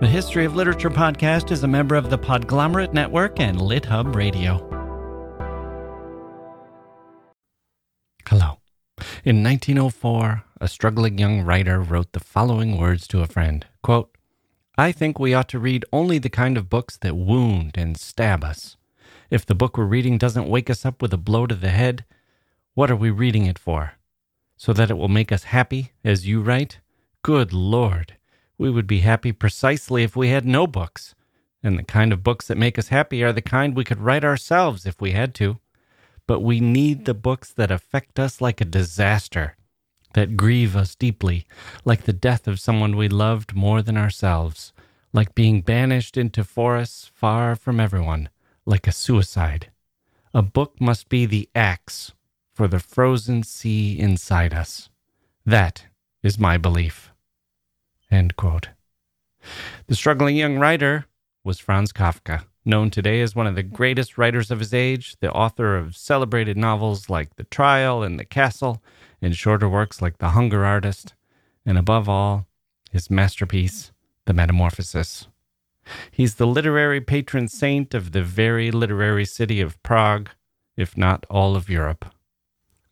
The 0.00 0.06
History 0.06 0.44
of 0.44 0.54
Literature 0.54 0.90
podcast 0.90 1.50
is 1.50 1.64
a 1.64 1.66
member 1.66 1.96
of 1.96 2.08
the 2.08 2.16
Podglomerate 2.16 2.92
Network 2.92 3.40
and 3.40 3.58
LitHub 3.58 4.14
Radio. 4.14 4.58
Hello. 8.28 8.58
In 9.24 9.42
1904, 9.42 10.44
a 10.60 10.68
struggling 10.68 11.18
young 11.18 11.42
writer 11.42 11.80
wrote 11.80 12.12
the 12.12 12.20
following 12.20 12.78
words 12.78 13.08
to 13.08 13.22
a 13.22 13.26
friend 13.26 13.66
quote, 13.82 14.16
I 14.76 14.92
think 14.92 15.18
we 15.18 15.34
ought 15.34 15.48
to 15.48 15.58
read 15.58 15.84
only 15.92 16.18
the 16.18 16.30
kind 16.30 16.56
of 16.56 16.70
books 16.70 16.96
that 16.98 17.16
wound 17.16 17.72
and 17.76 17.98
stab 17.98 18.44
us. 18.44 18.76
If 19.30 19.44
the 19.44 19.56
book 19.56 19.76
we're 19.76 19.84
reading 19.84 20.16
doesn't 20.16 20.48
wake 20.48 20.70
us 20.70 20.86
up 20.86 21.02
with 21.02 21.12
a 21.12 21.16
blow 21.16 21.48
to 21.48 21.56
the 21.56 21.70
head, 21.70 22.04
what 22.74 22.88
are 22.88 22.94
we 22.94 23.10
reading 23.10 23.46
it 23.46 23.58
for? 23.58 23.94
So 24.56 24.72
that 24.74 24.92
it 24.92 24.96
will 24.96 25.08
make 25.08 25.32
us 25.32 25.42
happy, 25.42 25.90
as 26.04 26.24
you 26.24 26.40
write? 26.40 26.78
Good 27.22 27.52
Lord! 27.52 28.17
We 28.58 28.70
would 28.70 28.88
be 28.88 29.00
happy 29.00 29.30
precisely 29.32 30.02
if 30.02 30.16
we 30.16 30.28
had 30.28 30.44
no 30.44 30.66
books. 30.66 31.14
And 31.62 31.78
the 31.78 31.84
kind 31.84 32.12
of 32.12 32.24
books 32.24 32.46
that 32.48 32.58
make 32.58 32.78
us 32.78 32.88
happy 32.88 33.22
are 33.22 33.32
the 33.32 33.40
kind 33.40 33.74
we 33.74 33.84
could 33.84 34.00
write 34.00 34.24
ourselves 34.24 34.84
if 34.84 35.00
we 35.00 35.12
had 35.12 35.34
to. 35.36 35.58
But 36.26 36.40
we 36.40 36.60
need 36.60 37.04
the 37.04 37.14
books 37.14 37.52
that 37.52 37.70
affect 37.70 38.18
us 38.18 38.40
like 38.40 38.60
a 38.60 38.66
disaster, 38.66 39.56
that 40.14 40.36
grieve 40.36 40.76
us 40.76 40.94
deeply, 40.94 41.46
like 41.84 42.02
the 42.02 42.12
death 42.12 42.46
of 42.46 42.60
someone 42.60 42.96
we 42.96 43.08
loved 43.08 43.54
more 43.54 43.80
than 43.80 43.96
ourselves, 43.96 44.72
like 45.12 45.34
being 45.34 45.62
banished 45.62 46.16
into 46.16 46.44
forests 46.44 47.10
far 47.14 47.56
from 47.56 47.80
everyone, 47.80 48.28
like 48.66 48.86
a 48.86 48.92
suicide. 48.92 49.70
A 50.34 50.42
book 50.42 50.80
must 50.80 51.08
be 51.08 51.24
the 51.24 51.48
axe 51.54 52.12
for 52.52 52.68
the 52.68 52.80
frozen 52.80 53.42
sea 53.42 53.98
inside 53.98 54.52
us. 54.52 54.90
That 55.46 55.86
is 56.22 56.38
my 56.38 56.58
belief. 56.58 57.10
The 59.86 59.94
struggling 59.94 60.36
young 60.36 60.58
writer 60.58 61.06
was 61.44 61.58
Franz 61.58 61.92
Kafka, 61.92 62.44
known 62.64 62.90
today 62.90 63.20
as 63.20 63.34
one 63.34 63.46
of 63.46 63.54
the 63.54 63.62
greatest 63.62 64.18
writers 64.18 64.50
of 64.50 64.58
his 64.58 64.74
age, 64.74 65.16
the 65.20 65.32
author 65.32 65.76
of 65.76 65.96
celebrated 65.96 66.56
novels 66.56 67.08
like 67.08 67.36
The 67.36 67.44
Trial 67.44 68.02
and 68.02 68.18
The 68.18 68.24
Castle, 68.24 68.82
and 69.22 69.34
shorter 69.34 69.68
works 69.68 70.02
like 70.02 70.18
The 70.18 70.30
Hunger 70.30 70.64
Artist, 70.64 71.14
and 71.64 71.78
above 71.78 72.08
all, 72.08 72.46
his 72.90 73.10
masterpiece, 73.10 73.92
The 74.26 74.34
Metamorphosis. 74.34 75.28
He's 76.10 76.34
the 76.34 76.46
literary 76.46 77.00
patron 77.00 77.48
saint 77.48 77.94
of 77.94 78.12
the 78.12 78.22
very 78.22 78.70
literary 78.70 79.24
city 79.24 79.60
of 79.60 79.82
Prague, 79.82 80.30
if 80.76 80.96
not 80.96 81.24
all 81.30 81.56
of 81.56 81.70
Europe. 81.70 82.04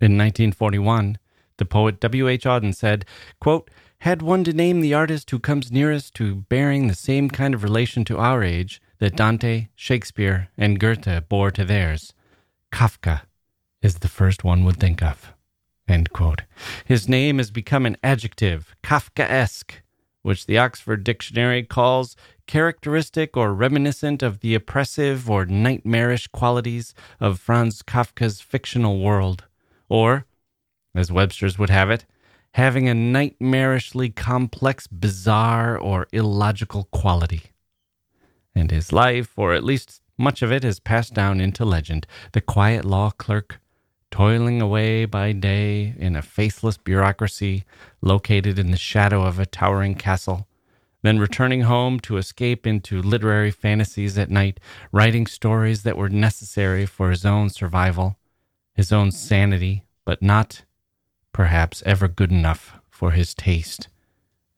In 0.01 0.17
1941, 0.17 1.19
the 1.58 1.64
poet 1.64 2.01
W. 2.01 2.28
H. 2.28 2.45
Auden 2.45 2.75
said, 2.75 3.05
quote, 3.41 3.70
had 4.00 4.22
one 4.22 4.44
to 4.44 4.52
name 4.52 4.80
the 4.80 4.94
artist 4.94 5.30
who 5.30 5.39
comes 5.39 5.72
nearest 5.72 6.14
to 6.14 6.34
bearing 6.34 6.86
the 6.86 6.94
same 6.94 7.30
kind 7.30 7.55
of 7.55 7.62
relation 7.62 8.05
to 8.05 8.19
our 8.19 8.42
age 8.42 8.80
that 8.98 9.16
Dante, 9.16 9.69
Shakespeare, 9.75 10.48
and 10.56 10.80
Goethe 10.80 11.28
bore 11.28 11.50
to 11.50 11.64
theirs, 11.64 12.12
Kafka 12.72 13.22
is 13.83 13.97
the 13.97 14.08
first 14.08 14.44
one 14.44 14.64
would 14.64 14.78
think 14.78 15.02
of. 15.02 15.33
His 16.84 17.08
name 17.08 17.39
has 17.39 17.50
become 17.50 17.86
an 17.86 17.97
adjective, 18.02 18.74
Kafkaesque, 18.83 19.83
which 20.22 20.47
the 20.47 20.58
Oxford 20.58 21.05
Dictionary 21.05 21.62
calls 21.62 22.17
characteristic 22.47 23.36
or 23.36 23.55
reminiscent 23.55 24.22
of 24.22 24.41
the 24.41 24.55
oppressive 24.55 25.30
or 25.30 25.47
nightmarish 25.47 26.27
qualities 26.28 26.94
of 27.20 27.39
Franz 27.39 27.83
Kafka's 27.83 28.41
fictional 28.41 29.00
world, 29.00 29.44
or, 29.89 30.27
as 30.94 31.12
Webster's 31.12 31.58
would 31.58 31.70
have 31.70 31.91
it, 31.91 32.05
having 32.56 32.88
a 32.88 32.94
nightmarishly 32.94 34.16
complex, 34.16 34.86
bizarre, 34.86 35.76
or 35.76 36.06
illogical 36.10 36.84
quality. 36.84 37.42
And 38.54 38.70
his 38.70 38.94
life, 38.94 39.34
or 39.36 39.52
at 39.52 39.62
least 39.62 40.00
much 40.16 40.40
of 40.40 40.50
it, 40.50 40.64
is 40.64 40.80
passed 40.80 41.12
down 41.12 41.38
into 41.38 41.66
legend. 41.66 42.06
The 42.32 42.40
quiet 42.40 42.86
law 42.86 43.10
clerk, 43.10 43.61
toiling 44.11 44.62
away 44.62 45.05
by 45.05 45.33
day 45.33 45.95
in 45.98 46.16
a 46.16 46.22
faceless 46.22 46.78
bureaucracy 46.78 47.64
located 48.00 48.58
in 48.58 48.70
the 48.70 48.78
shadow 48.78 49.22
of 49.22 49.39
a 49.39 49.45
towering 49.45 49.95
castle, 49.95 50.48
then 51.02 51.18
returning 51.18 51.61
home 51.61 52.00
to 52.00 52.16
escape 52.16 52.66
into 52.66 53.02
literary 53.02 53.50
fantasies 53.50 54.16
at 54.16 54.30
night, 54.30 54.61
writing 54.92 55.27
stories 55.27 55.83
that 55.83 55.98
were 55.98 56.08
necessary 56.08 56.86
for 56.86 57.11
his 57.11 57.27
own 57.27 57.50
survival, 57.50 58.16
his 58.72 58.92
own 58.92 59.11
sanity, 59.11 59.84
but 60.06 60.22
not 60.22 60.62
perhaps 61.36 61.83
ever 61.85 62.08
good 62.08 62.33
enough 62.33 62.79
for 62.89 63.11
his 63.11 63.35
taste 63.35 63.89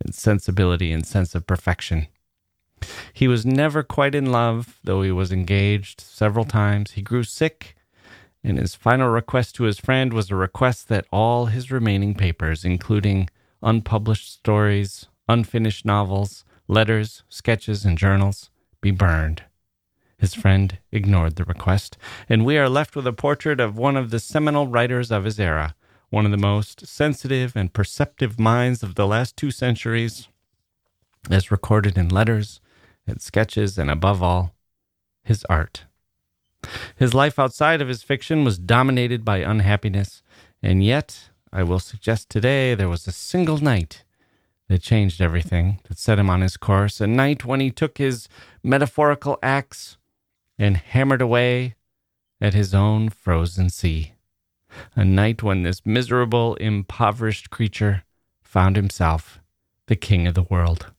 and 0.01 0.15
sensibility 0.15 0.93
and 0.93 1.05
sense 1.05 1.35
of 1.35 1.45
perfection. 1.45 2.07
He 3.13 3.27
was 3.27 3.45
never 3.45 3.83
quite 3.83 4.15
in 4.15 4.31
love, 4.31 4.79
though 4.85 5.03
he 5.03 5.11
was 5.11 5.33
engaged 5.33 6.01
several 6.01 6.45
times. 6.45 6.93
He 6.93 7.03
grew 7.03 7.25
sick, 7.25 7.75
and 8.45 8.59
his 8.59 8.77
final 8.77 9.09
request 9.09 9.57
to 9.57 9.65
his 9.65 9.81
friend 9.81 10.13
was 10.13 10.31
a 10.31 10.37
request 10.37 10.87
that 10.87 11.09
all 11.11 11.47
his 11.47 11.73
remaining 11.73 12.15
papers, 12.15 12.65
including 12.65 13.29
unpublished 13.61 14.33
stories, 14.33 15.09
unfinished 15.29 15.85
novels, 15.85 16.45
letters, 16.69 17.25
sketches, 17.29 17.85
and 17.85 17.99
journals, 17.99 18.51
be 18.81 18.93
burned. 18.93 19.43
His 20.17 20.33
friend 20.33 20.79
ignored 20.93 21.35
the 21.35 21.45
request, 21.45 21.99
and 22.29 22.45
we 22.45 22.57
are 22.57 22.69
left 22.69 22.95
with 22.95 23.09
a 23.09 23.13
portrait 23.13 23.59
of 23.59 23.77
one 23.77 23.97
of 23.97 24.11
the 24.11 24.21
seminal 24.21 24.69
writers 24.69 25.11
of 25.11 25.25
his 25.25 25.41
era, 25.41 25.75
one 26.11 26.25
of 26.25 26.31
the 26.31 26.37
most 26.37 26.87
sensitive 26.87 27.55
and 27.55 27.73
perceptive 27.73 28.39
minds 28.39 28.83
of 28.83 28.95
the 28.95 29.07
last 29.07 29.37
two 29.37 29.51
centuries, 29.51 30.29
as 31.31 31.51
recorded 31.51 31.99
in 31.99 32.09
letters 32.09 32.61
and 33.07 33.21
sketches, 33.21 33.79
and 33.79 33.91
above 33.91 34.23
all, 34.23 34.55
his 35.23 35.45
art. 35.45 35.85
His 36.97 37.15
life 37.15 37.39
outside 37.39 37.81
of 37.81 37.89
his 37.89 38.03
fiction 38.03 38.45
was 38.45 38.59
dominated 38.59 39.25
by 39.25 39.39
unhappiness, 39.39 40.23
and 40.63 40.83
yet, 40.83 41.31
I 41.53 41.63
will 41.63 41.79
suggest 41.79 42.29
today, 42.29 42.75
there 42.75 42.89
was 42.89 43.07
a 43.07 43.13
single 43.13 43.59
night 43.59 44.05
that 44.69 44.83
changed 44.83 45.21
everything, 45.21 45.81
that 45.89 45.99
set 45.99 46.19
him 46.19 46.29
on 46.29 46.41
his 46.41 46.57
course, 46.57 47.01
a 47.01 47.07
night 47.07 47.45
when 47.45 47.61
he 47.61 47.71
took 47.71 47.99
his 47.99 48.29
metaphorical 48.63 49.39
axe 49.43 49.97
and 50.59 50.77
hammered 50.77 51.23
away 51.23 51.75
at 52.41 52.55
his 52.55 52.75
own 52.75 53.09
frozen 53.09 53.71
sea 53.71 54.13
a 54.95 55.05
night 55.05 55.43
when 55.43 55.63
this 55.63 55.85
miserable, 55.85 56.55
impoverished 56.57 57.51
creature 57.51 58.05
found 58.43 58.77
himself 58.77 59.41
the 59.87 59.97
king 59.97 60.27
of 60.27 60.35
the 60.35 60.43
world. 60.43 60.93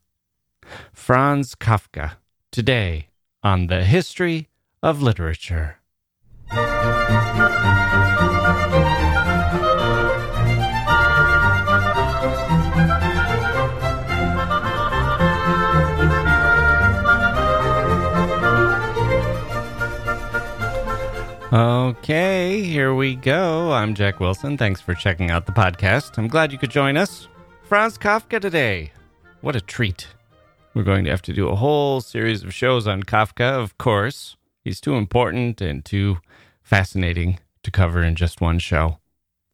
Franz 0.93 1.55
Kafka, 1.55 2.13
today 2.51 3.07
on 3.43 3.67
the 3.67 3.83
history 3.83 4.49
of 4.81 5.01
literature. 5.01 5.77
Okay, 21.51 22.61
here 22.61 22.93
we 22.93 23.15
go. 23.15 23.71
I'm 23.71 23.95
Jacke 23.95 24.19
Wilson. 24.19 24.55
Thanks 24.55 24.81
for 24.81 24.93
checking 24.93 25.31
out 25.31 25.47
the 25.47 25.51
podcast. 25.51 26.19
I'm 26.19 26.27
glad 26.27 26.51
you 26.51 26.59
could 26.59 26.69
join 26.69 26.95
us. 26.95 27.27
Franz 27.63 27.97
Kafka 27.97 28.39
today. 28.39 28.91
What 29.41 29.55
a 29.55 29.61
treat. 29.61 30.09
We're 30.75 30.83
going 30.83 31.05
to 31.05 31.09
have 31.09 31.23
to 31.23 31.33
do 31.33 31.47
a 31.47 31.55
whole 31.55 32.01
series 32.01 32.43
of 32.43 32.53
shows 32.53 32.85
on 32.85 33.01
Kafka, 33.01 33.59
of 33.59 33.79
course. 33.79 34.37
He's 34.63 34.79
too 34.79 34.93
important 34.93 35.59
and 35.59 35.83
too 35.83 36.19
fascinating 36.61 37.39
to 37.63 37.71
cover 37.71 38.03
in 38.03 38.13
just 38.13 38.41
one 38.41 38.59
show. 38.59 38.99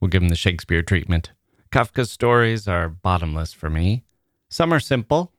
We'll 0.01 0.09
give 0.09 0.22
him 0.22 0.28
the 0.28 0.35
Shakespeare 0.35 0.81
treatment. 0.81 1.31
Kafka's 1.72 2.11
stories 2.11 2.67
are 2.67 2.89
bottomless 2.89 3.53
for 3.53 3.69
me. 3.69 4.03
Some 4.50 4.73
are 4.73 4.81
simple, 4.81 5.31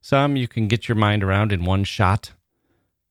some 0.00 0.36
you 0.36 0.46
can 0.46 0.68
get 0.68 0.88
your 0.88 0.94
mind 0.96 1.24
around 1.24 1.50
in 1.50 1.64
one 1.64 1.82
shot. 1.82 2.34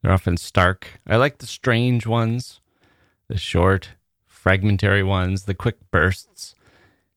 They're 0.01 0.13
often 0.13 0.37
stark. 0.37 1.01
I 1.05 1.17
like 1.17 1.39
the 1.39 1.47
strange 1.47 2.07
ones 2.07 2.61
the 3.33 3.39
short, 3.39 3.89
fragmentary 4.27 5.01
ones, 5.01 5.45
the 5.45 5.55
quick 5.55 5.77
bursts. 5.89 6.53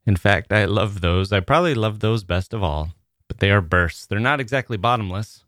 In 0.06 0.16
fact, 0.16 0.50
I 0.50 0.64
love 0.64 1.02
those. 1.02 1.30
I 1.30 1.40
probably 1.40 1.74
love 1.74 2.00
those 2.00 2.24
best 2.24 2.54
of 2.54 2.62
all, 2.62 2.94
but 3.28 3.38
they 3.38 3.50
are 3.50 3.60
bursts. 3.60 4.06
They're 4.06 4.18
not 4.18 4.40
exactly 4.40 4.78
bottomless, 4.78 5.44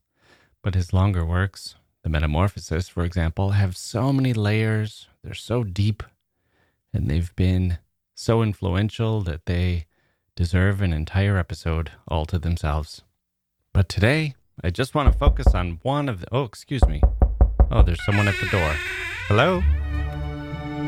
but 0.62 0.74
his 0.74 0.92
longer 0.92 1.24
works, 1.24 1.76
The 2.02 2.10
Metamorphosis, 2.10 2.86
for 2.86 3.02
example, 3.02 3.52
have 3.52 3.78
so 3.78 4.12
many 4.12 4.34
layers. 4.34 5.08
They're 5.24 5.32
so 5.32 5.64
deep, 5.64 6.02
and 6.92 7.08
they've 7.08 7.34
been 7.34 7.78
so 8.14 8.42
influential 8.42 9.22
that 9.22 9.46
they 9.46 9.86
deserve 10.36 10.82
an 10.82 10.92
entire 10.92 11.38
episode 11.38 11.92
all 12.06 12.26
to 12.26 12.38
themselves. 12.38 13.04
But 13.72 13.88
today, 13.88 14.34
I 14.62 14.68
just 14.68 14.94
want 14.94 15.10
to 15.10 15.18
focus 15.18 15.54
on 15.54 15.78
one 15.80 16.10
of 16.10 16.20
the. 16.20 16.26
Oh, 16.30 16.42
excuse 16.42 16.86
me. 16.86 17.00
Oh, 17.70 17.80
there's 17.80 18.04
someone 18.04 18.28
at 18.28 18.38
the 18.38 18.48
door. 18.48 18.74
Hello? 19.28 19.62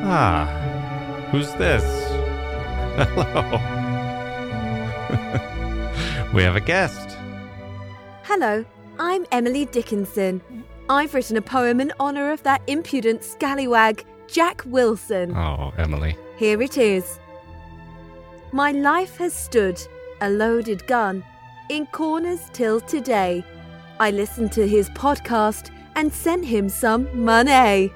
Ah, 0.03 0.47
who's 1.31 1.53
this? 1.55 1.85
Hello. 2.97 3.43
we 6.35 6.43
have 6.43 6.57
a 6.57 6.61
guest. 6.61 7.19
Hello, 8.23 8.65
I'm 8.99 9.27
Emily 9.31 9.67
Dickinson. 9.67 10.41
I've 10.89 11.13
written 11.13 11.37
a 11.37 11.43
poem 11.43 11.81
in 11.81 11.93
honour 12.01 12.33
of 12.33 12.43
that 12.45 12.63
impudent 12.67 13.23
scallywag, 13.23 14.05
Jacke 14.27 14.65
Wilson. 14.65 15.37
Oh, 15.37 15.73
Emily. 15.77 16.17
Here 16.39 16.63
it 16.63 16.79
is. 16.79 17.21
My 18.53 18.73
life 18.73 19.19
has 19.19 19.35
stood, 19.35 19.81
a 20.23 20.31
loaded 20.31 20.87
gun, 20.87 21.23
in 21.69 21.87
corners 21.87 22.41
till 22.55 22.81
today. 22.81 23.45
I 24.01 24.11
listened 24.11 24.51
to 24.53 24.67
his 24.67 24.89
podcast 24.91 25.71
and 25.95 26.11
sent 26.11 26.47
him 26.47 26.71
some 26.71 27.07
money. 27.23 27.93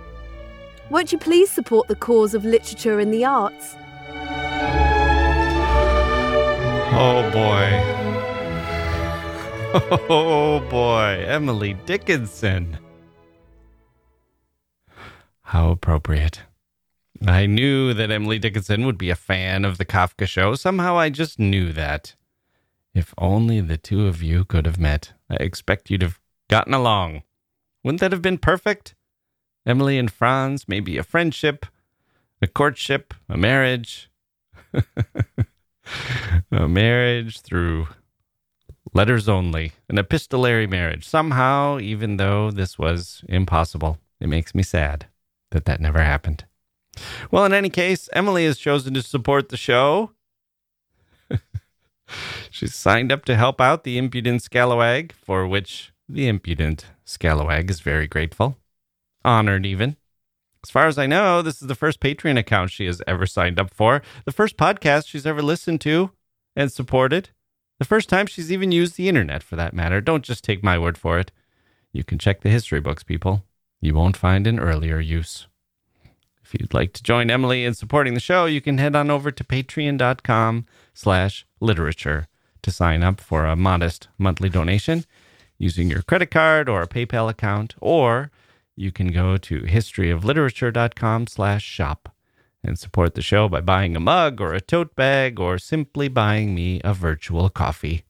Won't 0.90 1.12
you 1.12 1.18
please 1.18 1.50
support 1.50 1.88
the 1.88 1.96
cause 1.96 2.34
of 2.34 2.44
literature 2.44 3.00
and 3.00 3.12
the 3.12 3.24
arts? 3.24 3.76
Oh 6.96 7.30
boy. 7.32 8.00
Oh 10.08 10.60
boy, 10.70 11.24
Emily 11.26 11.74
Dickinson. 11.84 12.78
How 15.42 15.70
appropriate. 15.70 16.42
I 17.26 17.46
knew 17.46 17.92
that 17.92 18.12
Emily 18.12 18.38
Dickinson 18.38 18.86
would 18.86 18.98
be 18.98 19.10
a 19.10 19.16
fan 19.16 19.64
of 19.64 19.78
the 19.78 19.84
Kafka 19.84 20.28
show. 20.28 20.54
Somehow 20.54 20.96
I 20.96 21.10
just 21.10 21.40
knew 21.40 21.72
that. 21.72 22.14
If 22.94 23.12
only 23.18 23.60
the 23.60 23.76
two 23.76 24.06
of 24.06 24.22
you 24.22 24.44
could 24.44 24.64
have 24.64 24.78
met. 24.78 25.12
I 25.28 25.34
expect 25.40 25.90
you'd 25.90 26.02
have 26.02 26.20
gotten 26.48 26.72
along. 26.72 27.24
Wouldn't 27.82 28.00
that 28.00 28.12
have 28.12 28.22
been 28.22 28.38
perfect? 28.38 28.94
Emily 29.66 29.98
and 29.98 30.10
Franz, 30.10 30.68
maybe 30.68 30.98
a 30.98 31.02
friendship, 31.02 31.66
a 32.42 32.46
courtship, 32.46 33.14
a 33.28 33.36
marriage. 33.36 34.10
a 36.50 36.68
marriage 36.68 37.40
through 37.40 37.88
letters 38.92 39.28
only, 39.28 39.72
an 39.88 39.98
epistolary 39.98 40.66
marriage. 40.66 41.06
Somehow, 41.06 41.78
even 41.78 42.16
though 42.16 42.50
this 42.50 42.78
was 42.78 43.22
impossible, 43.28 43.98
it 44.20 44.28
makes 44.28 44.54
me 44.54 44.62
sad 44.62 45.06
that 45.50 45.64
that 45.64 45.80
never 45.80 46.02
happened. 46.02 46.44
Well, 47.30 47.44
in 47.44 47.52
any 47.52 47.70
case, 47.70 48.08
Emily 48.12 48.44
has 48.44 48.58
chosen 48.58 48.94
to 48.94 49.02
support 49.02 49.48
the 49.48 49.56
show. 49.56 50.12
She's 52.50 52.74
signed 52.74 53.10
up 53.10 53.24
to 53.24 53.36
help 53.36 53.60
out 53.60 53.84
the 53.84 53.98
impudent 53.98 54.42
scalawag, 54.42 55.12
for 55.12 55.46
which 55.46 55.92
the 56.08 56.28
impudent 56.28 56.86
scalawag 57.06 57.70
is 57.70 57.80
very 57.80 58.06
grateful, 58.06 58.58
honored 59.24 59.66
even. 59.66 59.96
As 60.62 60.70
far 60.70 60.86
as 60.86 60.98
I 60.98 61.06
know, 61.06 61.42
this 61.42 61.60
is 61.60 61.68
the 61.68 61.74
first 61.74 62.00
Patreon 62.00 62.38
account 62.38 62.70
she 62.70 62.86
has 62.86 63.02
ever 63.06 63.26
signed 63.26 63.60
up 63.60 63.72
for, 63.72 64.02
the 64.24 64.32
first 64.32 64.56
podcast 64.56 65.08
she's 65.08 65.26
ever 65.26 65.42
listened 65.42 65.80
to 65.82 66.10
and 66.56 66.72
supported, 66.72 67.30
the 67.78 67.84
first 67.84 68.08
time 68.08 68.26
she's 68.26 68.50
even 68.50 68.72
used 68.72 68.96
the 68.96 69.08
internet 69.08 69.42
for 69.42 69.56
that 69.56 69.74
matter. 69.74 70.00
Don't 70.00 70.24
just 70.24 70.42
take 70.42 70.62
my 70.62 70.78
word 70.78 70.96
for 70.96 71.18
it. 71.18 71.32
You 71.92 72.02
can 72.02 72.18
check 72.18 72.40
the 72.40 72.48
history 72.48 72.80
books, 72.80 73.02
people. 73.02 73.44
You 73.80 73.94
won't 73.94 74.16
find 74.16 74.46
an 74.46 74.58
earlier 74.58 75.00
use. 75.00 75.46
If 76.42 76.54
you'd 76.54 76.74
like 76.74 76.92
to 76.94 77.02
join 77.02 77.30
Emily 77.30 77.64
in 77.64 77.74
supporting 77.74 78.14
the 78.14 78.20
show, 78.20 78.46
you 78.46 78.60
can 78.60 78.78
head 78.78 78.96
on 78.96 79.10
over 79.10 79.30
to 79.30 79.44
patreon.com 79.44 80.66
slash 80.92 81.46
literature 81.60 82.28
to 82.62 82.70
sign 82.70 83.02
up 83.02 83.20
for 83.20 83.44
a 83.44 83.56
modest 83.56 84.08
monthly 84.18 84.48
donation 84.48 85.04
using 85.58 85.90
your 85.90 86.02
credit 86.02 86.30
card 86.30 86.68
or 86.68 86.82
a 86.82 86.88
PayPal 86.88 87.28
account, 87.28 87.74
or 87.80 88.30
you 88.76 88.92
can 88.92 89.08
go 89.08 89.36
to 89.36 89.60
historyofliterature.com 89.60 91.26
slash 91.26 91.64
shop 91.64 92.08
and 92.62 92.78
support 92.78 93.14
the 93.14 93.22
show 93.22 93.48
by 93.48 93.60
buying 93.60 93.94
a 93.94 94.00
mug 94.00 94.40
or 94.40 94.54
a 94.54 94.60
tote 94.60 94.96
bag 94.96 95.38
or 95.38 95.58
simply 95.58 96.08
buying 96.08 96.54
me 96.54 96.80
a 96.82 96.94
virtual 96.94 97.48
coffee. 97.48 98.04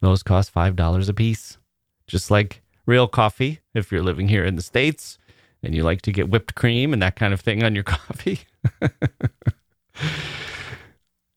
Those 0.00 0.22
cost 0.22 0.52
$5 0.52 1.08
a 1.08 1.14
piece. 1.14 1.58
Just 2.06 2.30
like 2.30 2.62
real 2.84 3.06
coffee, 3.06 3.60
if 3.74 3.92
you're 3.92 4.02
living 4.02 4.28
here 4.28 4.44
in 4.44 4.56
the 4.56 4.62
States 4.62 5.18
and 5.62 5.74
you 5.74 5.84
like 5.84 6.02
to 6.02 6.12
get 6.12 6.28
whipped 6.28 6.54
cream 6.54 6.92
and 6.92 7.00
that 7.00 7.16
kind 7.16 7.32
of 7.32 7.40
thing 7.40 7.62
on 7.62 7.74
your 7.74 7.84
coffee. 7.84 8.40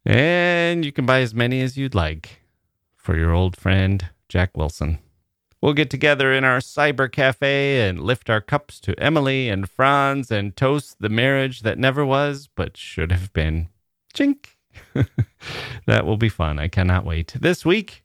and 0.06 0.84
you 0.84 0.92
can 0.92 1.06
buy 1.06 1.22
as 1.22 1.34
many 1.34 1.62
as 1.62 1.78
you'd 1.78 1.96
like 1.96 2.42
for 2.96 3.16
your 3.16 3.32
old 3.32 3.56
friend, 3.56 4.10
Jacke 4.28 4.56
Wilson. 4.56 4.98
We'll 5.62 5.74
get 5.74 5.90
together 5.90 6.32
in 6.34 6.44
our 6.44 6.60
cyber 6.60 7.12
cafe 7.12 7.88
and 7.88 8.00
lift 8.00 8.30
our 8.30 8.42
cups 8.42 8.80
to 8.82 9.00
Emily 9.00 9.50
and 9.50 9.70
Franz 9.70 10.30
and 10.30 10.56
toast 10.56 10.98
the 11.00 11.10
marriage 11.10 11.62
that 11.62 11.80
never 11.80 12.06
was 12.06 12.50
but 12.56 12.78
should 12.78 13.12
have 13.12 13.34
been. 13.34 13.70
Chink. 14.14 14.48
that 15.86 16.06
will 16.06 16.18
be 16.18 16.30
fun. 16.30 16.60
I 16.60 16.68
cannot 16.68 17.06
wait. 17.06 17.36
This 17.40 17.66
week, 17.66 18.04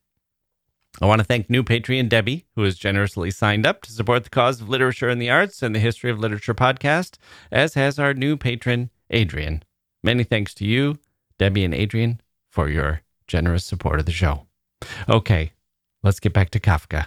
I 1.00 1.06
want 1.06 1.20
to 1.20 1.25
thank 1.25 1.50
new 1.50 1.62
Patreon 1.62 2.08
Debbie, 2.08 2.47
who 2.55 2.62
has 2.62 2.79
generously 2.79 3.31
signed 3.31 3.67
up 3.67 3.82
to 3.82 3.93
support 3.93 4.25
the 4.25 4.31
cause 4.31 4.61
of 4.61 4.69
literature 4.69 5.08
and 5.08 5.20
the 5.20 5.31
arts 5.31 5.62
and 5.62 5.75
the 5.75 5.81
History 5.81 6.11
of 6.11 6.19
Literature 6.19 6.55
podcast, 6.55 7.17
as 7.50 7.75
has 7.75 7.99
our 7.99 8.14
new 8.14 8.37
patron, 8.37 8.91
Adrian. 9.11 9.62
Many 10.02 10.25
thanks 10.25 10.55
to 10.55 10.64
you, 10.64 10.99
Debbie 11.38 11.64
and 11.64 11.75
Adrian, 11.75 12.20
for 12.49 12.69
your 12.69 13.02
generous 13.26 13.64
support 13.64 14.00
of 14.00 14.06
the 14.06 14.12
show. 14.12 14.47
Okay, 15.08 15.52
let's 16.02 16.20
get 16.20 16.32
back 16.32 16.50
to 16.50 16.61
Kafka 16.61 17.06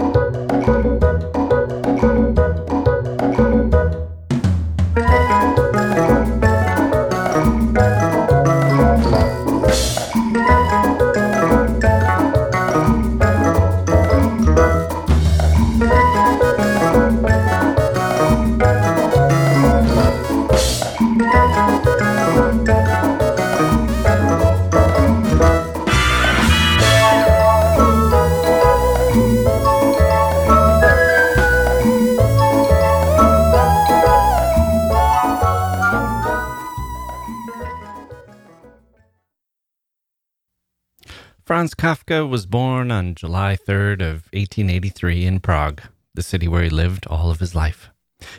Franz 41.61 41.75
Kafka 41.75 42.27
was 42.27 42.47
born 42.47 42.89
on 42.89 43.13
July 43.13 43.55
3rd 43.55 44.01
of 44.01 44.15
1883 44.33 45.27
in 45.27 45.39
Prague, 45.39 45.83
the 46.15 46.23
city 46.23 46.47
where 46.47 46.63
he 46.63 46.71
lived 46.71 47.05
all 47.05 47.29
of 47.29 47.39
his 47.39 47.53
life. 47.53 47.91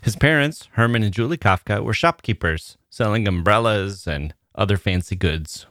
His 0.03 0.17
parents, 0.17 0.69
Hermann 0.73 1.05
and 1.05 1.15
Julie 1.15 1.37
Kafka, 1.37 1.85
were 1.85 1.95
shopkeepers, 1.95 2.77
selling 2.91 3.29
umbrellas 3.29 4.09
and 4.09 4.35
other 4.57 4.77
fancy 4.77 5.15
goods. 5.15 5.67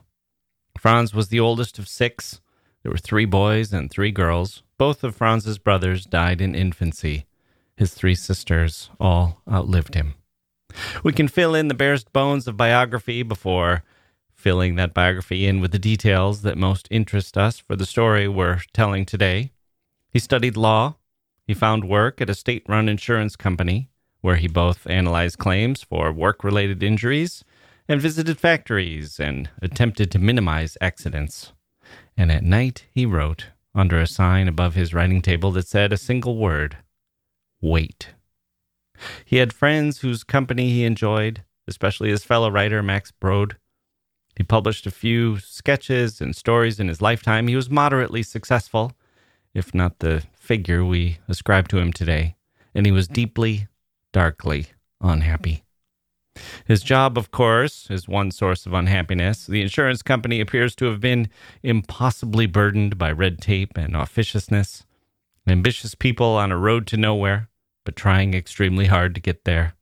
Franz 0.78 1.12
was 1.12 1.28
the 1.28 1.40
oldest 1.40 1.78
of 1.78 1.88
six, 1.88 2.40
There 2.82 2.90
were 2.90 2.96
three 2.96 3.26
boys 3.26 3.70
and 3.70 3.90
three 3.90 4.12
girls. 4.12 4.62
Both 4.78 5.04
of 5.04 5.14
Franz's 5.14 5.58
brothers 5.58 6.06
died 6.06 6.40
in 6.40 6.54
infancy. 6.54 7.26
His 7.76 7.92
three 7.92 8.14
sisters 8.14 8.88
all 8.98 9.42
outlived 9.46 9.94
him. 9.94 10.14
We 11.04 11.12
can 11.12 11.28
fill 11.28 11.54
in 11.54 11.68
the 11.68 11.74
barest 11.74 12.14
bones 12.14 12.48
of 12.48 12.56
biography 12.56 13.22
before 13.22 13.84
filling 14.42 14.74
that 14.74 14.92
biography 14.92 15.46
in 15.46 15.60
with 15.60 15.70
the 15.70 15.78
details 15.78 16.42
that 16.42 16.58
most 16.58 16.88
interest 16.90 17.38
us 17.38 17.60
for 17.60 17.76
the 17.76 17.86
story 17.86 18.26
we're 18.26 18.60
telling 18.72 19.06
today. 19.06 19.52
He 20.10 20.18
studied 20.18 20.56
law. 20.56 20.96
He 21.46 21.54
found 21.54 21.88
work 21.88 22.20
at 22.20 22.28
a 22.28 22.34
state 22.34 22.64
run 22.66 22.88
insurance 22.88 23.36
company 23.36 23.88
where 24.20 24.36
he 24.36 24.48
both 24.48 24.84
analyzed 24.88 25.38
claims 25.38 25.84
for 25.84 26.10
work 26.10 26.42
related 26.42 26.82
injuries 26.82 27.44
and 27.88 28.00
visited 28.00 28.36
factories 28.36 29.20
and 29.20 29.48
attempted 29.62 30.10
to 30.10 30.18
minimize 30.18 30.76
accidents. 30.80 31.52
And 32.16 32.32
at 32.32 32.42
night 32.42 32.86
he 32.90 33.06
wrote 33.06 33.46
under 33.76 34.00
a 34.00 34.08
sign 34.08 34.48
above 34.48 34.74
his 34.74 34.92
writing 34.92 35.22
table 35.22 35.52
that 35.52 35.68
said 35.68 35.92
a 35.92 35.96
single 35.96 36.36
word 36.36 36.78
wait. 37.60 38.08
He 39.24 39.36
had 39.36 39.52
friends 39.52 40.00
whose 40.00 40.24
company 40.24 40.70
he 40.70 40.84
enjoyed, 40.84 41.44
especially 41.68 42.10
his 42.10 42.24
fellow 42.24 42.50
writer 42.50 42.82
Max 42.82 43.12
Brod. 43.12 43.56
He 44.36 44.42
published 44.42 44.86
a 44.86 44.90
few 44.90 45.38
sketches 45.38 46.20
and 46.20 46.34
stories 46.34 46.80
in 46.80 46.88
his 46.88 47.02
lifetime. 47.02 47.48
He 47.48 47.56
was 47.56 47.68
moderately 47.68 48.22
successful, 48.22 48.92
if 49.54 49.74
not 49.74 49.98
the 49.98 50.22
figure 50.34 50.84
we 50.84 51.18
ascribe 51.28 51.68
to 51.68 51.78
him 51.78 51.92
today, 51.92 52.36
and 52.74 52.86
he 52.86 52.92
was 52.92 53.08
deeply, 53.08 53.68
darkly 54.12 54.68
unhappy. 55.00 55.64
His 56.64 56.82
job, 56.82 57.18
of 57.18 57.30
course, 57.30 57.88
is 57.90 58.08
one 58.08 58.30
source 58.30 58.64
of 58.64 58.72
unhappiness. 58.72 59.46
The 59.46 59.60
insurance 59.60 60.02
company 60.02 60.40
appears 60.40 60.74
to 60.76 60.86
have 60.86 61.00
been 61.00 61.28
impossibly 61.62 62.46
burdened 62.46 62.96
by 62.96 63.12
red 63.12 63.40
tape 63.40 63.76
and 63.76 63.94
officiousness. 63.94 64.86
Ambitious 65.46 65.94
people 65.94 66.36
on 66.36 66.50
a 66.50 66.56
road 66.56 66.86
to 66.86 66.96
nowhere, 66.96 67.48
but 67.84 67.96
trying 67.96 68.32
extremely 68.32 68.86
hard 68.86 69.14
to 69.14 69.20
get 69.20 69.44
there. 69.44 69.74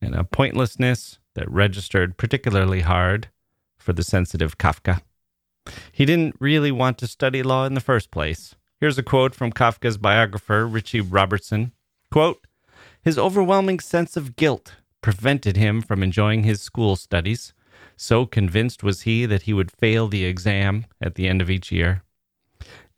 And 0.00 0.14
a 0.14 0.22
pointlessness 0.22 1.18
that 1.34 1.50
registered 1.50 2.16
particularly 2.16 2.82
hard 2.82 3.28
for 3.80 3.92
the 3.92 4.04
sensitive 4.04 4.58
Kafka. 4.58 5.02
He 5.92 6.04
didn't 6.04 6.36
really 6.38 6.70
want 6.70 6.98
to 6.98 7.06
study 7.06 7.42
law 7.42 7.64
in 7.64 7.74
the 7.74 7.80
first 7.80 8.10
place. 8.10 8.54
Here's 8.78 8.98
a 8.98 9.02
quote 9.02 9.34
from 9.34 9.52
Kafka's 9.52 9.98
biographer, 9.98 10.66
Ritchie 10.66 11.00
Robertson. 11.00 11.72
Quote, 12.10 12.46
His 13.02 13.18
overwhelming 13.18 13.80
sense 13.80 14.16
of 14.16 14.36
guilt 14.36 14.76
prevented 15.02 15.56
him 15.56 15.82
from 15.82 16.02
enjoying 16.02 16.44
his 16.44 16.62
school 16.62 16.96
studies. 16.96 17.52
So 17.96 18.26
convinced 18.26 18.82
was 18.82 19.02
he 19.02 19.26
that 19.26 19.42
he 19.42 19.52
would 19.52 19.70
fail 19.70 20.08
the 20.08 20.24
exam 20.24 20.86
at 21.00 21.14
the 21.14 21.28
end 21.28 21.42
of 21.42 21.50
each 21.50 21.70
year. 21.70 22.02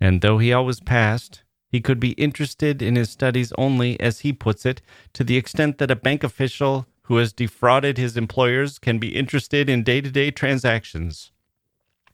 And 0.01 0.21
though 0.21 0.39
he 0.39 0.53
always 0.53 0.81
passed, 0.81 1.43
he 1.69 1.81
could 1.81 1.99
be 1.99 2.11
interested 2.13 2.83
in 2.83 2.97
his 2.97 3.11
studies 3.11 3.53
only, 3.57 3.99
as 3.99 4.21
he 4.21 4.33
puts 4.33 4.67
it, 4.67 4.83
to 5.15 5.25
the 5.25 5.37
extent 5.37 5.79
that 5.79 5.91
a 5.91 5.97
bank 5.97 6.23
official 6.23 6.87
who 7.05 7.17
has 7.17 7.33
defrauded 7.33 7.99
his 7.99 8.17
employers 8.17 8.79
can 8.79 8.99
be 8.99 9.17
interested 9.17 9.69
in 9.69 9.83
day 9.83 10.01
to 10.01 10.11
day 10.11 10.31
transactions 10.31 11.33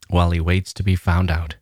while 0.08 0.30
he 0.30 0.40
waits 0.40 0.72
to 0.72 0.82
be 0.82 0.96
found 0.96 1.30
out. 1.30 1.56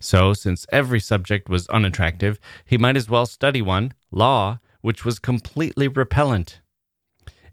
So, 0.00 0.34
since 0.34 0.66
every 0.70 1.00
subject 1.00 1.48
was 1.48 1.66
unattractive, 1.68 2.38
he 2.64 2.76
might 2.76 2.96
as 2.96 3.08
well 3.08 3.24
study 3.24 3.62
one, 3.62 3.94
law, 4.10 4.60
which 4.82 5.04
was 5.04 5.18
completely 5.18 5.88
repellent. 5.88 6.60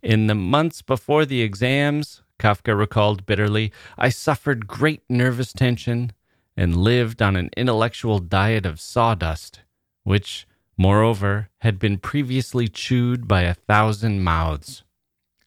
In 0.02 0.28
the 0.28 0.36
months 0.36 0.82
before 0.82 1.26
the 1.26 1.42
exams, 1.42 2.22
Kafka 2.38 2.78
recalled 2.78 3.26
bitterly, 3.26 3.72
I 3.98 4.10
suffered 4.10 4.68
great 4.68 5.02
nervous 5.10 5.54
tension 5.54 6.14
and 6.56 6.76
lived 6.76 7.22
on 7.22 7.36
an 7.36 7.50
intellectual 7.56 8.20
diet 8.20 8.66
of 8.66 8.82
sawdust, 8.82 9.62
which, 10.04 10.48
moreover, 10.78 11.50
had 11.60 11.80
been 11.80 11.98
previously 11.98 12.68
chewed 12.68 13.28
by 13.28 13.44
a 13.44 13.54
thousand 13.54 14.24
mouths. 14.24 14.84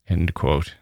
End 0.09 0.35
quote. 0.35 0.75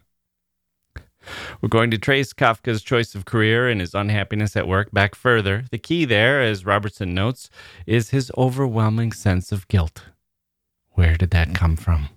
We're 1.61 1.69
going 1.69 1.91
to 1.91 1.97
trace 1.97 2.33
Kafka's 2.33 2.81
choice 2.81 3.13
of 3.13 3.25
career 3.25 3.69
and 3.69 3.79
his 3.79 3.93
unhappiness 3.93 4.55
at 4.55 4.67
work 4.67 4.91
back 4.91 5.13
further. 5.13 5.65
The 5.69 5.77
key 5.77 6.05
there, 6.05 6.41
as 6.41 6.65
Robertson 6.65 7.13
notes, 7.13 7.49
is 7.85 8.09
his 8.09 8.31
overwhelming 8.37 9.11
sense 9.11 9.51
of 9.51 9.67
guilt. 9.67 10.05
Where 10.91 11.15
did 11.15 11.31
that 11.31 11.53
come 11.53 11.75
from? 11.75 12.09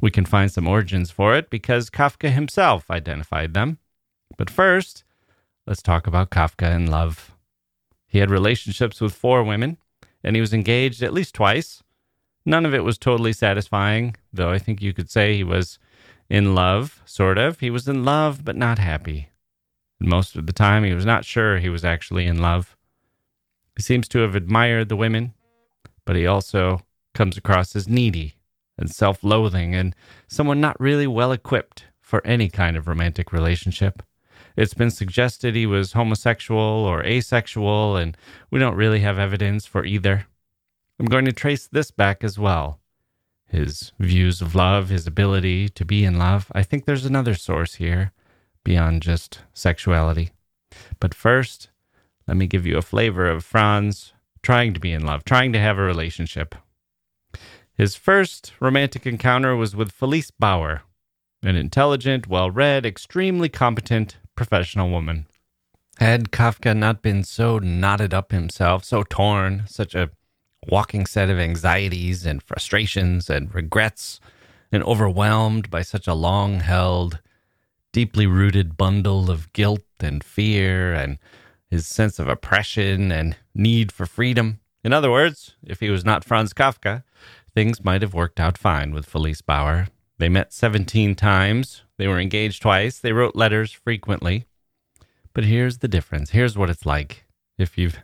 We 0.00 0.10
can 0.10 0.24
find 0.24 0.50
some 0.50 0.68
origins 0.68 1.10
for 1.10 1.34
it 1.34 1.50
because 1.50 1.90
Kafka 1.90 2.30
himself 2.30 2.90
identified 2.90 3.54
them. 3.54 3.78
But 4.36 4.50
first, 4.50 5.04
let's 5.66 5.82
talk 5.82 6.06
about 6.06 6.30
Kafka 6.30 6.74
and 6.74 6.88
love. 6.88 7.34
He 8.06 8.18
had 8.18 8.30
relationships 8.30 9.00
with 9.00 9.14
four 9.14 9.42
women, 9.42 9.78
and 10.22 10.36
he 10.36 10.40
was 10.40 10.54
engaged 10.54 11.02
at 11.02 11.12
least 11.12 11.34
twice. 11.34 11.82
None 12.46 12.66
of 12.66 12.74
it 12.74 12.84
was 12.84 12.98
totally 12.98 13.32
satisfying, 13.32 14.16
though 14.32 14.50
I 14.50 14.58
think 14.58 14.82
you 14.82 14.92
could 14.92 15.10
say 15.10 15.34
he 15.34 15.44
was 15.44 15.78
in 16.28 16.54
love, 16.54 17.02
sort 17.04 17.38
of. 17.38 17.60
He 17.60 17.70
was 17.70 17.88
in 17.88 18.04
love, 18.04 18.44
but 18.44 18.56
not 18.56 18.78
happy. 18.78 19.28
Most 20.00 20.36
of 20.36 20.46
the 20.46 20.52
time, 20.52 20.84
he 20.84 20.94
was 20.94 21.06
not 21.06 21.24
sure 21.24 21.58
he 21.58 21.68
was 21.68 21.84
actually 21.84 22.26
in 22.26 22.38
love. 22.38 22.76
He 23.76 23.82
seems 23.82 24.08
to 24.08 24.20
have 24.20 24.34
admired 24.34 24.88
the 24.88 24.96
women, 24.96 25.34
but 26.04 26.16
he 26.16 26.26
also 26.26 26.82
comes 27.14 27.36
across 27.36 27.74
as 27.74 27.88
needy 27.88 28.36
and 28.76 28.90
self 28.90 29.22
loathing 29.22 29.74
and 29.74 29.94
someone 30.26 30.60
not 30.60 30.80
really 30.80 31.06
well 31.06 31.32
equipped 31.32 31.84
for 32.00 32.24
any 32.26 32.48
kind 32.48 32.76
of 32.76 32.88
romantic 32.88 33.32
relationship. 33.32 34.02
It's 34.56 34.74
been 34.74 34.90
suggested 34.90 35.54
he 35.54 35.66
was 35.66 35.92
homosexual 35.92 36.60
or 36.60 37.04
asexual, 37.04 37.96
and 37.96 38.16
we 38.50 38.60
don't 38.60 38.76
really 38.76 39.00
have 39.00 39.18
evidence 39.18 39.66
for 39.66 39.84
either. 39.84 40.26
I'm 41.00 41.06
going 41.06 41.24
to 41.24 41.32
trace 41.32 41.66
this 41.66 41.90
back 41.90 42.22
as 42.22 42.38
well 42.38 42.78
his 43.54 43.92
views 44.00 44.42
of 44.42 44.54
love, 44.54 44.88
his 44.88 45.06
ability 45.06 45.68
to 45.68 45.84
be 45.84 46.04
in 46.04 46.18
love. 46.18 46.50
I 46.52 46.62
think 46.62 46.84
there's 46.84 47.06
another 47.06 47.34
source 47.34 47.74
here 47.74 48.12
beyond 48.64 49.02
just 49.02 49.40
sexuality. 49.52 50.30
But 50.98 51.14
first, 51.14 51.70
let 52.26 52.36
me 52.36 52.46
give 52.46 52.66
you 52.66 52.76
a 52.76 52.82
flavor 52.82 53.26
of 53.26 53.44
Franz 53.44 54.12
trying 54.42 54.74
to 54.74 54.80
be 54.80 54.92
in 54.92 55.06
love, 55.06 55.24
trying 55.24 55.52
to 55.52 55.60
have 55.60 55.78
a 55.78 55.82
relationship. 55.82 56.54
His 57.74 57.94
first 57.94 58.52
romantic 58.60 59.06
encounter 59.06 59.54
was 59.54 59.76
with 59.76 59.92
Felice 59.92 60.30
Bauer, 60.30 60.82
an 61.42 61.56
intelligent, 61.56 62.26
well 62.26 62.50
read, 62.50 62.84
extremely 62.84 63.48
competent 63.48 64.16
professional 64.34 64.90
woman. 64.90 65.26
Had 65.98 66.32
Kafka 66.32 66.76
not 66.76 67.02
been 67.02 67.22
so 67.22 67.58
knotted 67.58 68.12
up 68.12 68.32
himself, 68.32 68.84
so 68.84 69.04
torn, 69.04 69.64
such 69.68 69.94
a 69.94 70.10
walking 70.68 71.06
set 71.06 71.30
of 71.30 71.38
anxieties 71.38 72.26
and 72.26 72.42
frustrations 72.42 73.30
and 73.30 73.54
regrets, 73.54 74.20
and 74.72 74.82
overwhelmed 74.84 75.70
by 75.70 75.82
such 75.82 76.06
a 76.06 76.14
long 76.14 76.60
held, 76.60 77.20
deeply 77.92 78.26
rooted 78.26 78.76
bundle 78.76 79.30
of 79.30 79.52
guilt 79.52 79.84
and 80.00 80.24
fear 80.24 80.92
and 80.92 81.18
his 81.70 81.86
sense 81.86 82.18
of 82.18 82.28
oppression 82.28 83.12
and 83.12 83.36
need 83.54 83.92
for 83.92 84.06
freedom. 84.06 84.60
In 84.82 84.92
other 84.92 85.10
words, 85.10 85.54
if 85.62 85.80
he 85.80 85.90
was 85.90 86.04
not 86.04 86.24
Franz 86.24 86.52
Kafka, 86.52 87.04
things 87.54 87.84
might 87.84 88.02
have 88.02 88.14
worked 88.14 88.40
out 88.40 88.58
fine 88.58 88.92
with 88.92 89.06
Felice 89.06 89.42
Bauer. 89.42 89.88
They 90.18 90.28
met 90.28 90.52
17 90.52 91.14
times, 91.14 91.82
they 91.96 92.06
were 92.06 92.20
engaged 92.20 92.62
twice, 92.62 92.98
they 92.98 93.12
wrote 93.12 93.34
letters 93.34 93.72
frequently. 93.72 94.44
But 95.32 95.44
here's 95.44 95.78
the 95.78 95.88
difference. 95.88 96.30
Here's 96.30 96.56
what 96.56 96.70
it's 96.70 96.86
like 96.86 97.24
if 97.58 97.76
you've 97.76 97.98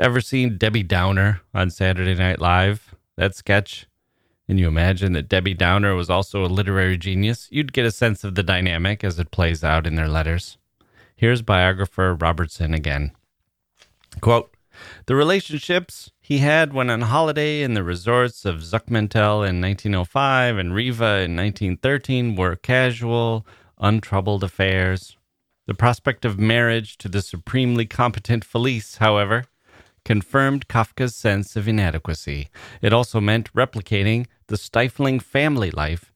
Ever 0.00 0.22
seen 0.22 0.56
Debbie 0.56 0.82
Downer 0.82 1.42
on 1.52 1.68
Saturday 1.68 2.14
Night 2.14 2.40
Live? 2.40 2.94
That 3.18 3.34
sketch? 3.34 3.86
And 4.48 4.58
you 4.58 4.66
imagine 4.66 5.12
that 5.12 5.28
Debbie 5.28 5.52
Downer 5.52 5.94
was 5.94 6.08
also 6.08 6.42
a 6.42 6.46
literary 6.46 6.96
genius, 6.96 7.48
you'd 7.50 7.74
get 7.74 7.84
a 7.84 7.90
sense 7.90 8.24
of 8.24 8.34
the 8.34 8.42
dynamic 8.42 9.04
as 9.04 9.18
it 9.18 9.30
plays 9.30 9.62
out 9.62 9.86
in 9.86 9.96
their 9.96 10.08
letters. 10.08 10.56
Here's 11.14 11.42
biographer 11.42 12.14
Robertson 12.14 12.72
again. 12.72 13.12
Quote, 14.22 14.56
the 15.04 15.14
relationships 15.14 16.10
he 16.18 16.38
had 16.38 16.72
when 16.72 16.88
on 16.88 17.02
holiday 17.02 17.60
in 17.60 17.74
the 17.74 17.84
resorts 17.84 18.46
of 18.46 18.60
Zuckmantel 18.60 19.46
in 19.46 19.60
1905 19.60 20.56
and 20.56 20.74
Riva 20.74 21.20
in 21.20 21.36
1913 21.36 22.36
were 22.36 22.56
casual, 22.56 23.46
untroubled 23.76 24.44
affairs. 24.44 25.18
The 25.66 25.74
prospect 25.74 26.24
of 26.24 26.38
marriage 26.38 26.96
to 26.96 27.10
the 27.10 27.20
supremely 27.20 27.84
competent 27.84 28.46
Felice, 28.46 28.96
however, 28.96 29.44
confirmed 30.04 30.68
Kafka's 30.68 31.14
sense 31.14 31.56
of 31.56 31.68
inadequacy. 31.68 32.48
It 32.82 32.92
also 32.92 33.20
meant 33.20 33.52
replicating 33.52 34.26
the 34.46 34.56
stifling 34.56 35.20
family 35.20 35.70
life 35.70 36.12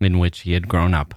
in 0.00 0.18
which 0.18 0.40
he 0.40 0.52
had 0.52 0.68
grown 0.68 0.94
up. 0.94 1.14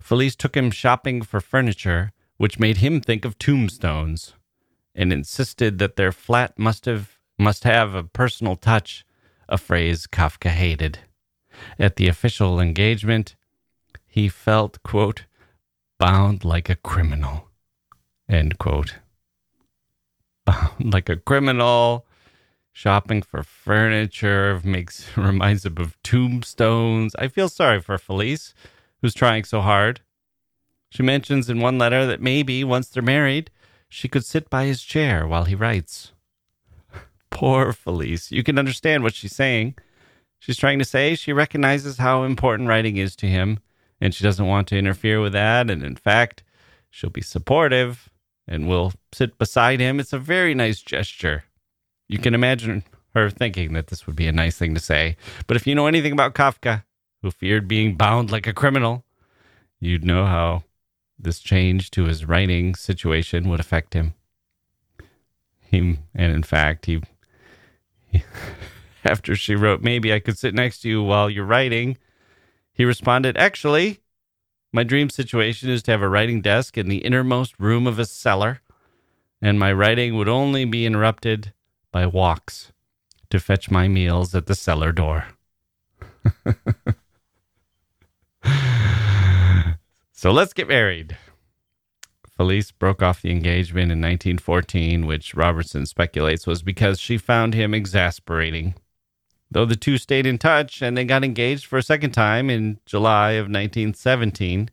Felice 0.00 0.36
took 0.36 0.56
him 0.56 0.70
shopping 0.70 1.22
for 1.22 1.40
furniture, 1.40 2.12
which 2.36 2.58
made 2.58 2.78
him 2.78 3.00
think 3.00 3.24
of 3.24 3.38
tombstones, 3.38 4.34
and 4.94 5.12
insisted 5.12 5.78
that 5.78 5.96
their 5.96 6.12
flat 6.12 6.58
must 6.58 6.84
have 6.86 7.18
must 7.38 7.64
have 7.64 7.94
a 7.94 8.02
personal 8.02 8.56
touch, 8.56 9.04
a 9.48 9.58
phrase 9.58 10.06
Kafka 10.06 10.48
hated. 10.48 11.00
At 11.78 11.96
the 11.96 12.08
official 12.08 12.58
engagement, 12.60 13.36
he 14.06 14.28
felt, 14.28 14.82
quote, 14.82 15.26
bound 15.98 16.44
like 16.44 16.70
a 16.70 16.76
criminal, 16.76 17.48
end 18.28 18.58
quote. 18.58 18.96
Like 20.80 21.08
a 21.08 21.16
criminal. 21.16 22.06
Shopping 22.72 23.22
for 23.22 23.42
furniture 23.42 24.60
makes 24.62 25.06
reminds 25.16 25.64
him 25.64 25.78
of 25.78 25.96
tombstones. 26.02 27.14
I 27.18 27.28
feel 27.28 27.48
sorry 27.48 27.80
for 27.80 27.96
Felice, 27.96 28.54
who's 29.00 29.14
trying 29.14 29.44
so 29.44 29.62
hard. 29.62 30.00
She 30.90 31.02
mentions 31.02 31.48
in 31.48 31.60
one 31.60 31.78
letter 31.78 32.06
that 32.06 32.20
maybe 32.20 32.64
once 32.64 32.88
they're 32.88 33.02
married, 33.02 33.50
she 33.88 34.08
could 34.08 34.24
sit 34.24 34.50
by 34.50 34.64
his 34.64 34.82
chair 34.82 35.26
while 35.26 35.44
he 35.44 35.54
writes. 35.54 36.12
Poor 37.30 37.72
Felice. 37.72 38.30
You 38.30 38.42
can 38.42 38.58
understand 38.58 39.02
what 39.02 39.14
she's 39.14 39.34
saying. 39.34 39.76
She's 40.38 40.58
trying 40.58 40.78
to 40.78 40.84
say 40.84 41.14
she 41.14 41.32
recognizes 41.32 41.96
how 41.96 42.24
important 42.24 42.68
writing 42.68 42.98
is 42.98 43.16
to 43.16 43.26
him, 43.26 43.58
and 44.00 44.14
she 44.14 44.22
doesn't 44.22 44.46
want 44.46 44.68
to 44.68 44.78
interfere 44.78 45.20
with 45.20 45.32
that. 45.32 45.70
And 45.70 45.82
in 45.82 45.96
fact, 45.96 46.42
she'll 46.90 47.10
be 47.10 47.22
supportive 47.22 48.10
and 48.48 48.68
we'll 48.68 48.92
sit 49.12 49.38
beside 49.38 49.80
him. 49.80 50.00
It's 50.00 50.12
a 50.12 50.18
very 50.18 50.54
nice 50.54 50.80
gesture. 50.80 51.44
You 52.08 52.18
can 52.18 52.34
imagine 52.34 52.84
her 53.14 53.30
thinking 53.30 53.72
that 53.72 53.88
this 53.88 54.06
would 54.06 54.16
be 54.16 54.28
a 54.28 54.32
nice 54.32 54.56
thing 54.56 54.74
to 54.74 54.80
say. 54.80 55.16
But 55.46 55.56
if 55.56 55.66
you 55.66 55.74
know 55.74 55.86
anything 55.86 56.12
about 56.12 56.34
Kafka, 56.34 56.84
who 57.22 57.30
feared 57.30 57.66
being 57.66 57.96
bound 57.96 58.30
like 58.30 58.46
a 58.46 58.52
criminal, 58.52 59.04
you'd 59.80 60.04
know 60.04 60.26
how 60.26 60.64
this 61.18 61.40
change 61.40 61.90
to 61.92 62.04
his 62.04 62.24
writing 62.24 62.74
situation 62.74 63.48
would 63.48 63.60
affect 63.60 63.94
him. 63.94 64.14
He, 65.60 65.78
and 66.14 66.32
in 66.32 66.42
fact, 66.42 66.86
he, 66.86 67.02
he 68.06 68.22
after 69.04 69.34
she 69.34 69.56
wrote, 69.56 69.82
Maybe 69.82 70.12
I 70.12 70.20
could 70.20 70.38
sit 70.38 70.54
next 70.54 70.80
to 70.80 70.88
you 70.88 71.02
while 71.02 71.28
you're 71.30 71.44
writing, 71.44 71.96
he 72.72 72.84
responded, 72.84 73.36
Actually, 73.36 74.00
my 74.72 74.82
dream 74.82 75.10
situation 75.10 75.70
is 75.70 75.82
to 75.84 75.90
have 75.90 76.02
a 76.02 76.08
writing 76.08 76.40
desk 76.40 76.76
in 76.76 76.88
the 76.88 76.98
innermost 76.98 77.58
room 77.58 77.86
of 77.86 77.98
a 77.98 78.04
cellar, 78.04 78.60
and 79.40 79.58
my 79.58 79.72
writing 79.72 80.16
would 80.16 80.28
only 80.28 80.64
be 80.64 80.86
interrupted 80.86 81.52
by 81.92 82.06
walks 82.06 82.72
to 83.30 83.40
fetch 83.40 83.70
my 83.70 83.88
meals 83.88 84.34
at 84.34 84.46
the 84.46 84.54
cellar 84.54 84.92
door. 84.92 85.26
so 90.12 90.30
let's 90.30 90.52
get 90.52 90.68
married. 90.68 91.16
Felice 92.36 92.70
broke 92.70 93.02
off 93.02 93.22
the 93.22 93.30
engagement 93.30 93.90
in 93.90 94.00
1914, 94.00 95.06
which 95.06 95.34
Robertson 95.34 95.86
speculates 95.86 96.46
was 96.46 96.62
because 96.62 97.00
she 97.00 97.16
found 97.16 97.54
him 97.54 97.72
exasperating. 97.72 98.74
Though 99.50 99.64
the 99.64 99.76
two 99.76 99.98
stayed 99.98 100.26
in 100.26 100.38
touch 100.38 100.82
and 100.82 100.96
they 100.96 101.04
got 101.04 101.24
engaged 101.24 101.66
for 101.66 101.78
a 101.78 101.82
second 101.82 102.12
time 102.12 102.50
in 102.50 102.78
July 102.84 103.32
of 103.32 103.44
1917, 103.44 104.70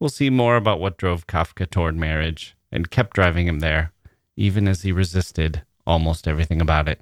we'll 0.00 0.10
see 0.10 0.30
more 0.30 0.56
about 0.56 0.80
what 0.80 0.96
drove 0.96 1.26
Kafka 1.26 1.70
toward 1.70 1.96
marriage 1.96 2.56
and 2.72 2.90
kept 2.90 3.14
driving 3.14 3.46
him 3.46 3.60
there, 3.60 3.92
even 4.36 4.66
as 4.68 4.82
he 4.82 4.92
resisted 4.92 5.62
almost 5.86 6.26
everything 6.26 6.60
about 6.60 6.88
it. 6.88 7.00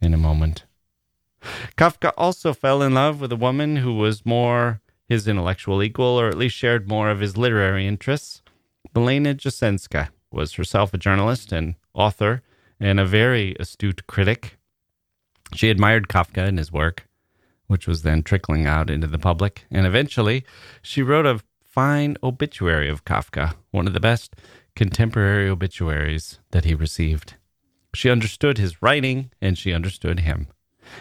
In 0.00 0.14
a 0.14 0.18
moment. 0.18 0.64
Kafka 1.76 2.12
also 2.16 2.52
fell 2.52 2.82
in 2.82 2.94
love 2.94 3.20
with 3.20 3.32
a 3.32 3.36
woman 3.36 3.76
who 3.76 3.94
was 3.94 4.26
more 4.26 4.80
his 5.08 5.28
intellectual 5.28 5.82
equal, 5.82 6.18
or 6.18 6.28
at 6.28 6.38
least 6.38 6.56
shared 6.56 6.88
more 6.88 7.10
of 7.10 7.20
his 7.20 7.36
literary 7.36 7.86
interests. 7.86 8.42
Milena 8.94 9.34
Jesenská 9.34 10.08
was 10.30 10.54
herself 10.54 10.94
a 10.94 10.98
journalist 10.98 11.52
and 11.52 11.74
author 11.94 12.42
and 12.80 12.98
a 12.98 13.06
very 13.06 13.54
astute 13.60 14.06
critic. 14.06 14.58
She 15.54 15.70
admired 15.70 16.08
Kafka 16.08 16.46
and 16.46 16.58
his 16.58 16.72
work, 16.72 17.06
which 17.66 17.86
was 17.86 18.02
then 18.02 18.22
trickling 18.22 18.66
out 18.66 18.90
into 18.90 19.06
the 19.06 19.18
public, 19.18 19.64
and 19.70 19.86
eventually 19.86 20.44
she 20.82 21.02
wrote 21.02 21.26
a 21.26 21.40
fine 21.62 22.16
obituary 22.22 22.88
of 22.88 23.04
Kafka, 23.04 23.54
one 23.70 23.86
of 23.86 23.94
the 23.94 24.00
best 24.00 24.34
contemporary 24.74 25.48
obituaries 25.48 26.38
that 26.50 26.64
he 26.64 26.74
received. 26.74 27.34
She 27.94 28.10
understood 28.10 28.58
his 28.58 28.82
writing 28.82 29.30
and 29.40 29.58
she 29.58 29.72
understood 29.72 30.20
him. 30.20 30.48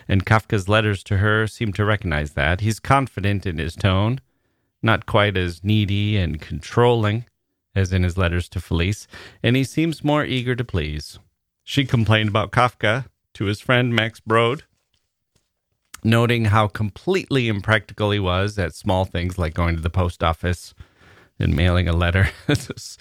And 0.08 0.25
Kafka's 0.25 0.70
letters 0.70 1.03
to 1.03 1.17
her 1.17 1.48
seem 1.48 1.74
to 1.74 1.85
recognize 1.85 2.31
that. 2.33 2.61
He's 2.61 2.79
confident 2.79 3.46
in 3.46 3.57
his 3.57 3.75
tone, 3.75 4.20
not 4.81 5.05
quite 5.05 5.37
as 5.37 5.64
needy 5.64 6.18
and 6.18 6.40
controlling 6.40 7.25
as 7.74 7.94
in 7.94 8.03
his 8.03 8.18
letters 8.18 8.50
to 8.50 8.59
Felice, 8.59 9.07
and 9.42 9.55
he 9.55 9.64
seems 9.64 10.03
more 10.03 10.25
eager 10.25 10.55
to 10.55 10.64
please. 10.64 11.20
She 11.64 11.85
complained 11.85 12.29
about 12.29 12.51
Kafka 12.51 13.05
to 13.41 13.47
his 13.47 13.59
friend 13.59 13.95
Max 13.95 14.19
Brod, 14.19 14.65
noting 16.03 16.45
how 16.45 16.67
completely 16.67 17.47
impractical 17.47 18.11
he 18.11 18.19
was 18.19 18.59
at 18.59 18.75
small 18.75 19.03
things 19.03 19.39
like 19.39 19.55
going 19.55 19.75
to 19.75 19.81
the 19.81 19.89
post 19.89 20.23
office 20.23 20.75
and 21.39 21.55
mailing 21.55 21.87
a 21.87 21.91
letter. 21.91 22.29
it's 22.47 22.99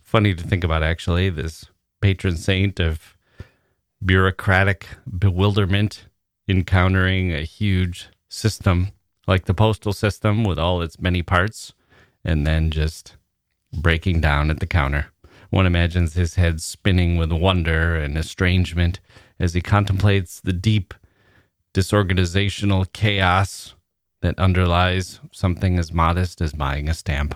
funny 0.00 0.34
to 0.34 0.42
think 0.42 0.64
about, 0.64 0.82
actually, 0.82 1.28
this 1.28 1.66
patron 2.00 2.38
saint 2.38 2.80
of 2.80 3.14
bureaucratic 4.02 4.86
bewilderment 5.18 6.06
encountering 6.48 7.30
a 7.30 7.42
huge 7.42 8.08
system 8.30 8.92
like 9.26 9.44
the 9.44 9.52
postal 9.52 9.92
system 9.92 10.42
with 10.42 10.58
all 10.58 10.80
its 10.80 10.98
many 11.02 11.22
parts 11.22 11.74
and 12.24 12.46
then 12.46 12.70
just 12.70 13.16
breaking 13.74 14.22
down 14.22 14.50
at 14.50 14.58
the 14.58 14.66
counter. 14.66 15.11
One 15.52 15.66
imagines 15.66 16.14
his 16.14 16.36
head 16.36 16.62
spinning 16.62 17.18
with 17.18 17.30
wonder 17.30 17.94
and 17.94 18.16
estrangement 18.16 19.00
as 19.38 19.52
he 19.52 19.60
contemplates 19.60 20.40
the 20.40 20.54
deep 20.54 20.94
disorganizational 21.74 22.90
chaos 22.94 23.74
that 24.22 24.38
underlies 24.38 25.20
something 25.30 25.78
as 25.78 25.92
modest 25.92 26.40
as 26.40 26.54
buying 26.54 26.88
a 26.88 26.94
stamp. 26.94 27.34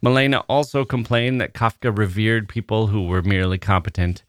Milena 0.00 0.38
also 0.48 0.86
complained 0.86 1.38
that 1.38 1.52
Kafka 1.52 1.94
revered 1.94 2.48
people 2.48 2.86
who 2.86 3.06
were 3.06 3.20
merely 3.20 3.58
competent, 3.58 4.24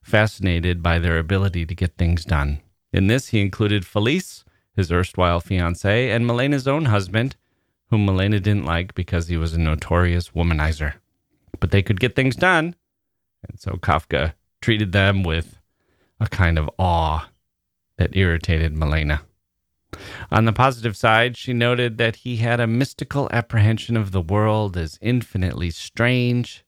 fascinated 0.00 0.80
by 0.80 1.00
their 1.00 1.18
ability 1.18 1.66
to 1.66 1.74
get 1.74 1.96
things 1.96 2.24
done. 2.24 2.60
In 2.92 3.08
this, 3.08 3.28
he 3.28 3.40
included 3.40 3.84
Felice, 3.84 4.44
his 4.76 4.92
erstwhile 4.92 5.40
fiancee, 5.40 6.08
and 6.08 6.24
Milena's 6.24 6.68
own 6.68 6.84
husband, 6.84 7.34
whom 7.90 8.06
Milena 8.06 8.38
didn't 8.38 8.64
like 8.64 8.94
because 8.94 9.26
he 9.26 9.36
was 9.36 9.54
a 9.54 9.58
notorious 9.58 10.28
womanizer. 10.28 10.94
But 11.62 11.70
they 11.70 11.80
could 11.80 12.00
get 12.00 12.16
things 12.16 12.34
done, 12.34 12.74
and 13.48 13.60
so 13.60 13.74
Kafka 13.74 14.34
treated 14.60 14.90
them 14.90 15.22
with 15.22 15.60
a 16.18 16.26
kind 16.26 16.58
of 16.58 16.68
awe 16.76 17.28
that 17.98 18.16
irritated 18.16 18.76
Milena. 18.76 19.22
On 20.32 20.44
the 20.44 20.52
positive 20.52 20.96
side, 20.96 21.36
she 21.36 21.52
noted 21.52 21.98
that 21.98 22.16
he 22.16 22.38
had 22.38 22.58
a 22.58 22.66
mystical 22.66 23.28
apprehension 23.32 23.96
of 23.96 24.10
the 24.10 24.20
world 24.20 24.76
as 24.76 24.98
infinitely 25.00 25.70
strange, 25.70 26.64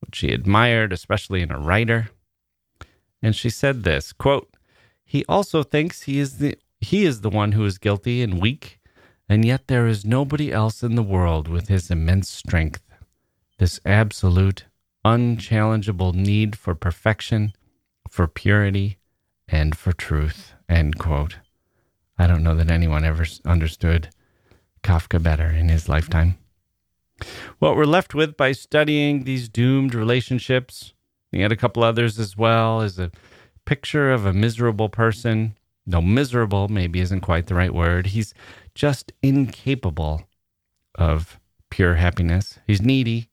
which 0.00 0.16
she 0.16 0.28
admired, 0.32 0.92
especially 0.92 1.40
in 1.40 1.50
a 1.50 1.58
writer. 1.58 2.10
And 3.22 3.34
she 3.34 3.48
said 3.48 3.84
this 3.84 4.12
quote, 4.12 4.54
He 5.06 5.24
also 5.30 5.62
thinks 5.62 6.02
he 6.02 6.18
is 6.18 6.36
the 6.36 6.58
he 6.78 7.06
is 7.06 7.22
the 7.22 7.30
one 7.30 7.52
who 7.52 7.64
is 7.64 7.78
guilty 7.78 8.22
and 8.22 8.38
weak, 8.38 8.80
and 9.30 9.46
yet 9.46 9.68
there 9.68 9.86
is 9.86 10.04
nobody 10.04 10.52
else 10.52 10.82
in 10.82 10.94
the 10.94 11.02
world 11.02 11.48
with 11.48 11.68
his 11.68 11.90
immense 11.90 12.28
strength, 12.28 12.82
this 13.58 13.80
absolute, 13.84 14.64
unchallengeable 15.04 16.12
need 16.12 16.56
for 16.56 16.74
perfection 16.74 17.52
for 18.10 18.26
purity 18.26 18.98
and 19.48 19.76
for 19.76 19.92
truth. 19.92 20.54
End 20.68 20.98
quote. 20.98 21.38
I 22.18 22.26
don't 22.26 22.42
know 22.42 22.54
that 22.54 22.70
anyone 22.70 23.04
ever 23.04 23.26
understood 23.44 24.08
Kafka 24.82 25.22
better 25.22 25.48
in 25.50 25.68
his 25.68 25.88
lifetime. 25.88 26.38
What 27.58 27.76
we're 27.76 27.84
left 27.84 28.14
with 28.14 28.36
by 28.36 28.52
studying 28.52 29.24
these 29.24 29.48
doomed 29.48 29.94
relationships, 29.94 30.94
he 31.32 31.40
had 31.40 31.52
a 31.52 31.56
couple 31.56 31.82
others 31.82 32.18
as 32.18 32.36
well, 32.36 32.80
is 32.80 32.98
a 32.98 33.10
picture 33.64 34.12
of 34.12 34.26
a 34.26 34.32
miserable 34.32 34.88
person. 34.88 35.56
No, 35.86 36.00
miserable 36.00 36.68
maybe 36.68 37.00
isn't 37.00 37.20
quite 37.20 37.46
the 37.46 37.54
right 37.54 37.74
word. 37.74 38.06
He's 38.06 38.34
just 38.74 39.12
incapable 39.22 40.22
of 40.94 41.38
pure 41.70 41.96
happiness. 41.96 42.58
He's 42.66 42.80
needy 42.80 43.28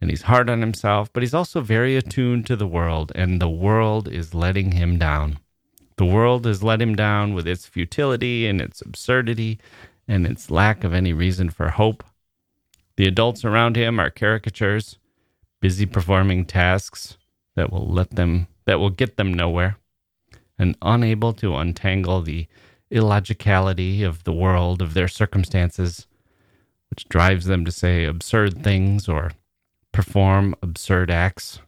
and 0.00 0.10
he's 0.10 0.22
hard 0.22 0.48
on 0.48 0.60
himself, 0.60 1.12
but 1.12 1.22
he's 1.22 1.34
also 1.34 1.60
very 1.60 1.96
attuned 1.96 2.46
to 2.46 2.56
the 2.56 2.66
world, 2.66 3.12
and 3.14 3.40
the 3.40 3.48
world 3.48 4.08
is 4.08 4.34
letting 4.34 4.72
him 4.72 4.98
down. 4.98 5.38
The 5.96 6.04
world 6.04 6.46
has 6.46 6.62
let 6.62 6.80
him 6.80 6.94
down 6.94 7.34
with 7.34 7.48
its 7.48 7.66
futility 7.66 8.46
and 8.46 8.60
its 8.60 8.80
absurdity 8.80 9.58
and 10.06 10.26
its 10.26 10.50
lack 10.50 10.84
of 10.84 10.94
any 10.94 11.12
reason 11.12 11.50
for 11.50 11.70
hope. 11.70 12.04
The 12.96 13.06
adults 13.06 13.44
around 13.44 13.76
him 13.76 13.98
are 13.98 14.10
caricatures, 14.10 14.98
busy 15.60 15.86
performing 15.86 16.44
tasks 16.44 17.18
that 17.56 17.72
will 17.72 17.88
let 17.88 18.10
them 18.10 18.46
that 18.64 18.78
will 18.78 18.90
get 18.90 19.16
them 19.16 19.32
nowhere, 19.34 19.76
and 20.58 20.76
unable 20.82 21.32
to 21.32 21.56
untangle 21.56 22.22
the 22.22 22.46
illogicality 22.90 24.02
of 24.02 24.24
the 24.24 24.32
world 24.32 24.80
of 24.80 24.94
their 24.94 25.08
circumstances, 25.08 26.06
which 26.90 27.08
drives 27.08 27.46
them 27.46 27.64
to 27.64 27.72
say 27.72 28.04
absurd 28.04 28.62
things 28.62 29.08
or 29.08 29.32
perform 29.92 30.54
absurd 30.62 31.10
acts, 31.10 31.60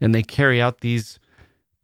and 0.00 0.14
they 0.14 0.22
carry 0.22 0.60
out 0.60 0.80
these 0.80 1.18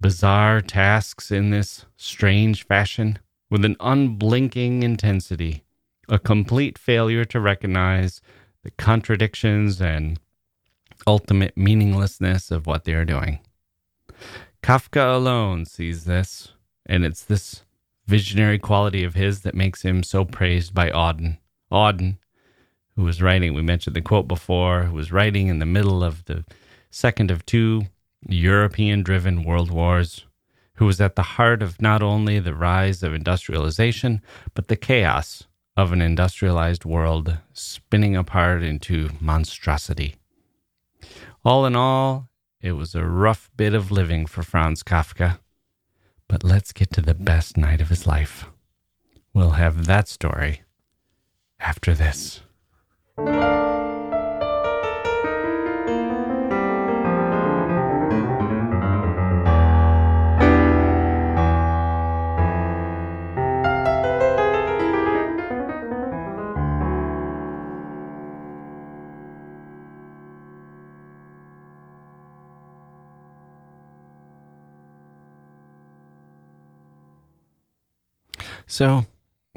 bizarre 0.00 0.60
tasks 0.60 1.30
in 1.30 1.50
this 1.50 1.86
strange 1.96 2.66
fashion 2.66 3.18
with 3.50 3.64
an 3.64 3.76
unblinking 3.80 4.82
intensity, 4.82 5.64
a 6.08 6.18
complete 6.18 6.78
failure 6.78 7.24
to 7.24 7.40
recognize 7.40 8.20
the 8.64 8.70
contradictions 8.72 9.80
and 9.80 10.18
ultimate 11.06 11.56
meaninglessness 11.56 12.50
of 12.50 12.66
what 12.66 12.84
they 12.84 12.94
are 12.94 13.04
doing. 13.04 13.38
Kafka 14.62 15.14
alone 15.14 15.64
sees 15.64 16.04
this, 16.04 16.52
and 16.86 17.04
it's 17.04 17.24
this 17.24 17.64
visionary 18.06 18.58
quality 18.58 19.04
of 19.04 19.14
his 19.14 19.40
that 19.40 19.54
makes 19.54 19.82
him 19.82 20.02
so 20.02 20.24
praised 20.24 20.74
by 20.74 20.90
Auden. 20.90 21.38
Auden, 21.70 22.18
who 22.96 23.04
was 23.04 23.22
writing, 23.22 23.54
we 23.54 23.62
mentioned 23.62 23.96
the 23.96 24.00
quote 24.00 24.28
before, 24.28 24.84
who 24.84 24.94
was 24.94 25.12
writing 25.12 25.48
in 25.48 25.58
the 25.58 25.66
middle 25.66 26.04
of 26.04 26.24
the 26.26 26.44
second 26.90 27.30
of 27.30 27.46
two 27.46 27.86
European 28.28 29.02
driven 29.02 29.44
world 29.44 29.70
wars, 29.70 30.26
who 30.74 30.86
was 30.86 31.00
at 31.00 31.16
the 31.16 31.22
heart 31.22 31.62
of 31.62 31.80
not 31.80 32.02
only 32.02 32.38
the 32.38 32.54
rise 32.54 33.02
of 33.02 33.14
industrialization, 33.14 34.20
but 34.54 34.68
the 34.68 34.76
chaos 34.76 35.44
of 35.76 35.92
an 35.92 36.02
industrialized 36.02 36.84
world 36.84 37.38
spinning 37.52 38.14
apart 38.14 38.62
into 38.62 39.10
monstrosity. 39.20 40.16
All 41.44 41.64
in 41.66 41.74
all, 41.74 42.28
it 42.60 42.72
was 42.72 42.94
a 42.94 43.04
rough 43.04 43.50
bit 43.56 43.74
of 43.74 43.90
living 43.90 44.26
for 44.26 44.42
Franz 44.42 44.82
Kafka. 44.82 45.38
But 46.28 46.44
let's 46.44 46.72
get 46.72 46.92
to 46.92 47.00
the 47.00 47.14
best 47.14 47.56
night 47.56 47.80
of 47.80 47.88
his 47.88 48.06
life. 48.06 48.46
We'll 49.34 49.50
have 49.50 49.86
that 49.86 50.08
story 50.08 50.62
after 51.58 51.94
this. 51.94 52.40
So, 78.66 79.04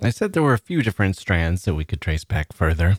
I 0.02 0.10
said 0.10 0.34
there 0.34 0.44
were 0.44 0.54
a 0.54 0.58
few 0.58 0.82
different 0.82 1.16
strands 1.16 1.64
that 1.64 1.74
we 1.76 1.86
could 1.86 2.02
trace 2.02 2.26
back 2.26 2.52
further. 2.52 2.98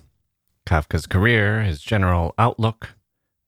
Kafka's 0.66 1.06
career, 1.06 1.62
his 1.62 1.80
general 1.80 2.34
outlook, 2.36 2.90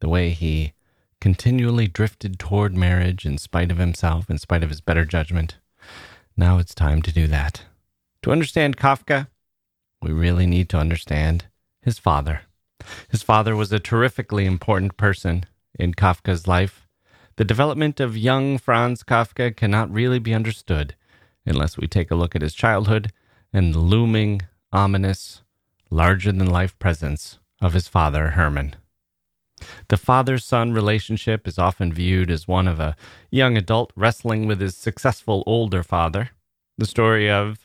the 0.01 0.09
way 0.09 0.31
he 0.31 0.73
continually 1.21 1.89
drifted 1.89 2.39
toward 2.39 2.77
marriage 2.77 3.27
in 3.27 3.39
spite 3.39 3.71
of 3.73 3.79
himself, 3.79 4.31
in 4.31 4.39
spite 4.39 4.63
of 4.63 4.71
his 4.71 4.81
better 4.81 5.05
judgment. 5.05 5.57
Now 6.37 6.59
it's 6.59 6.75
time 6.75 7.03
to 7.03 7.13
do 7.13 7.27
that. 7.27 7.65
To 8.23 8.31
understand 8.31 8.77
Kafka, 8.77 9.29
we 10.01 10.13
really 10.13 10.47
need 10.47 10.69
to 10.71 10.79
understand 10.79 11.47
his 11.83 11.99
father. 11.99 12.43
His 13.09 13.23
father 13.23 13.57
was 13.57 13.73
a 13.73 13.81
terrifically 13.81 14.47
important 14.47 14.97
person 14.97 15.45
in 15.79 15.95
Kafka's 15.95 16.47
life. 16.47 16.87
The 17.37 17.45
development 17.45 17.99
of 17.99 18.17
young 18.17 18.59
Franz 18.59 19.03
Kafka 19.03 19.57
cannot 19.57 19.93
really 19.93 20.21
be 20.21 20.35
understood 20.35 20.95
unless 21.45 21.77
we 21.77 21.89
take 21.89 22.11
a 22.11 22.17
look 22.17 22.37
at 22.37 22.43
his 22.43 22.55
childhood 22.55 23.13
and 23.53 23.75
the 23.75 23.81
looming, 23.81 24.43
ominous, 24.73 25.43
larger 25.91 26.33
than 26.33 26.51
life 26.51 26.79
presence 26.79 27.39
of 27.61 27.73
his 27.73 27.89
father, 27.89 28.31
Hermann. 28.31 28.77
The 29.89 29.97
father 29.97 30.39
son 30.39 30.73
relationship 30.73 31.49
is 31.49 31.59
often 31.59 31.93
viewed 31.93 32.31
as 32.31 32.47
one 32.47 32.69
of 32.69 32.79
a 32.79 32.97
young 33.31 33.57
adult 33.57 33.93
wrestling 33.97 34.47
with 34.47 34.61
his 34.61 34.77
successful 34.77 35.43
older 35.47 35.83
father. 35.83 36.31
The 36.77 36.87
story 36.87 37.29
of, 37.29 37.59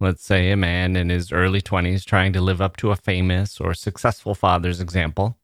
let's 0.00 0.24
say, 0.24 0.50
a 0.50 0.56
man 0.56 0.96
in 0.96 1.10
his 1.10 1.30
early 1.30 1.62
20s 1.62 2.04
trying 2.04 2.32
to 2.32 2.40
live 2.40 2.60
up 2.60 2.76
to 2.78 2.90
a 2.90 2.96
famous 2.96 3.60
or 3.60 3.74
successful 3.74 4.34
father's 4.34 4.80
example, 4.80 5.38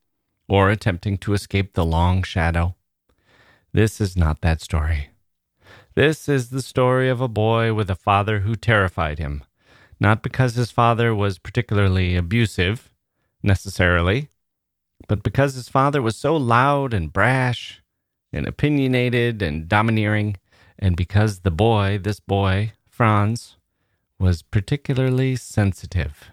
or 0.49 0.71
attempting 0.71 1.19
to 1.19 1.33
escape 1.33 1.75
the 1.75 1.85
long 1.85 2.23
shadow. 2.23 2.75
This 3.73 4.01
is 4.01 4.17
not 4.17 4.41
that 4.41 4.61
story. 4.61 5.11
This 5.95 6.29
is 6.29 6.51
the 6.51 6.63
story 6.63 7.09
of 7.09 7.21
a 7.21 7.29
boy 7.29 7.73
with 7.73 7.89
a 7.89 7.95
father 7.95 8.41
who 8.41 8.57
terrified 8.57 9.21
him, 9.21 9.45
not 10.01 10.23
because 10.23 10.55
his 10.55 10.71
father 10.71 11.15
was 11.15 11.39
particularly 11.39 12.17
abusive, 12.17 12.93
necessarily, 13.43 14.29
but 15.09 15.23
because 15.23 15.55
his 15.55 15.69
father 15.69 16.01
was 16.01 16.17
so 16.17 16.37
loud 16.37 16.95
and 16.95 17.13
brash 17.13 17.83
and 18.33 18.47
opinionated 18.47 19.43
and 19.43 19.69
domineering, 19.69 20.37
and 20.79 20.97
because 20.97 21.41
the 21.41 21.51
boy, 21.51 21.99
this 22.03 22.21
boy, 22.21 22.73
Franz, 22.89 23.57
was 24.19 24.43
particularly 24.43 25.37
sensitive. 25.37 26.31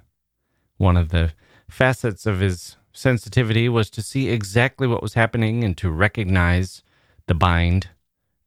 One 0.78 0.98
of 0.98 1.10
the 1.10 1.34
facets 1.70 2.26
of 2.26 2.40
his 2.40 2.78
sensitivity 2.94 3.70
was 3.70 3.90
to 3.92 4.02
see 4.02 4.30
exactly 4.30 4.88
what 4.88 5.02
was 5.02 5.14
happening 5.14 5.64
and 5.64 5.78
to 5.78 5.90
recognize 5.90 6.84
the 7.28 7.34
bind 7.34 7.90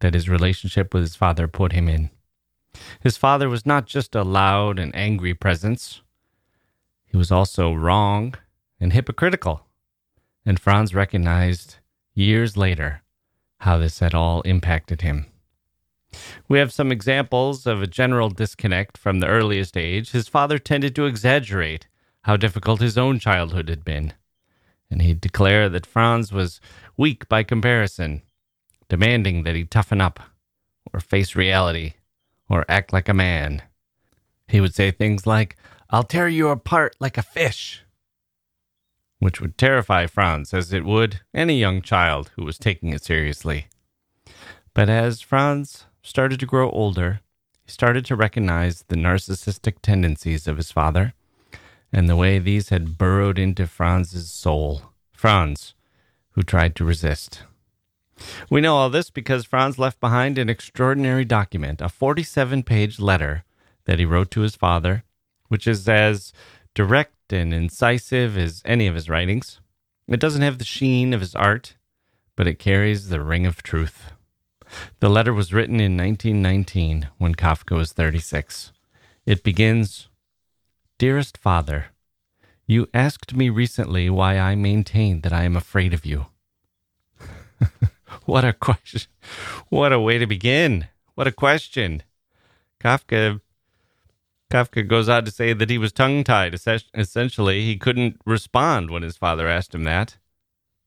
that 0.01 0.15
his 0.15 0.29
relationship 0.29 0.93
with 0.93 1.03
his 1.03 1.17
father 1.17 1.49
put 1.49 1.73
him 1.73 1.89
in. 1.89 2.11
His 3.01 3.17
father 3.17 3.49
was 3.49 3.67
not 3.67 3.87
just 3.87 4.15
a 4.15 4.23
loud 4.23 4.79
and 4.79 4.95
angry 4.95 5.35
presence, 5.35 6.03
he 7.07 7.17
was 7.17 7.31
also 7.31 7.73
wrong 7.73 8.35
and 8.81 8.93
hypocritical. 8.93 9.67
And 10.45 10.59
Franz 10.59 10.95
recognized 10.95 11.77
years 12.13 12.57
later 12.57 13.03
how 13.59 13.79
this 13.79 14.01
had 14.01 14.15
all 14.15 14.41
impacted 14.43 15.03
him. 15.03 15.27
We 16.49 16.59
have 16.59 16.73
some 16.73 16.91
examples 16.91 17.67
of 17.67 17.81
a 17.81 17.87
general 17.87 18.31
disconnect 18.31 18.99
from 18.99 19.21
the 19.21 19.29
earliest 19.29 19.77
age. 19.77 20.11
His 20.11 20.27
father 20.27 20.59
tended 20.59 20.97
to 20.97 21.07
exaggerate 21.07 21.87
how 22.23 22.37
difficult 22.37 22.81
his 22.81 22.99
own 22.99 23.21
childhood 23.21 23.69
had 23.69 23.85
been, 23.85 24.13
and 24.91 25.01
he'd 25.01 25.21
declare 25.21 25.69
that 25.69 25.87
Franz 25.87 26.33
was 26.33 26.61
weak 26.97 27.29
by 27.29 27.43
comparison 27.43 28.23
demanding 28.89 29.45
that 29.45 29.55
he 29.55 29.65
toughen 29.65 30.01
up, 30.01 30.21
or 30.93 31.01
face 31.01 31.35
reality, 31.35 31.95
or 32.49 32.65
act 32.69 32.93
like 32.93 33.09
a 33.09 33.15
man. 33.15 33.63
He 34.49 34.61
would 34.61 34.75
say 34.75 34.91
things 34.91 35.27
like, 35.27 35.57
I'll 35.91 36.03
tear 36.03 36.29
you 36.29 36.49
apart 36.49 36.97
like 37.01 37.17
a 37.17 37.23
fish, 37.23 37.85
which 39.19 39.41
would 39.41 39.57
terrify 39.57 40.07
Franz 40.07 40.53
as 40.53 40.73
it 40.73 40.85
would 40.85 41.21
any 41.33 41.59
young 41.59 41.83
child 41.83 42.31
who 42.37 42.45
was 42.45 42.59
taking 42.59 42.91
it 42.91 43.05
seriously. 43.05 43.69
But 44.75 44.89
as 44.89 45.21
Franz 45.21 45.87
started 46.03 46.41
to 46.41 46.47
grow 46.47 46.71
older, 46.71 47.21
he 47.65 47.71
started 47.71 48.05
to 48.07 48.17
recognize 48.17 48.85
the 48.89 48.97
narcissistic 48.97 49.77
tendencies 49.81 50.47
of 50.47 50.57
his 50.57 50.73
father 50.73 51.15
and 51.93 52.09
the 52.09 52.17
way 52.17 52.39
these 52.39 52.71
had 52.71 52.99
burrowed 52.99 53.39
into 53.39 53.67
Franz's 53.67 54.31
soul. 54.31 54.83
Franz, 55.13 55.75
who 56.33 56.43
tried 56.43 56.75
to 56.77 56.85
resist. 56.85 57.45
We 58.51 58.61
know 58.61 58.77
all 58.77 58.91
this 58.91 59.11
because 59.11 59.45
Franz 59.45 59.79
left 59.79 60.01
behind 60.01 60.39
an 60.39 60.49
extraordinary 60.49 61.25
document, 61.25 61.81
a 61.81 61.89
47 61.89 62.63
page 62.63 62.99
letter 62.99 63.45
that 63.85 63.99
he 63.99 64.05
wrote 64.05 64.31
to 64.33 64.41
his 64.41 64.57
father, 64.57 65.05
which 65.49 65.67
is 65.67 65.89
as 65.89 66.33
direct 66.75 67.33
and 67.33 67.53
incisive 67.53 68.37
as 68.37 68.63
any 68.65 68.87
of 68.87 68.95
his 68.95 69.09
writings. 69.09 69.61
It 70.09 70.21
doesn't 70.21 70.43
have 70.43 70.59
the 70.59 70.65
sheen 70.65 71.13
of 71.13 71.21
his 71.21 71.35
art, 71.35 71.77
but 72.37 72.47
it 72.47 72.59
carries 72.59 73.09
the 73.09 73.23
ring 73.23 73.47
of 73.47 73.63
truth. 73.63 74.13
The 75.01 75.09
letter 75.09 75.33
was 75.33 75.53
written 75.53 75.81
in 75.81 75.97
1919 75.97 77.09
when 77.19 77.35
Kafka 77.35 77.77
was 77.77 77.93
36. 77.93 78.73
It 79.27 79.43
begins 79.43 80.09
Dearest 80.99 81.37
Father, 81.39 81.87
you 82.67 82.89
asked 82.95 83.35
me 83.35 83.51
recently 83.51 84.09
why 84.09 84.39
I 84.39 84.55
maintain 84.55 85.21
that 85.21 85.33
I 85.33 85.43
am 85.45 85.57
afraid 85.57 85.93
of 85.93 86.07
you. 86.07 86.27
what 88.27 88.45
a 88.45 88.53
question. 88.53 89.03
What 89.69 89.93
a 89.93 90.01
way 90.01 90.19
to 90.19 90.27
begin. 90.27 90.89
What 91.15 91.27
a 91.27 91.33
question. 91.33 92.03
Kafka 92.83 93.41
Kafka 94.51 94.87
goes 94.87 95.09
on 95.09 95.25
to 95.25 95.31
say 95.31 95.53
that 95.53 95.69
he 95.69 95.79
was 95.79 95.93
tongue 95.93 96.23
tied. 96.23 96.55
Essentially, 96.55 97.63
he 97.63 97.77
couldn't 97.77 98.21
respond 98.25 98.91
when 98.91 99.03
his 99.03 99.17
father 99.17 99.49
asked 99.49 99.75
him 99.75 99.85
that. 99.85 100.17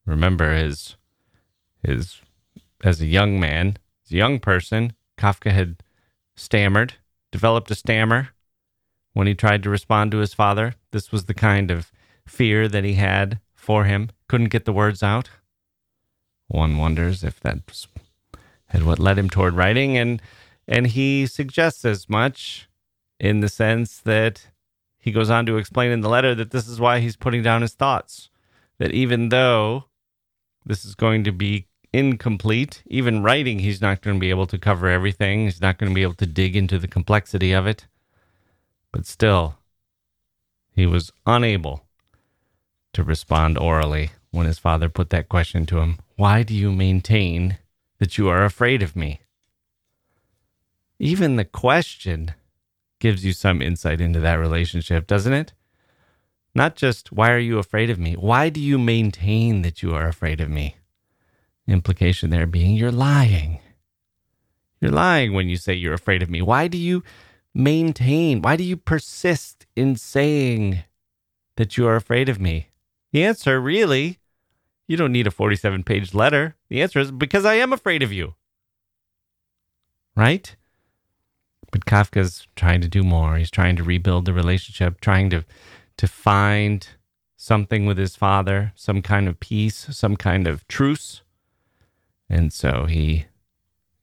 Remember, 0.06 0.56
his, 0.56 0.96
his, 1.84 2.22
as 2.84 3.02
a 3.02 3.06
young 3.06 3.40
man, 3.40 3.78
as 4.06 4.14
a 4.14 4.16
young 4.16 4.40
person, 4.40 4.94
Kafka 5.18 5.52
had 5.52 5.84
stammered, 6.36 6.94
developed 7.32 7.70
a 7.70 7.76
stammer 7.76 8.30
when 9.14 9.28
he 9.28 9.36
tried 9.36 9.64
to 9.64 9.70
respond 9.70 10.12
to 10.12 10.20
his 10.20 10.34
father. 10.34 10.76
This 10.92 11.12
was 11.12 11.26
the 11.26 11.34
kind 11.34 11.70
of 11.70 11.92
fear 12.26 12.70
that 12.70 12.86
he 12.86 12.94
had 12.94 13.42
for 13.54 13.84
him. 13.84 14.12
Couldn't 14.30 14.50
get 14.50 14.64
the 14.64 14.72
words 14.72 15.04
out. 15.04 15.30
One 16.48 16.78
wonders 16.78 17.24
if 17.24 17.40
that's 17.40 17.88
had 18.68 18.84
what 18.84 19.00
led 19.00 19.18
him 19.18 19.30
toward 19.30 19.54
writing, 19.56 19.98
and 19.98 20.22
and 20.68 20.88
he 20.88 21.26
suggests 21.26 21.86
as 21.86 22.10
much 22.10 22.68
in 23.20 23.40
the 23.40 23.50
sense 23.50 24.00
that 24.00 24.48
he 25.00 25.12
goes 25.12 25.30
on 25.30 25.46
to 25.46 25.58
explain 25.58 25.92
in 25.92 26.02
the 26.02 26.10
letter 26.10 26.36
that 26.36 26.52
this 26.52 26.68
is 26.68 26.80
why 26.80 27.00
he's 27.00 27.16
putting 27.16 27.42
down 27.42 27.62
his 27.62 27.74
thoughts. 27.74 28.30
That 28.78 28.92
even 28.92 29.30
though 29.30 29.86
this 30.66 30.84
is 30.84 30.96
going 30.96 31.24
to 31.24 31.32
be 31.32 31.68
incomplete, 31.94 32.84
even 32.88 33.24
writing, 33.24 33.60
he's 33.60 33.82
not 33.82 34.02
going 34.02 34.18
to 34.18 34.20
be 34.20 34.30
able 34.30 34.48
to 34.48 34.58
cover 34.58 34.90
everything. 34.90 35.46
He's 35.46 35.62
not 35.62 35.78
going 35.78 35.90
to 35.90 35.96
be 35.96 36.04
able 36.04 36.16
to 36.16 36.26
dig 36.26 36.56
into 36.56 36.78
the 36.78 36.88
complexity 36.88 37.54
of 37.54 37.66
it. 37.66 37.88
But 38.92 39.06
still, 39.06 39.56
he 40.74 40.86
was 40.86 41.12
unable 41.26 41.86
to 42.94 43.04
respond 43.04 43.58
orally 43.58 44.12
when 44.32 44.46
his 44.46 44.60
father 44.60 44.90
put 44.90 45.10
that 45.12 45.30
question 45.30 45.66
to 45.68 45.80
him 45.80 46.00
Why 46.18 46.44
do 46.44 46.54
you 46.54 46.72
maintain 46.72 47.60
that 48.00 48.18
you 48.18 48.28
are 48.28 48.44
afraid 48.44 48.84
of 48.84 48.96
me? 48.96 49.22
Even 51.00 51.36
the 51.36 51.46
question 51.46 52.34
gives 53.00 53.24
you 53.24 53.34
some 53.34 53.62
insight 53.62 54.02
into 54.02 54.20
that 54.20 54.40
relationship, 54.40 55.08
doesn't 55.08 55.34
it? 55.34 55.54
Not 56.56 56.76
just, 56.76 57.12
why 57.12 57.32
are 57.32 57.38
you 57.38 57.60
afraid 57.60 57.92
of 57.92 58.00
me? 58.00 58.14
Why 58.14 58.50
do 58.50 58.60
you 58.60 58.80
maintain 58.80 59.62
that 59.62 59.84
you 59.84 59.94
are 59.94 60.08
afraid 60.08 60.42
of 60.42 60.50
me? 60.50 60.76
implication 61.68 62.30
there 62.30 62.48
being 62.48 62.76
you're 62.76 62.92
lying. 62.92 63.60
You're 64.80 64.92
lying 64.92 65.34
when 65.34 65.50
you 65.50 65.58
say 65.58 65.74
you're 65.74 65.94
afraid 65.94 66.24
of 66.24 66.30
me. 66.30 66.42
Why 66.42 66.68
do 66.68 66.78
you 66.78 67.04
maintain? 67.54 68.42
Why 68.42 68.56
do 68.56 68.64
you 68.64 68.78
persist 68.78 69.66
in 69.76 69.96
saying 69.96 70.84
that 71.58 71.78
you 71.78 71.88
are 71.88 71.96
afraid 71.96 72.30
of 72.30 72.40
me? 72.40 72.70
The 73.12 73.24
answer, 73.24 73.60
really, 73.60 74.20
you 74.88 74.98
don't 74.98 75.12
need 75.12 75.28
a 75.28 75.32
47 75.32 75.84
page 75.84 76.14
letter. 76.14 76.56
The 76.70 76.82
answer 76.82 77.00
is 77.00 77.12
because 77.12 77.46
I 77.46 77.56
am 77.56 77.74
afraid 77.74 78.02
of 78.02 78.12
you. 78.12 78.36
Right? 80.16 80.56
But 81.72 81.86
Kafka's 81.86 82.48
trying 82.56 82.82
to 82.82 82.88
do 82.88 83.04
more. 83.04 83.38
He's 83.38 83.52
trying 83.52 83.76
to 83.76 83.84
rebuild 83.84 84.26
the 84.26 84.34
relationship, 84.34 85.02
trying 85.02 85.30
to 85.32 85.46
to 85.98 86.08
find 86.08 86.88
something 87.36 87.86
with 87.86 87.98
his 87.98 88.16
father, 88.16 88.72
some 88.76 89.02
kind 89.02 89.28
of 89.28 89.40
peace, 89.40 89.88
some 89.92 90.16
kind 90.16 90.48
of 90.48 90.68
truce. 90.68 91.22
And 92.30 92.54
so 92.54 92.86
he 92.86 93.26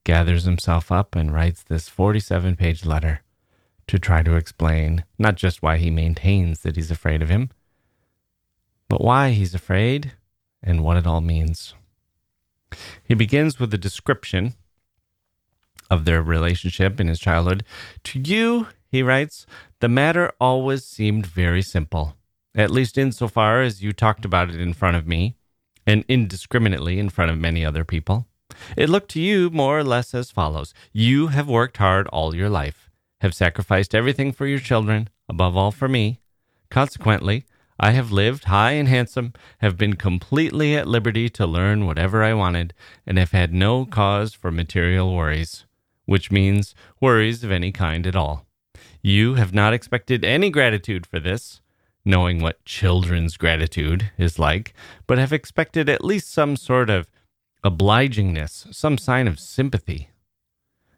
gathers 0.03 0.44
himself 0.44 0.92
up 0.92 1.16
and 1.16 1.33
writes 1.33 1.62
this 1.62 1.88
47 1.88 2.57
page 2.57 2.85
letter 2.85 3.23
to 3.87 3.99
try 3.99 4.23
to 4.23 4.35
explain 4.35 5.05
not 5.18 5.37
just 5.37 5.62
why 5.62 5.77
he 5.77 5.90
maintains 5.90 6.61
that 6.61 6.77
he's 6.77 6.90
afraid 6.90 7.23
of 7.23 7.29
him, 7.29 7.51
but 8.88 9.01
why 9.01 9.31
he's 9.31 9.55
afraid 9.55 10.12
and 10.64 10.83
what 10.83 10.96
it 10.96 11.07
all 11.07 11.20
means. 11.20 11.74
He 13.05 13.14
begins 13.14 13.61
with 13.61 13.72
a 13.72 13.79
description 13.79 14.55
of 15.90 16.05
their 16.05 16.22
relationship 16.22 16.98
in 16.98 17.07
his 17.07 17.20
childhood. 17.20 17.62
To 18.05 18.18
you, 18.18 18.68
he 18.90 19.03
writes, 19.03 19.46
the 19.81 19.88
matter 19.88 20.33
always 20.40 20.85
seemed 20.85 21.27
very 21.27 21.62
simple, 21.62 22.16
at 22.55 22.70
least 22.70 22.98
insofar 22.98 23.62
as 23.62 23.83
you 23.83 23.92
talked 23.92 24.24
about 24.24 24.50
it 24.50 24.61
in 24.61 24.72
front 24.72 24.96
of 24.96 25.07
me 25.07 25.37
and 25.87 26.05
indiscriminately 26.09 26.98
in 26.98 27.11
front 27.11 27.31
of 27.31 27.38
many 27.38 27.64
other 27.64 27.85
people. 27.85 28.27
It 28.77 28.88
looked 28.88 29.11
to 29.11 29.20
you 29.20 29.50
more 29.50 29.79
or 29.79 29.85
less 29.85 30.14
as 30.14 30.31
follows 30.31 30.72
You 30.92 31.29
have 31.29 31.48
worked 31.48 31.77
hard 31.77 32.07
all 32.09 32.35
your 32.35 32.48
life, 32.48 32.90
have 33.20 33.35
sacrificed 33.35 33.94
everything 33.94 34.33
for 34.33 34.46
your 34.46 34.59
children, 34.59 35.09
above 35.29 35.57
all 35.57 35.70
for 35.70 35.88
me. 35.88 36.20
Consequently, 36.70 37.44
I 37.78 37.90
have 37.90 38.12
lived 38.12 38.44
high 38.44 38.72
and 38.72 38.88
handsome, 38.88 39.32
have 39.58 39.76
been 39.76 39.94
completely 39.94 40.76
at 40.76 40.87
liberty 40.87 41.28
to 41.30 41.46
learn 41.46 41.87
whatever 41.87 42.22
I 42.22 42.32
wanted, 42.34 42.72
and 43.06 43.18
have 43.18 43.32
had 43.32 43.52
no 43.52 43.84
cause 43.84 44.32
for 44.32 44.50
material 44.50 45.14
worries, 45.14 45.64
which 46.04 46.30
means 46.30 46.74
worries 47.00 47.42
of 47.42 47.50
any 47.50 47.72
kind 47.72 48.06
at 48.06 48.16
all. 48.16 48.46
You 49.02 49.34
have 49.34 49.52
not 49.52 49.72
expected 49.72 50.24
any 50.24 50.50
gratitude 50.50 51.04
for 51.04 51.18
this, 51.18 51.60
knowing 52.04 52.40
what 52.40 52.64
children's 52.64 53.37
gratitude 53.37 54.10
is 54.18 54.38
like, 54.38 54.72
but 55.06 55.18
have 55.18 55.32
expected 55.32 55.88
at 55.88 56.04
least 56.04 56.32
some 56.32 56.56
sort 56.56 56.90
of 56.90 57.10
obligingness, 57.64 58.72
some 58.74 58.98
sign 58.98 59.26
of 59.26 59.40
sympathy. 59.40 60.10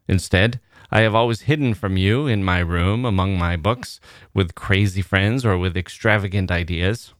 Instead, 0.07 0.59
I 0.91 1.01
have 1.01 1.15
always 1.15 1.41
hidden 1.41 1.73
from 1.73 1.97
you 1.97 2.27
in 2.27 2.43
my 2.43 2.59
room 2.59 3.05
among 3.05 3.37
my 3.37 3.55
books 3.57 3.99
with 4.33 4.55
crazy 4.55 5.01
friends 5.01 5.45
or 5.45 5.57
with 5.57 5.75
extravagant 5.75 6.49
ideas. 6.49 7.13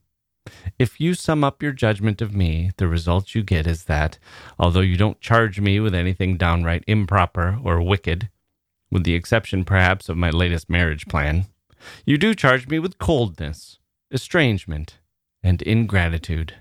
If 0.80 1.02
you 1.02 1.14
sum 1.14 1.44
up 1.44 1.62
your 1.62 1.74
judgment 1.74 2.22
of 2.22 2.34
me, 2.34 2.72
the 2.78 2.88
result 2.88 3.36
you 3.36 3.44
get 3.44 3.68
is 3.68 3.86
that, 3.86 4.18
although 4.58 4.82
you 4.82 4.96
don't 4.96 5.20
charge 5.20 5.60
me 5.60 5.80
with 5.80 5.94
anything 5.94 6.38
downright 6.38 6.84
improper 6.88 7.60
or 7.64 7.82
wicked, 7.82 8.30
with 8.90 9.04
the 9.04 9.16
exception 9.16 9.66
perhaps 9.66 10.08
of 10.08 10.18
my 10.18 10.30
latest 10.30 10.70
marriage 10.70 11.08
plan, 11.08 11.46
you 12.06 12.18
do 12.18 12.34
charge 12.34 12.68
me 12.68 12.80
with 12.80 12.98
coldness, 12.98 13.80
estrangement, 14.12 15.00
and 15.44 15.62
ingratitude. 15.62 16.56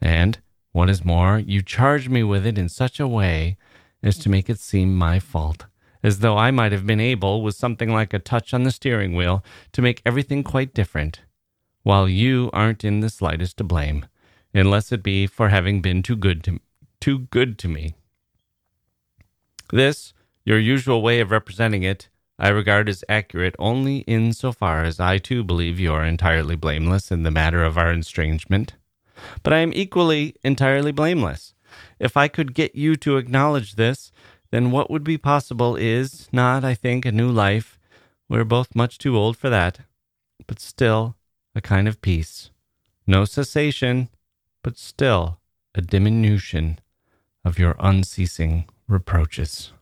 And, 0.00 0.40
what 0.72 0.88
is 0.88 1.04
more, 1.04 1.38
you 1.38 1.62
charge 1.62 2.08
me 2.08 2.22
with 2.22 2.46
it 2.46 2.58
in 2.58 2.68
such 2.68 2.98
a 2.98 3.08
way 3.08 3.58
as 4.02 4.18
to 4.18 4.30
make 4.30 4.48
it 4.48 4.58
seem 4.58 4.96
my 4.96 5.18
fault, 5.18 5.66
as 6.02 6.18
though 6.18 6.36
I 6.36 6.50
might 6.50 6.72
have 6.72 6.86
been 6.86 7.00
able, 7.00 7.42
with 7.42 7.54
something 7.54 7.92
like 7.92 8.12
a 8.12 8.18
touch 8.18 8.52
on 8.52 8.62
the 8.62 8.70
steering 8.70 9.14
wheel, 9.14 9.44
to 9.72 9.82
make 9.82 10.02
everything 10.04 10.42
quite 10.42 10.74
different, 10.74 11.20
while 11.82 12.08
you 12.08 12.50
aren't 12.52 12.84
in 12.84 13.00
the 13.00 13.10
slightest 13.10 13.56
to 13.58 13.64
blame, 13.64 14.06
unless 14.54 14.92
it 14.92 15.02
be 15.02 15.26
for 15.26 15.48
having 15.48 15.80
been 15.80 16.02
too 16.02 16.16
good 16.16 16.42
to 16.44 16.60
too 17.00 17.18
good 17.30 17.58
to 17.58 17.68
me. 17.68 17.94
This, 19.72 20.12
your 20.44 20.58
usual 20.58 21.02
way 21.02 21.18
of 21.18 21.30
representing 21.30 21.82
it, 21.82 22.08
I 22.38 22.48
regard 22.48 22.88
as 22.88 23.04
accurate 23.08 23.56
only 23.58 23.98
in 23.98 24.32
so 24.32 24.52
far 24.52 24.84
as 24.84 25.00
I 25.00 25.18
too 25.18 25.42
believe 25.42 25.80
you 25.80 25.92
are 25.92 26.04
entirely 26.04 26.56
blameless 26.56 27.10
in 27.10 27.22
the 27.22 27.30
matter 27.30 27.64
of 27.64 27.76
our 27.76 27.92
estrangement. 27.92 28.74
But 29.42 29.52
I 29.52 29.58
am 29.58 29.72
equally 29.72 30.36
entirely 30.42 30.92
blameless. 30.92 31.54
If 31.98 32.16
I 32.16 32.28
could 32.28 32.54
get 32.54 32.74
you 32.74 32.96
to 32.96 33.16
acknowledge 33.16 33.74
this, 33.74 34.12
then 34.52 34.70
what 34.70 34.90
would 34.90 35.02
be 35.02 35.16
possible 35.16 35.76
is 35.76 36.28
not, 36.30 36.62
I 36.62 36.74
think, 36.74 37.06
a 37.06 37.10
new 37.10 37.30
life. 37.30 37.78
We're 38.28 38.44
both 38.44 38.76
much 38.76 38.98
too 38.98 39.16
old 39.16 39.36
for 39.36 39.48
that. 39.48 39.80
But 40.46 40.60
still, 40.60 41.16
a 41.54 41.62
kind 41.62 41.88
of 41.88 42.02
peace. 42.02 42.50
No 43.06 43.24
cessation, 43.24 44.10
but 44.62 44.76
still 44.76 45.38
a 45.74 45.80
diminution 45.80 46.78
of 47.46 47.58
your 47.58 47.76
unceasing 47.80 48.66
reproaches. 48.86 49.72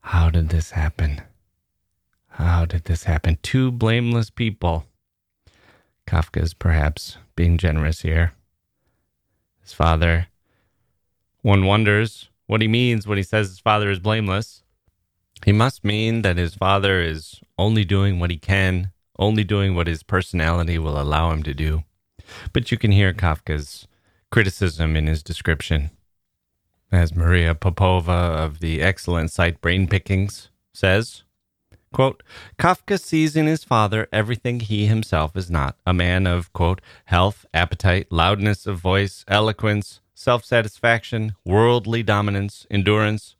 How 0.00 0.28
did 0.28 0.48
this 0.48 0.72
happen? 0.72 1.22
How 2.30 2.64
did 2.64 2.84
this 2.84 3.04
happen? 3.04 3.38
Two 3.42 3.70
blameless 3.70 4.30
people. 4.30 4.86
Kafka's 6.04 6.52
perhaps 6.52 7.18
being 7.36 7.58
generous 7.58 8.02
here. 8.02 8.32
His 9.62 9.72
father, 9.72 10.26
one 11.42 11.64
wonders 11.64 12.28
what 12.48 12.62
he 12.62 12.66
means 12.66 13.06
when 13.06 13.18
he 13.18 13.22
says 13.22 13.50
his 13.50 13.60
father 13.60 13.90
is 13.90 14.00
blameless. 14.00 14.64
He 15.44 15.52
must 15.52 15.84
mean 15.84 16.22
that 16.22 16.36
his 16.36 16.56
father 16.56 17.00
is 17.00 17.40
only 17.56 17.84
doing 17.84 18.18
what 18.18 18.30
he 18.30 18.38
can, 18.38 18.90
only 19.18 19.44
doing 19.44 19.76
what 19.76 19.86
his 19.86 20.02
personality 20.02 20.78
will 20.78 21.00
allow 21.00 21.30
him 21.30 21.44
to 21.44 21.54
do. 21.54 21.84
But 22.52 22.72
you 22.72 22.78
can 22.78 22.90
hear 22.90 23.12
Kafka's 23.12 23.86
criticism 24.32 24.96
in 24.96 25.06
his 25.06 25.22
description. 25.22 25.90
As 26.90 27.14
Maria 27.14 27.54
Popova 27.54 28.10
of 28.10 28.60
the 28.60 28.80
excellent 28.80 29.30
site 29.30 29.60
Brain 29.60 29.86
Pickings 29.86 30.50
says, 30.72 31.22
Quote, 31.92 32.22
Kafka 32.58 32.98
sees 32.98 33.36
in 33.36 33.46
his 33.46 33.64
father 33.64 34.08
everything 34.12 34.60
he 34.60 34.86
himself 34.86 35.36
is 35.36 35.50
not 35.50 35.76
a 35.86 35.94
man 35.94 36.26
of, 36.26 36.52
quote, 36.52 36.80
health, 37.06 37.46
appetite, 37.54 38.06
loudness 38.10 38.66
of 38.66 38.78
voice, 38.78 39.24
eloquence, 39.28 40.00
self 40.18 40.44
satisfaction, 40.44 41.32
worldly 41.44 42.02
dominance, 42.02 42.66
endurance, 42.72 43.36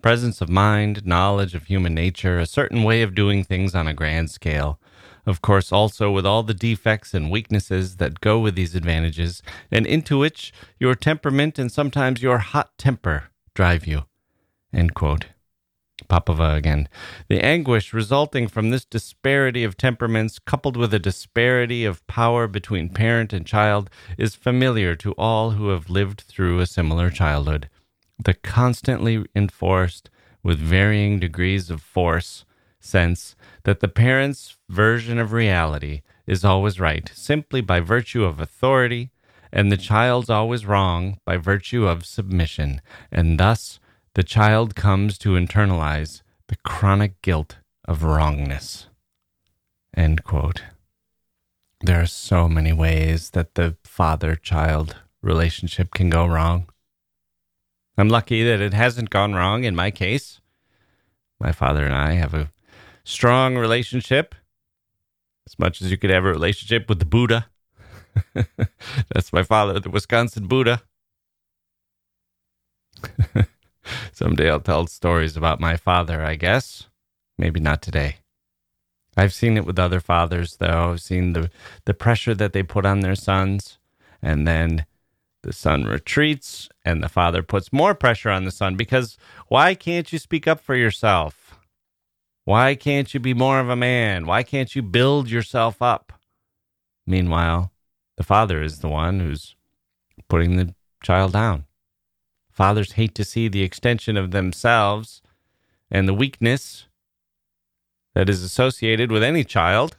presence 0.00 0.40
of 0.40 0.48
mind, 0.48 1.04
knowledge 1.04 1.56
of 1.56 1.64
human 1.64 1.92
nature, 1.92 2.38
a 2.38 2.46
certain 2.46 2.84
way 2.84 3.02
of 3.02 3.16
doing 3.16 3.42
things 3.42 3.74
on 3.74 3.88
a 3.88 3.92
grand 3.92 4.30
scale. 4.30 4.78
Of 5.26 5.42
course, 5.42 5.72
also 5.72 6.10
with 6.12 6.24
all 6.24 6.44
the 6.44 6.54
defects 6.54 7.14
and 7.14 7.32
weaknesses 7.32 7.96
that 7.96 8.20
go 8.20 8.38
with 8.38 8.54
these 8.54 8.76
advantages, 8.76 9.42
and 9.72 9.84
into 9.84 10.18
which 10.18 10.52
your 10.78 10.94
temperament 10.94 11.58
and 11.58 11.70
sometimes 11.70 12.22
your 12.22 12.38
hot 12.38 12.70
temper 12.78 13.24
drive 13.52 13.84
you. 13.84 14.04
End 14.72 14.94
quote. 14.94 15.26
Popova 16.08 16.54
again. 16.54 16.88
The 17.28 17.44
anguish 17.44 17.92
resulting 17.92 18.48
from 18.48 18.70
this 18.70 18.84
disparity 18.84 19.64
of 19.64 19.76
temperaments, 19.76 20.38
coupled 20.38 20.76
with 20.76 20.92
a 20.94 20.98
disparity 20.98 21.84
of 21.84 22.06
power 22.06 22.46
between 22.46 22.88
parent 22.88 23.32
and 23.32 23.46
child, 23.46 23.90
is 24.18 24.34
familiar 24.34 24.94
to 24.96 25.12
all 25.12 25.52
who 25.52 25.68
have 25.68 25.90
lived 25.90 26.20
through 26.22 26.60
a 26.60 26.66
similar 26.66 27.10
childhood. 27.10 27.68
The 28.22 28.34
constantly 28.34 29.24
enforced, 29.34 30.10
with 30.42 30.58
varying 30.58 31.18
degrees 31.18 31.70
of 31.70 31.82
force, 31.82 32.44
sense 32.80 33.34
that 33.64 33.80
the 33.80 33.88
parent's 33.88 34.56
version 34.68 35.18
of 35.18 35.32
reality 35.32 36.02
is 36.26 36.44
always 36.44 36.78
right, 36.78 37.10
simply 37.14 37.60
by 37.60 37.80
virtue 37.80 38.24
of 38.24 38.40
authority, 38.40 39.10
and 39.52 39.70
the 39.70 39.76
child's 39.76 40.30
always 40.30 40.64
wrong 40.64 41.18
by 41.24 41.36
virtue 41.36 41.86
of 41.86 42.06
submission, 42.06 42.80
and 43.10 43.38
thus 43.38 43.79
the 44.14 44.22
child 44.24 44.74
comes 44.74 45.16
to 45.18 45.30
internalize 45.30 46.22
the 46.48 46.56
chronic 46.64 47.22
guilt 47.22 47.58
of 47.86 48.02
wrongness. 48.02 48.88
End 49.96 50.24
quote. 50.24 50.62
There 51.80 52.00
are 52.00 52.06
so 52.06 52.48
many 52.48 52.72
ways 52.72 53.30
that 53.30 53.54
the 53.54 53.76
father 53.84 54.34
child 54.34 54.96
relationship 55.22 55.94
can 55.94 56.10
go 56.10 56.26
wrong. 56.26 56.66
I'm 57.96 58.08
lucky 58.08 58.42
that 58.44 58.60
it 58.60 58.74
hasn't 58.74 59.10
gone 59.10 59.34
wrong 59.34 59.64
in 59.64 59.76
my 59.76 59.90
case. 59.90 60.40
My 61.38 61.52
father 61.52 61.84
and 61.84 61.94
I 61.94 62.14
have 62.14 62.34
a 62.34 62.50
strong 63.04 63.56
relationship, 63.56 64.34
as 65.46 65.58
much 65.58 65.80
as 65.80 65.90
you 65.90 65.96
could 65.96 66.10
have 66.10 66.24
a 66.24 66.30
relationship 66.30 66.88
with 66.88 66.98
the 66.98 67.04
Buddha. 67.04 67.46
That's 69.14 69.32
my 69.32 69.42
father, 69.42 69.78
the 69.78 69.90
Wisconsin 69.90 70.48
Buddha. 70.48 70.82
Someday 74.12 74.50
I'll 74.50 74.60
tell 74.60 74.86
stories 74.86 75.36
about 75.36 75.60
my 75.60 75.76
father, 75.76 76.22
I 76.22 76.36
guess. 76.36 76.88
Maybe 77.38 77.60
not 77.60 77.82
today. 77.82 78.16
I've 79.16 79.34
seen 79.34 79.56
it 79.56 79.66
with 79.66 79.78
other 79.78 80.00
fathers, 80.00 80.56
though. 80.56 80.92
I've 80.92 81.00
seen 81.00 81.32
the, 81.32 81.50
the 81.84 81.94
pressure 81.94 82.34
that 82.34 82.52
they 82.52 82.62
put 82.62 82.86
on 82.86 83.00
their 83.00 83.14
sons, 83.14 83.78
and 84.22 84.46
then 84.46 84.86
the 85.42 85.52
son 85.52 85.84
retreats, 85.84 86.68
and 86.84 87.02
the 87.02 87.08
father 87.08 87.42
puts 87.42 87.72
more 87.72 87.94
pressure 87.94 88.30
on 88.30 88.44
the 88.44 88.50
son 88.50 88.76
because 88.76 89.16
why 89.48 89.74
can't 89.74 90.12
you 90.12 90.18
speak 90.18 90.46
up 90.46 90.60
for 90.60 90.74
yourself? 90.74 91.58
Why 92.44 92.74
can't 92.74 93.12
you 93.12 93.20
be 93.20 93.34
more 93.34 93.60
of 93.60 93.68
a 93.68 93.76
man? 93.76 94.26
Why 94.26 94.42
can't 94.42 94.74
you 94.74 94.82
build 94.82 95.30
yourself 95.30 95.80
up? 95.80 96.12
Meanwhile, 97.06 97.72
the 98.16 98.24
father 98.24 98.62
is 98.62 98.80
the 98.80 98.88
one 98.88 99.20
who's 99.20 99.56
putting 100.28 100.56
the 100.56 100.74
child 101.02 101.32
down. 101.32 101.64
Fathers 102.60 102.92
hate 102.92 103.14
to 103.14 103.24
see 103.24 103.48
the 103.48 103.62
extension 103.62 104.18
of 104.18 104.32
themselves 104.32 105.22
and 105.90 106.06
the 106.06 106.12
weakness 106.12 106.88
that 108.14 108.28
is 108.28 108.42
associated 108.42 109.10
with 109.10 109.22
any 109.22 109.44
child. 109.44 109.96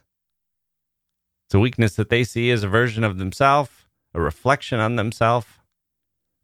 It's 1.44 1.54
a 1.54 1.58
weakness 1.58 1.96
that 1.96 2.08
they 2.08 2.22
see 2.22 2.52
as 2.52 2.62
a 2.62 2.68
version 2.68 3.02
of 3.02 3.18
themselves, 3.18 3.70
a 4.14 4.20
reflection 4.20 4.78
on 4.78 4.94
themselves. 4.94 5.48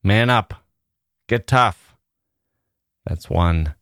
Man 0.02 0.28
up, 0.28 0.54
get 1.28 1.46
tough. 1.46 1.94
That's 3.07 3.31
one 3.31 3.76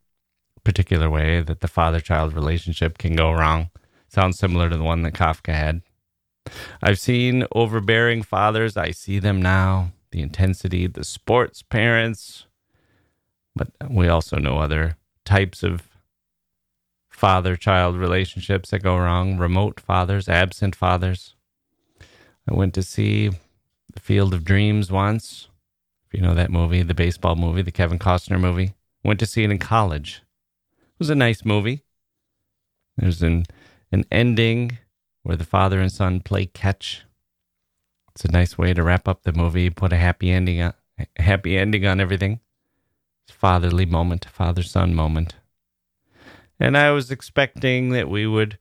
particular 0.63 1.09
way 1.09 1.41
that 1.41 1.61
the 1.61 1.69
father 1.69 2.01
child 2.01 2.35
relationship 2.35 2.99
can 2.99 3.17
go 3.17 3.33
wrong. 3.33 3.71
Sounds 4.09 4.39
similar 4.39 4.69
to 4.69 4.77
the 4.77 4.85
one 4.85 5.01
that 5.05 5.15
Kafka 5.15 5.55
had. 5.55 5.81
I've 6.83 6.99
seen 6.99 7.47
overbearing 7.53 8.23
fathers. 8.23 8.77
I 8.77 8.91
see 8.91 9.21
them 9.21 9.41
now. 9.41 9.93
The 10.11 10.23
intensity, 10.23 10.87
the 10.87 11.05
sports 11.05 11.63
parents. 11.63 12.47
But 13.55 13.69
we 13.89 14.09
also 14.09 14.37
know 14.37 14.59
other 14.59 14.97
types 15.25 15.63
of 15.63 15.83
father 17.09 17.57
child 17.57 17.97
relationships 17.97 18.71
that 18.71 18.83
go 18.83 18.97
wrong, 18.97 19.39
remote 19.39 19.81
fathers, 19.81 20.29
absent 20.29 20.77
fathers. 20.77 21.35
I 22.49 22.55
went 22.55 22.75
to 22.75 22.83
see 22.83 23.31
The 23.93 24.01
Field 24.01 24.35
of 24.35 24.45
Dreams 24.45 24.93
once. 24.93 25.49
If 26.07 26.15
you 26.15 26.21
know 26.21 26.35
that 26.35 26.51
movie, 26.51 26.83
the 26.83 26.95
baseball 26.95 27.35
movie, 27.35 27.63
the 27.63 27.73
Kevin 27.73 27.99
Costner 27.99 28.39
movie. 28.39 28.75
Went 29.03 29.19
to 29.21 29.27
see 29.27 29.45
it 29.45 29.51
in 29.51 29.59
college. 29.59 30.23
It 30.79 30.99
was 30.99 31.11
a 31.11 31.15
nice 31.15 31.45
movie. 31.45 31.83
There's 32.97 33.23
an 33.23 33.47
an 33.93 34.05
ending 34.11 34.79
where 35.23 35.37
the 35.37 35.45
father 35.45 35.81
and 35.81 35.91
son 35.91 36.21
play 36.21 36.47
catch. 36.47 37.06
It's 38.17 38.25
a 38.25 38.33
nice 38.33 38.57
way 38.57 38.73
to 38.73 38.83
wrap 38.83 39.09
up 39.09 39.25
the 39.25 39.33
movie, 39.35 39.69
put 39.69 39.93
a 39.93 39.99
happy 39.99 40.31
ending 40.31 40.63
on, 40.63 40.73
happy 41.19 41.59
ending 41.59 41.85
on 41.85 42.01
everything. 42.01 42.41
It's 43.23 43.37
fatherly 43.37 43.85
moment, 43.85 44.25
father 44.25 44.63
son 44.63 44.95
moment. 44.95 45.35
And 46.59 46.79
I 46.79 46.93
was 46.93 47.11
expecting 47.11 47.91
that 47.91 48.09
we 48.09 48.27
would 48.27 48.57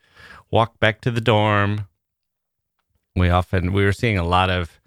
walk 0.52 0.78
back 0.82 1.00
to 1.02 1.10
the 1.10 1.22
dorm. 1.22 1.88
We 3.16 3.30
often 3.30 3.72
we 3.72 3.86
were 3.86 3.94
seeing 3.94 4.18
a 4.18 4.26
lot 4.26 4.50
of 4.50 4.82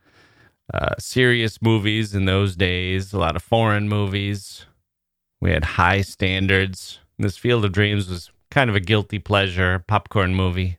uh, 0.75 0.97
serious 0.99 1.63
movies 1.63 2.15
in 2.15 2.27
those 2.27 2.55
days, 2.55 3.15
a 3.15 3.19
lot 3.19 3.37
of 3.37 3.43
foreign 3.43 3.89
movies. 3.89 4.67
We 5.41 5.51
had 5.51 5.65
high 5.65 6.03
standards. 6.03 6.99
This 7.19 7.39
Field 7.39 7.65
of 7.65 7.73
Dreams 7.73 8.11
was 8.11 8.31
kind 8.51 8.69
of 8.69 8.77
a 8.77 8.81
guilty 8.81 9.19
pleasure 9.19 9.83
popcorn 9.87 10.35
movie. 10.35 10.78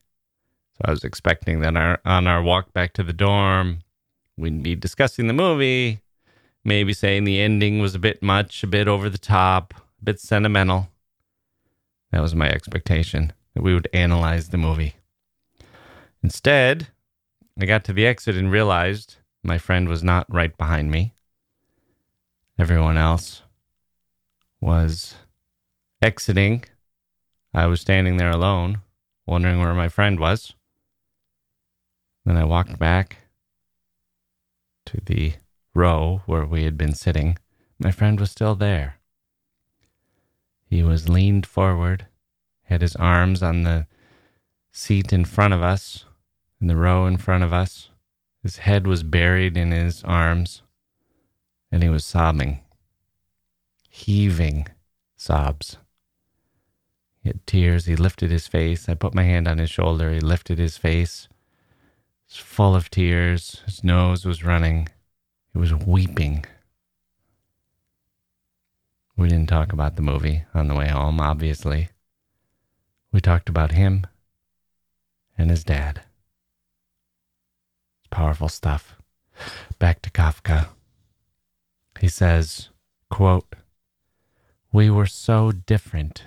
So 0.79 0.85
I 0.87 0.91
was 0.91 1.03
expecting 1.03 1.59
that 1.59 1.75
our, 1.75 1.99
on 2.05 2.25
our 2.25 2.41
walk 2.41 2.71
back 2.71 2.93
to 2.93 3.03
the 3.03 3.11
dorm, 3.11 3.79
we'd 4.37 4.63
be 4.63 4.75
discussing 4.75 5.27
the 5.27 5.33
movie, 5.33 5.99
maybe 6.63 6.93
saying 6.93 7.25
the 7.25 7.41
ending 7.41 7.79
was 7.79 7.95
a 7.95 7.99
bit 7.99 8.23
much, 8.23 8.63
a 8.63 8.67
bit 8.67 8.87
over 8.87 9.09
the 9.09 9.17
top, 9.17 9.73
a 10.01 10.05
bit 10.05 10.21
sentimental. 10.21 10.87
That 12.11 12.21
was 12.21 12.33
my 12.33 12.49
expectation 12.49 13.33
that 13.55 13.61
we 13.61 13.73
would 13.73 13.89
analyze 13.91 14.49
the 14.49 14.57
movie. 14.57 14.95
Instead, 16.23 16.87
I 17.59 17.65
got 17.65 17.83
to 17.85 17.93
the 17.93 18.07
exit 18.07 18.37
and 18.37 18.49
realized 18.49 19.17
my 19.43 19.57
friend 19.57 19.89
was 19.89 20.01
not 20.01 20.33
right 20.33 20.57
behind 20.57 20.91
me. 20.91 21.13
Everyone 22.57 22.95
else 22.95 23.41
was 24.61 25.15
exiting. 26.01 26.63
I 27.53 27.65
was 27.65 27.81
standing 27.81 28.15
there 28.15 28.31
alone, 28.31 28.79
wondering 29.25 29.59
where 29.59 29.73
my 29.73 29.89
friend 29.89 30.19
was. 30.21 30.53
Then 32.25 32.37
I 32.37 32.43
walked 32.43 32.77
back 32.77 33.17
to 34.85 35.01
the 35.05 35.33
row 35.73 36.21
where 36.25 36.45
we 36.45 36.63
had 36.63 36.77
been 36.77 36.93
sitting. 36.93 37.37
My 37.79 37.91
friend 37.91 38.19
was 38.19 38.31
still 38.31 38.55
there. 38.55 38.95
He 40.65 40.83
was 40.83 41.09
leaned 41.09 41.45
forward, 41.45 42.07
had 42.63 42.81
his 42.81 42.95
arms 42.95 43.41
on 43.41 43.63
the 43.63 43.87
seat 44.71 45.11
in 45.11 45.25
front 45.25 45.53
of 45.53 45.63
us, 45.63 46.05
in 46.61 46.67
the 46.67 46.75
row 46.75 47.05
in 47.07 47.17
front 47.17 47.43
of 47.43 47.53
us. 47.53 47.89
His 48.43 48.57
head 48.57 48.85
was 48.85 49.03
buried 49.03 49.57
in 49.57 49.71
his 49.71 50.03
arms, 50.03 50.61
and 51.71 51.81
he 51.81 51.89
was 51.89 52.05
sobbing, 52.05 52.61
heaving 53.89 54.67
sobs. 55.15 55.77
He 57.21 57.29
had 57.29 57.45
tears. 57.45 57.85
He 57.85 57.95
lifted 57.95 58.31
his 58.31 58.47
face. 58.47 58.87
I 58.87 58.93
put 58.93 59.13
my 59.13 59.23
hand 59.23 59.47
on 59.47 59.57
his 59.57 59.69
shoulder. 59.69 60.13
He 60.13 60.19
lifted 60.19 60.57
his 60.57 60.77
face 60.77 61.27
was 62.29 62.37
full 62.37 62.75
of 62.75 62.89
tears. 62.89 63.61
His 63.65 63.83
nose 63.83 64.25
was 64.25 64.43
running. 64.43 64.87
He 65.53 65.59
was 65.59 65.73
weeping. 65.73 66.45
We 69.17 69.27
didn't 69.27 69.49
talk 69.49 69.73
about 69.73 69.95
the 69.95 70.01
movie 70.01 70.43
on 70.53 70.67
the 70.67 70.75
way 70.75 70.87
home, 70.87 71.19
obviously. 71.19 71.89
We 73.11 73.19
talked 73.19 73.49
about 73.49 73.71
him 73.71 74.05
and 75.37 75.49
his 75.49 75.63
dad. 75.63 76.03
It's 77.99 78.07
powerful 78.09 78.47
stuff. 78.47 78.95
Back 79.77 80.01
to 80.03 80.11
Kafka. 80.11 80.69
He 81.99 82.07
says, 82.07 82.69
quote, 83.09 83.55
We 84.71 84.89
were 84.89 85.05
so 85.05 85.51
different, 85.51 86.23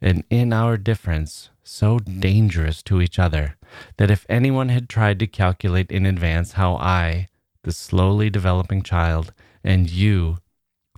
and 0.00 0.24
in 0.30 0.52
our 0.52 0.76
difference, 0.78 1.50
so 1.64 1.98
dangerous 1.98 2.82
to 2.82 3.00
each 3.00 3.18
other 3.18 3.56
that 3.96 4.10
if 4.10 4.26
anyone 4.28 4.68
had 4.68 4.88
tried 4.88 5.18
to 5.18 5.26
calculate 5.26 5.90
in 5.90 6.06
advance 6.06 6.52
how 6.52 6.74
I, 6.76 7.28
the 7.62 7.72
slowly 7.72 8.30
developing 8.30 8.82
child, 8.82 9.32
and 9.64 9.90
you, 9.90 10.38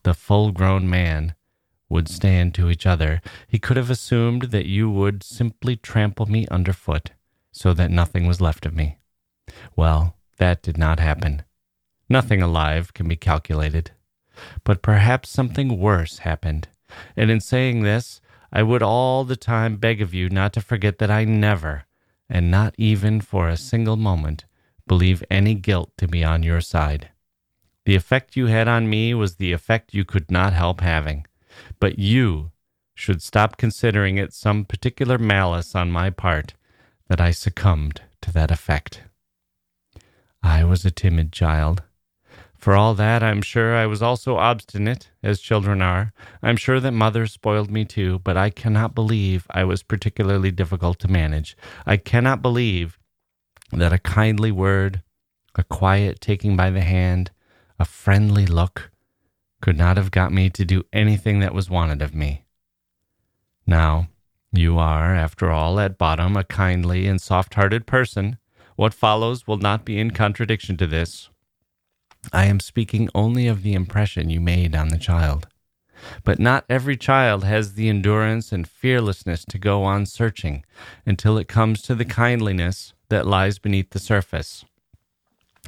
the 0.02 0.14
full 0.14 0.50
grown 0.52 0.88
man, 0.88 1.34
would 1.88 2.08
stand 2.08 2.54
to 2.54 2.70
each 2.70 2.86
other, 2.86 3.20
he 3.46 3.58
could 3.58 3.76
have 3.76 3.90
assumed 3.90 4.44
that 4.44 4.66
you 4.66 4.90
would 4.90 5.22
simply 5.22 5.76
trample 5.76 6.26
me 6.26 6.46
underfoot 6.50 7.10
so 7.52 7.72
that 7.74 7.90
nothing 7.90 8.26
was 8.26 8.40
left 8.40 8.66
of 8.66 8.74
me. 8.74 8.98
Well, 9.76 10.16
that 10.38 10.62
did 10.62 10.76
not 10.76 10.98
happen. 10.98 11.42
Nothing 12.08 12.42
alive 12.42 12.92
can 12.94 13.06
be 13.06 13.16
calculated. 13.16 13.92
But 14.64 14.82
perhaps 14.82 15.28
something 15.28 15.78
worse 15.78 16.18
happened. 16.18 16.68
And 17.16 17.30
in 17.30 17.40
saying 17.40 17.82
this, 17.82 18.20
I 18.56 18.62
would 18.62 18.84
all 18.84 19.24
the 19.24 19.34
time 19.34 19.78
beg 19.78 20.00
of 20.00 20.14
you 20.14 20.30
not 20.30 20.52
to 20.52 20.60
forget 20.60 20.98
that 20.98 21.10
I 21.10 21.24
never, 21.24 21.86
and 22.30 22.52
not 22.52 22.72
even 22.78 23.20
for 23.20 23.48
a 23.48 23.56
single 23.56 23.96
moment, 23.96 24.44
believe 24.86 25.24
any 25.28 25.56
guilt 25.56 25.90
to 25.98 26.06
be 26.06 26.22
on 26.22 26.44
your 26.44 26.60
side. 26.60 27.08
The 27.84 27.96
effect 27.96 28.36
you 28.36 28.46
had 28.46 28.68
on 28.68 28.88
me 28.88 29.12
was 29.12 29.36
the 29.36 29.52
effect 29.52 29.92
you 29.92 30.04
could 30.04 30.30
not 30.30 30.52
help 30.52 30.80
having, 30.80 31.26
but 31.80 31.98
you 31.98 32.52
should 32.94 33.22
stop 33.22 33.56
considering 33.56 34.18
it 34.18 34.32
some 34.32 34.64
particular 34.64 35.18
malice 35.18 35.74
on 35.74 35.90
my 35.90 36.10
part 36.10 36.54
that 37.08 37.20
I 37.20 37.32
succumbed 37.32 38.02
to 38.22 38.32
that 38.32 38.52
effect. 38.52 39.02
I 40.44 40.62
was 40.62 40.84
a 40.84 40.92
timid 40.92 41.32
child. 41.32 41.82
For 42.64 42.74
all 42.74 42.94
that, 42.94 43.22
I'm 43.22 43.42
sure 43.42 43.76
I 43.76 43.84
was 43.84 44.00
also 44.00 44.38
obstinate, 44.38 45.10
as 45.22 45.42
children 45.42 45.82
are. 45.82 46.14
I'm 46.42 46.56
sure 46.56 46.80
that 46.80 46.92
mother 46.92 47.26
spoiled 47.26 47.70
me 47.70 47.84
too, 47.84 48.20
but 48.20 48.38
I 48.38 48.48
cannot 48.48 48.94
believe 48.94 49.46
I 49.50 49.64
was 49.64 49.82
particularly 49.82 50.50
difficult 50.50 50.98
to 51.00 51.08
manage. 51.08 51.58
I 51.84 51.98
cannot 51.98 52.40
believe 52.40 52.98
that 53.70 53.92
a 53.92 53.98
kindly 53.98 54.50
word, 54.50 55.02
a 55.54 55.62
quiet 55.62 56.22
taking 56.22 56.56
by 56.56 56.70
the 56.70 56.80
hand, 56.80 57.32
a 57.78 57.84
friendly 57.84 58.46
look 58.46 58.90
could 59.60 59.76
not 59.76 59.98
have 59.98 60.10
got 60.10 60.32
me 60.32 60.48
to 60.48 60.64
do 60.64 60.84
anything 60.90 61.40
that 61.40 61.52
was 61.52 61.68
wanted 61.68 62.00
of 62.00 62.14
me. 62.14 62.46
Now, 63.66 64.08
you 64.52 64.78
are, 64.78 65.14
after 65.14 65.50
all, 65.50 65.78
at 65.78 65.98
bottom 65.98 66.34
a 66.34 66.44
kindly 66.44 67.06
and 67.06 67.20
soft 67.20 67.52
hearted 67.56 67.86
person. 67.86 68.38
What 68.76 68.94
follows 68.94 69.46
will 69.46 69.58
not 69.58 69.84
be 69.84 70.00
in 70.00 70.12
contradiction 70.12 70.78
to 70.78 70.86
this. 70.86 71.28
I 72.32 72.46
am 72.46 72.60
speaking 72.60 73.08
only 73.14 73.46
of 73.46 73.62
the 73.62 73.74
impression 73.74 74.30
you 74.30 74.40
made 74.40 74.74
on 74.74 74.88
the 74.88 74.98
child. 74.98 75.46
But 76.22 76.38
not 76.38 76.64
every 76.68 76.96
child 76.96 77.44
has 77.44 77.74
the 77.74 77.88
endurance 77.88 78.52
and 78.52 78.68
fearlessness 78.68 79.44
to 79.46 79.58
go 79.58 79.84
on 79.84 80.06
searching 80.06 80.64
until 81.06 81.38
it 81.38 81.48
comes 81.48 81.82
to 81.82 81.94
the 81.94 82.04
kindliness 82.04 82.92
that 83.08 83.26
lies 83.26 83.58
beneath 83.58 83.90
the 83.90 83.98
surface. 83.98 84.64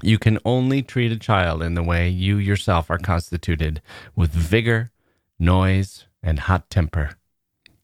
You 0.02 0.18
can 0.18 0.38
only 0.44 0.82
treat 0.82 1.12
a 1.12 1.18
child 1.18 1.62
in 1.62 1.74
the 1.74 1.82
way 1.82 2.09
you 2.09 2.36
yourself 2.36 2.90
are 2.90 2.98
constituted 2.98 3.80
with 4.14 4.30
vigor, 4.30 4.90
noise, 5.38 6.07
and 6.22 6.40
hot 6.40 6.68
temper. 6.68 7.12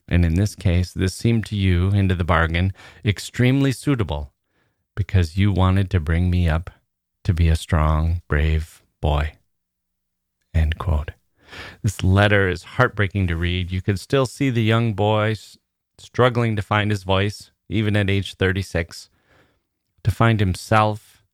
And 0.09 0.25
in 0.25 0.35
this 0.35 0.55
case, 0.55 0.93
this 0.93 1.15
seemed 1.15 1.47
to 1.47 1.57
you, 1.57 1.89
into 1.91 2.15
the 2.15 2.25
bargain, 2.25 2.75
extremely 3.05 3.73
suitable 3.73 4.33
because 4.95 5.39
you 5.39 5.53
wanted 5.53 5.91
to 5.91 6.01
bring 6.01 6.29
me 6.29 6.49
up 6.49 6.71
to 7.25 7.35
be 7.35 7.49
a 7.49 7.57
strong, 7.57 8.23
brave 8.29 8.83
boy. 9.01 9.33
End 10.55 10.79
quote. 10.79 11.13
This 11.83 12.03
letter 12.03 12.49
is 12.49 12.65
heartbreaking 12.65 13.27
to 13.29 13.37
read. 13.37 13.71
You 13.71 13.83
can 13.83 13.97
still 13.97 14.27
see 14.27 14.51
the 14.51 14.63
young 14.63 14.95
boy 14.95 15.37
struggling 15.99 16.57
to 16.57 16.63
find 16.63 16.91
his 16.91 17.03
voice, 17.03 17.51
even 17.69 17.97
at 17.97 18.11
age 18.11 18.35
36, 18.35 19.11
to 20.05 20.11
find 20.11 20.41
himself, 20.41 21.25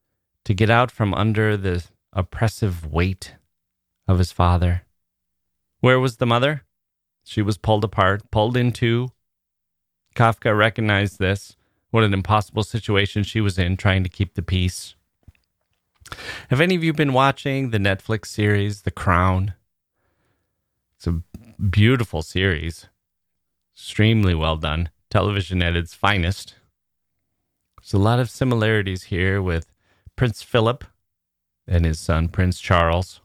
to 0.44 0.54
get 0.54 0.70
out 0.70 0.90
from 0.90 1.14
under 1.14 1.56
the 1.56 1.84
oppressive 2.12 2.90
weight 2.90 3.34
of 4.06 4.18
his 4.18 4.32
father. 4.32 4.82
Where 5.80 6.00
was 6.00 6.16
the 6.16 6.26
mother? 6.26 6.64
She 7.24 7.42
was 7.42 7.58
pulled 7.58 7.84
apart, 7.84 8.30
pulled 8.30 8.56
in 8.56 8.72
two. 8.72 9.12
Kafka 10.14 10.56
recognized 10.56 11.18
this. 11.18 11.56
What 11.90 12.04
an 12.04 12.14
impossible 12.14 12.64
situation 12.64 13.22
she 13.22 13.40
was 13.40 13.58
in, 13.58 13.76
trying 13.76 14.02
to 14.02 14.10
keep 14.10 14.34
the 14.34 14.42
peace. 14.42 14.94
Have 16.50 16.60
any 16.60 16.74
of 16.74 16.84
you 16.84 16.92
been 16.92 17.12
watching 17.12 17.70
the 17.70 17.78
Netflix 17.78 18.26
series 18.26 18.82
The 18.82 18.90
Crown? 18.90 19.54
It's 20.96 21.06
a 21.06 21.22
beautiful 21.62 22.22
series, 22.22 22.88
extremely 23.74 24.34
well 24.34 24.56
done, 24.56 24.90
television 25.10 25.62
at 25.62 25.76
its 25.76 25.94
finest. 25.94 26.54
There's 27.80 27.94
a 27.94 27.98
lot 27.98 28.18
of 28.18 28.30
similarities 28.30 29.04
here 29.04 29.40
with 29.40 29.70
Prince 30.16 30.42
Philip 30.42 30.84
and 31.66 31.84
his 31.84 32.00
son, 32.00 32.28
Prince 32.28 32.60
Charles. 32.60 33.20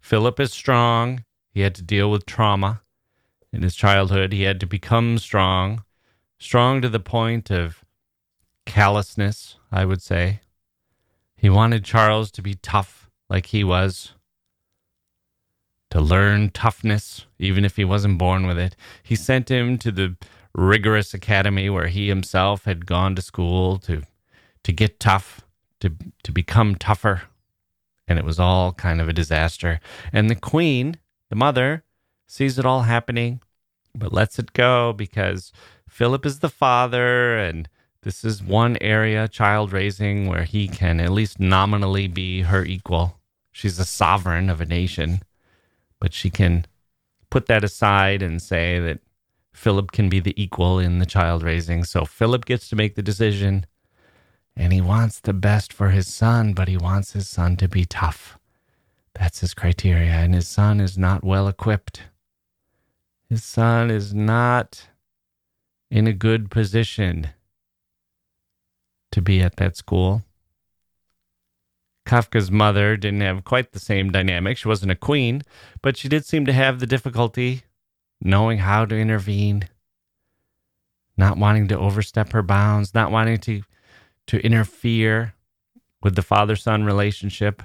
Philip 0.00 0.38
is 0.40 0.52
strong. 0.52 1.24
He 1.52 1.60
had 1.60 1.74
to 1.76 1.82
deal 1.82 2.10
with 2.10 2.26
trauma 2.26 2.82
in 3.52 3.62
his 3.62 3.74
childhood. 3.74 4.32
He 4.32 4.42
had 4.42 4.60
to 4.60 4.66
become 4.66 5.18
strong, 5.18 5.84
strong 6.38 6.82
to 6.82 6.88
the 6.88 7.00
point 7.00 7.50
of 7.50 7.84
callousness, 8.66 9.56
I 9.72 9.84
would 9.84 10.02
say. 10.02 10.40
He 11.40 11.48
wanted 11.48 11.86
Charles 11.86 12.30
to 12.32 12.42
be 12.42 12.56
tough 12.56 13.08
like 13.30 13.46
he 13.46 13.64
was, 13.64 14.12
to 15.88 15.98
learn 15.98 16.50
toughness, 16.50 17.24
even 17.38 17.64
if 17.64 17.76
he 17.76 17.84
wasn't 17.84 18.18
born 18.18 18.46
with 18.46 18.58
it. 18.58 18.76
He 19.02 19.16
sent 19.16 19.50
him 19.50 19.78
to 19.78 19.90
the 19.90 20.16
rigorous 20.54 21.14
academy 21.14 21.70
where 21.70 21.86
he 21.86 22.08
himself 22.08 22.64
had 22.64 22.84
gone 22.84 23.14
to 23.14 23.22
school 23.22 23.78
to 23.78 24.02
to 24.64 24.72
get 24.72 25.00
tough, 25.00 25.40
to 25.80 25.94
to 26.24 26.30
become 26.30 26.74
tougher. 26.74 27.22
And 28.06 28.18
it 28.18 28.24
was 28.26 28.38
all 28.38 28.74
kind 28.74 29.00
of 29.00 29.08
a 29.08 29.14
disaster. 29.14 29.80
And 30.12 30.28
the 30.28 30.34
queen, 30.34 30.98
the 31.30 31.36
mother, 31.36 31.84
sees 32.26 32.58
it 32.58 32.66
all 32.66 32.82
happening, 32.82 33.40
but 33.94 34.12
lets 34.12 34.38
it 34.38 34.52
go 34.52 34.92
because 34.92 35.52
Philip 35.88 36.26
is 36.26 36.40
the 36.40 36.50
father 36.50 37.38
and 37.38 37.66
this 38.02 38.24
is 38.24 38.42
one 38.42 38.78
area, 38.80 39.28
child 39.28 39.72
raising, 39.72 40.26
where 40.26 40.44
he 40.44 40.68
can 40.68 41.00
at 41.00 41.12
least 41.12 41.38
nominally 41.38 42.08
be 42.08 42.42
her 42.42 42.64
equal. 42.64 43.18
She's 43.52 43.78
a 43.78 43.84
sovereign 43.84 44.48
of 44.48 44.60
a 44.60 44.66
nation, 44.66 45.20
but 45.98 46.14
she 46.14 46.30
can 46.30 46.64
put 47.28 47.46
that 47.46 47.62
aside 47.62 48.22
and 48.22 48.40
say 48.40 48.80
that 48.80 49.00
Philip 49.52 49.92
can 49.92 50.08
be 50.08 50.18
the 50.18 50.40
equal 50.42 50.78
in 50.78 50.98
the 50.98 51.04
child 51.04 51.42
raising. 51.42 51.84
So 51.84 52.06
Philip 52.06 52.46
gets 52.46 52.70
to 52.70 52.76
make 52.76 52.94
the 52.94 53.02
decision, 53.02 53.66
and 54.56 54.72
he 54.72 54.80
wants 54.80 55.20
the 55.20 55.34
best 55.34 55.70
for 55.70 55.90
his 55.90 56.08
son, 56.08 56.54
but 56.54 56.68
he 56.68 56.78
wants 56.78 57.12
his 57.12 57.28
son 57.28 57.56
to 57.56 57.68
be 57.68 57.84
tough. 57.84 58.38
That's 59.14 59.40
his 59.40 59.52
criteria, 59.52 60.12
and 60.12 60.34
his 60.34 60.48
son 60.48 60.80
is 60.80 60.96
not 60.96 61.22
well 61.22 61.48
equipped. 61.48 62.04
His 63.28 63.44
son 63.44 63.90
is 63.90 64.14
not 64.14 64.88
in 65.90 66.06
a 66.06 66.14
good 66.14 66.50
position 66.50 67.28
to 69.12 69.22
be 69.22 69.40
at 69.40 69.56
that 69.56 69.76
school. 69.76 70.22
Kafka's 72.06 72.50
mother 72.50 72.96
didn't 72.96 73.20
have 73.20 73.44
quite 73.44 73.72
the 73.72 73.78
same 73.78 74.10
dynamic. 74.10 74.56
She 74.56 74.68
wasn't 74.68 74.92
a 74.92 74.96
queen, 74.96 75.42
but 75.82 75.96
she 75.96 76.08
did 76.08 76.24
seem 76.24 76.46
to 76.46 76.52
have 76.52 76.80
the 76.80 76.86
difficulty 76.86 77.62
knowing 78.20 78.58
how 78.58 78.84
to 78.84 78.96
intervene, 78.96 79.68
not 81.16 81.38
wanting 81.38 81.68
to 81.68 81.78
overstep 81.78 82.32
her 82.32 82.42
bounds, 82.42 82.94
not 82.94 83.10
wanting 83.10 83.38
to 83.38 83.62
to 84.26 84.44
interfere 84.44 85.34
with 86.02 86.14
the 86.14 86.22
father-son 86.22 86.84
relationship. 86.84 87.62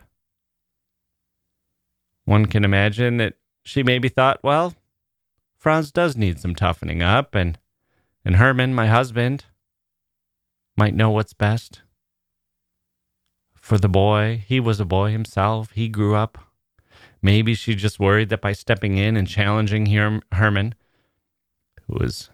One 2.26 2.48
can 2.48 2.66
imagine 2.66 3.18
that 3.18 3.36
she 3.64 3.84
maybe 3.84 4.10
thought, 4.10 4.40
well, 4.44 4.74
Franz 5.58 5.92
does 5.92 6.18
need 6.18 6.40
some 6.40 6.56
toughening 6.56 7.02
up 7.04 7.36
and 7.36 7.58
and 8.24 8.38
Hermann, 8.38 8.74
my 8.74 8.88
husband, 8.88 9.46
might 10.78 10.96
know 10.96 11.10
what's 11.10 11.34
best. 11.34 11.82
For 13.56 13.78
the 13.78 13.90
boy, 13.90 14.44
he 14.48 14.60
was 14.60 14.80
a 14.80 14.86
boy 14.86 15.12
himself. 15.12 15.72
He 15.72 15.90
grew 15.90 16.16
up. 16.16 16.38
Maybe 17.22 17.56
she 17.56 17.74
just 17.74 18.00
worried 18.00 18.30
that 18.30 18.42
by 18.42 18.54
stepping 18.54 18.98
in 18.98 19.18
and 19.18 19.28
challenging 19.28 19.88
Hermann, 20.32 20.76
who 21.88 21.98
was 22.00 22.30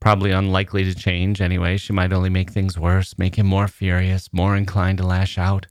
probably 0.00 0.30
unlikely 0.30 0.84
to 0.84 0.94
change 0.94 1.42
anyway, 1.42 1.76
she 1.76 1.92
might 1.92 2.12
only 2.12 2.30
make 2.30 2.50
things 2.50 2.78
worse, 2.78 3.18
make 3.18 3.36
him 3.36 3.46
more 3.46 3.68
furious, 3.68 4.32
more 4.32 4.56
inclined 4.56 4.98
to 4.98 5.06
lash 5.06 5.36
out, 5.36 5.66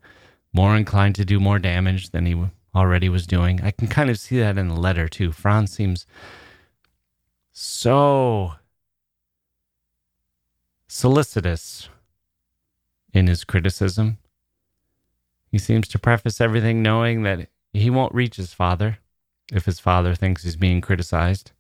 more 0.54 0.76
inclined 0.78 1.16
to 1.16 1.26
do 1.26 1.40
more 1.40 1.58
damage 1.58 2.12
than 2.12 2.28
he 2.28 2.40
already 2.76 3.10
was 3.10 3.26
doing. 3.26 3.60
I 3.64 3.72
can 3.72 3.88
kind 3.88 4.10
of 4.12 4.20
see 4.20 4.38
that 4.40 4.58
in 4.58 4.68
the 4.68 4.80
letter 4.80 5.08
too. 5.08 5.32
Franz 5.32 5.72
seems 5.72 6.06
so 7.52 8.54
solicitous 10.88 11.90
in 13.20 13.28
his 13.28 13.44
criticism. 13.44 14.18
He 15.52 15.60
seems 15.60 15.88
to 15.90 16.00
preface 16.00 16.42
everything 16.42 16.82
knowing 16.82 17.24
that 17.24 17.50
he 17.74 17.90
won't 17.90 18.16
reach 18.16 18.38
his 18.38 18.54
father 18.54 18.98
if 19.52 19.66
his 19.66 19.80
father 19.80 20.16
thinks 20.16 20.44
he's 20.44 20.56
being 20.56 20.82
criticized. 20.82 21.52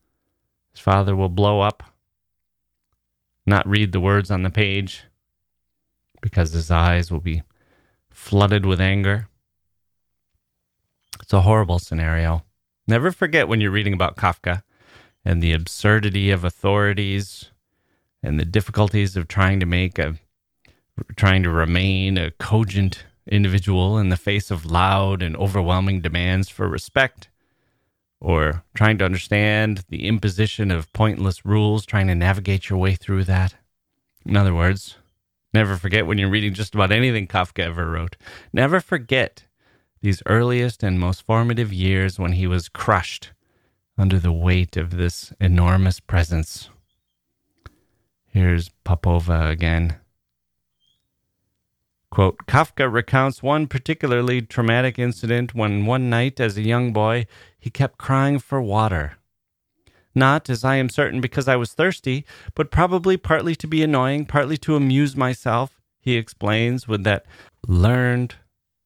His 0.71 0.79
father 0.79 1.15
will 1.15 1.29
blow 1.29 1.61
up, 1.61 1.83
not 3.45 3.67
read 3.67 3.91
the 3.91 3.99
words 3.99 4.31
on 4.31 4.43
the 4.43 4.49
page 4.49 5.03
because 6.21 6.51
his 6.53 6.71
eyes 6.71 7.11
will 7.11 7.19
be 7.19 7.43
flooded 8.09 8.65
with 8.65 8.79
anger. 8.79 9.27
It's 11.21 11.33
a 11.33 11.41
horrible 11.41 11.79
scenario. 11.79 12.43
Never 12.87 13.11
forget 13.11 13.47
when 13.47 13.59
you're 13.61 13.71
reading 13.71 13.93
about 13.93 14.15
Kafka 14.15 14.63
and 15.25 15.43
the 15.43 15.53
absurdity 15.53 16.31
of 16.31 16.43
authorities 16.43 17.49
and 18.23 18.39
the 18.39 18.45
difficulties 18.45 19.15
of 19.15 19.27
trying 19.27 19.59
to 19.59 19.65
make 19.65 19.99
a 19.99 20.15
trying 21.15 21.43
to 21.43 21.49
remain 21.49 22.17
a 22.17 22.31
cogent 22.31 23.03
individual 23.27 23.97
in 23.97 24.09
the 24.09 24.17
face 24.17 24.51
of 24.51 24.65
loud 24.65 25.21
and 25.21 25.35
overwhelming 25.37 26.01
demands 26.01 26.49
for 26.49 26.67
respect, 26.67 27.29
or 28.19 28.63
trying 28.73 28.97
to 28.97 29.05
understand 29.05 29.83
the 29.89 30.07
imposition 30.07 30.71
of 30.71 30.91
pointless 30.93 31.45
rules, 31.45 31.85
trying 31.85 32.07
to 32.07 32.15
navigate 32.15 32.69
your 32.69 32.79
way 32.79 32.95
through 32.95 33.23
that. 33.23 33.55
In 34.25 34.35
other 34.35 34.53
words, 34.53 34.97
never 35.53 35.77
forget 35.77 36.05
when 36.05 36.17
you're 36.17 36.29
reading 36.29 36.53
just 36.53 36.75
about 36.75 36.91
anything 36.91 37.27
Kafka 37.27 37.63
ever 37.63 37.89
wrote. 37.89 38.17
Never 38.51 38.79
forget 38.79 39.45
these 40.01 40.23
earliest 40.25 40.83
and 40.83 40.99
most 40.99 41.25
formative 41.25 41.73
years 41.73 42.19
when 42.19 42.33
he 42.33 42.47
was 42.47 42.69
crushed 42.69 43.31
under 43.97 44.17
the 44.17 44.31
weight 44.31 44.77
of 44.77 44.91
this 44.91 45.33
enormous 45.39 45.99
presence. 45.99 46.69
Here's 48.27 48.69
Popova 48.83 49.47
again. 49.47 49.97
Quote, 52.11 52.37
Kafka 52.47 52.91
recounts 52.91 53.43
one 53.43 53.67
particularly 53.67 54.41
traumatic 54.41 54.97
incident 54.97 55.53
when 55.53 55.85
one 55.85 56.09
night 56.09 56.39
as 56.39 56.57
a 56.57 56.63
young 56.63 56.91
boy 56.91 57.27
he 57.59 57.69
kept 57.69 57.99
crying 57.99 58.39
for 58.39 58.61
water. 58.61 59.17
Not, 60.15 60.49
as 60.49 60.63
I 60.63 60.77
am 60.77 60.89
certain, 60.89 61.21
because 61.21 61.47
I 61.47 61.55
was 61.55 61.73
thirsty, 61.73 62.25
but 62.55 62.71
probably 62.71 63.15
partly 63.15 63.55
to 63.55 63.67
be 63.67 63.83
annoying, 63.83 64.25
partly 64.25 64.57
to 64.57 64.75
amuse 64.75 65.15
myself, 65.15 65.79
he 66.01 66.15
explains 66.15 66.87
with 66.87 67.03
that 67.03 67.25
learned, 67.67 68.35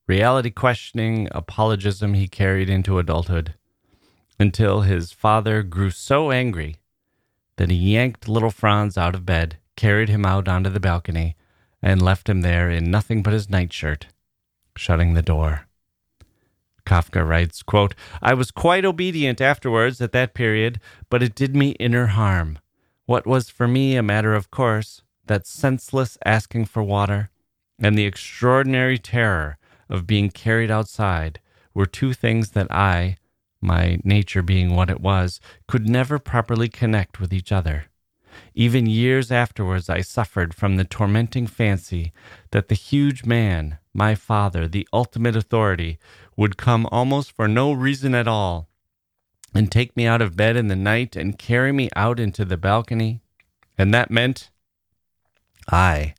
reality 0.06 0.52
questioning 0.52 1.30
apologism 1.32 2.14
he 2.14 2.28
carried 2.28 2.70
into 2.70 3.00
adulthood, 3.00 3.54
until 4.38 4.82
his 4.82 5.14
father 5.14 5.64
grew 5.64 5.92
so 5.92 6.30
angry 6.30 6.76
that 7.56 7.70
he 7.70 7.94
yanked 7.94 8.28
little 8.28 8.52
Franz 8.52 8.98
out 8.98 9.16
of 9.16 9.26
bed, 9.26 9.58
carried 9.78 10.10
him 10.10 10.26
out 10.26 10.50
onto 10.50 10.70
the 10.70 10.80
balcony, 10.80 11.38
and 11.84 12.02
left 12.02 12.30
him 12.30 12.42
there 12.42 12.72
in 12.72 12.90
nothing 12.90 13.22
but 13.22 13.34
his 13.34 13.50
nightshirt, 13.50 14.08
shutting 14.76 15.14
the 15.14 15.22
door. 15.22 15.68
Kafka 16.86 17.28
writes, 17.28 17.62
quote, 17.62 17.94
I 18.22 18.34
was 18.34 18.52
quite 18.52 18.86
obedient 18.86 19.42
afterwards 19.42 20.02
at 20.02 20.14
that 20.14 20.34
period, 20.34 20.80
but 21.10 21.22
it 21.22 21.36
did 21.36 21.56
me 21.56 21.72
inner 21.72 22.08
harm. 22.08 22.58
What 23.06 23.28
was 23.28 23.50
for 23.50 23.68
me 23.68 23.96
a 23.96 24.04
matter 24.04 24.34
of 24.34 24.50
course, 24.50 25.02
that 25.26 25.46
senseless 25.46 26.18
asking 26.26 26.66
for 26.66 26.82
water, 26.82 27.30
and 27.80 27.98
the 27.98 28.06
extraordinary 28.06 28.98
terror 28.98 29.58
of 29.90 30.08
being 30.08 30.30
carried 30.30 30.72
outside 30.72 31.40
were 31.74 31.86
two 31.86 32.14
things 32.14 32.52
that 32.52 32.72
I, 32.72 33.18
my 33.62 34.00
nature 34.04 34.42
being 34.42 34.76
what 34.76 34.90
it 34.90 35.02
was, 35.02 35.40
could 35.68 35.88
never 35.88 36.18
properly 36.20 36.70
connect 36.70 37.20
with 37.20 37.34
each 37.34 37.52
other. 37.52 37.86
Even 38.56 38.86
years 38.86 39.32
afterwards, 39.32 39.90
I 39.90 40.02
suffered 40.02 40.54
from 40.54 40.76
the 40.76 40.84
tormenting 40.84 41.48
fancy 41.48 42.14
that 42.52 42.68
the 42.68 42.76
huge 42.76 43.26
man, 43.26 43.80
my 43.94 44.14
father, 44.14 44.68
the 44.68 44.88
ultimate 44.94 45.36
authority, 45.36 45.98
would 46.38 46.58
come 46.58 46.88
almost 46.92 47.32
for 47.32 47.48
no 47.48 47.72
reason 47.72 48.14
at 48.14 48.28
all 48.28 48.70
and 49.56 49.72
take 49.72 49.96
me 49.98 50.06
out 50.06 50.22
of 50.22 50.36
bed 50.36 50.56
in 50.56 50.68
the 50.68 50.76
night 50.76 51.16
and 51.16 51.38
carry 51.38 51.72
me 51.72 51.90
out 51.96 52.20
into 52.20 52.46
the 52.46 52.58
balcony. 52.58 53.22
And 53.78 53.94
that 53.94 54.12
meant 54.12 54.50
I 55.72 56.14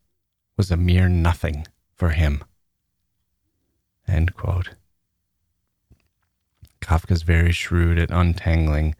was 0.57 0.71
a 0.71 0.77
mere 0.77 1.07
nothing 1.07 1.67
for 1.93 2.09
him. 2.09 2.43
End 4.07 4.35
quote. 4.35 4.71
Kafka's 6.81 7.23
very 7.23 7.51
shrewd 7.51 7.97
at 7.97 8.11
untangling 8.11 8.95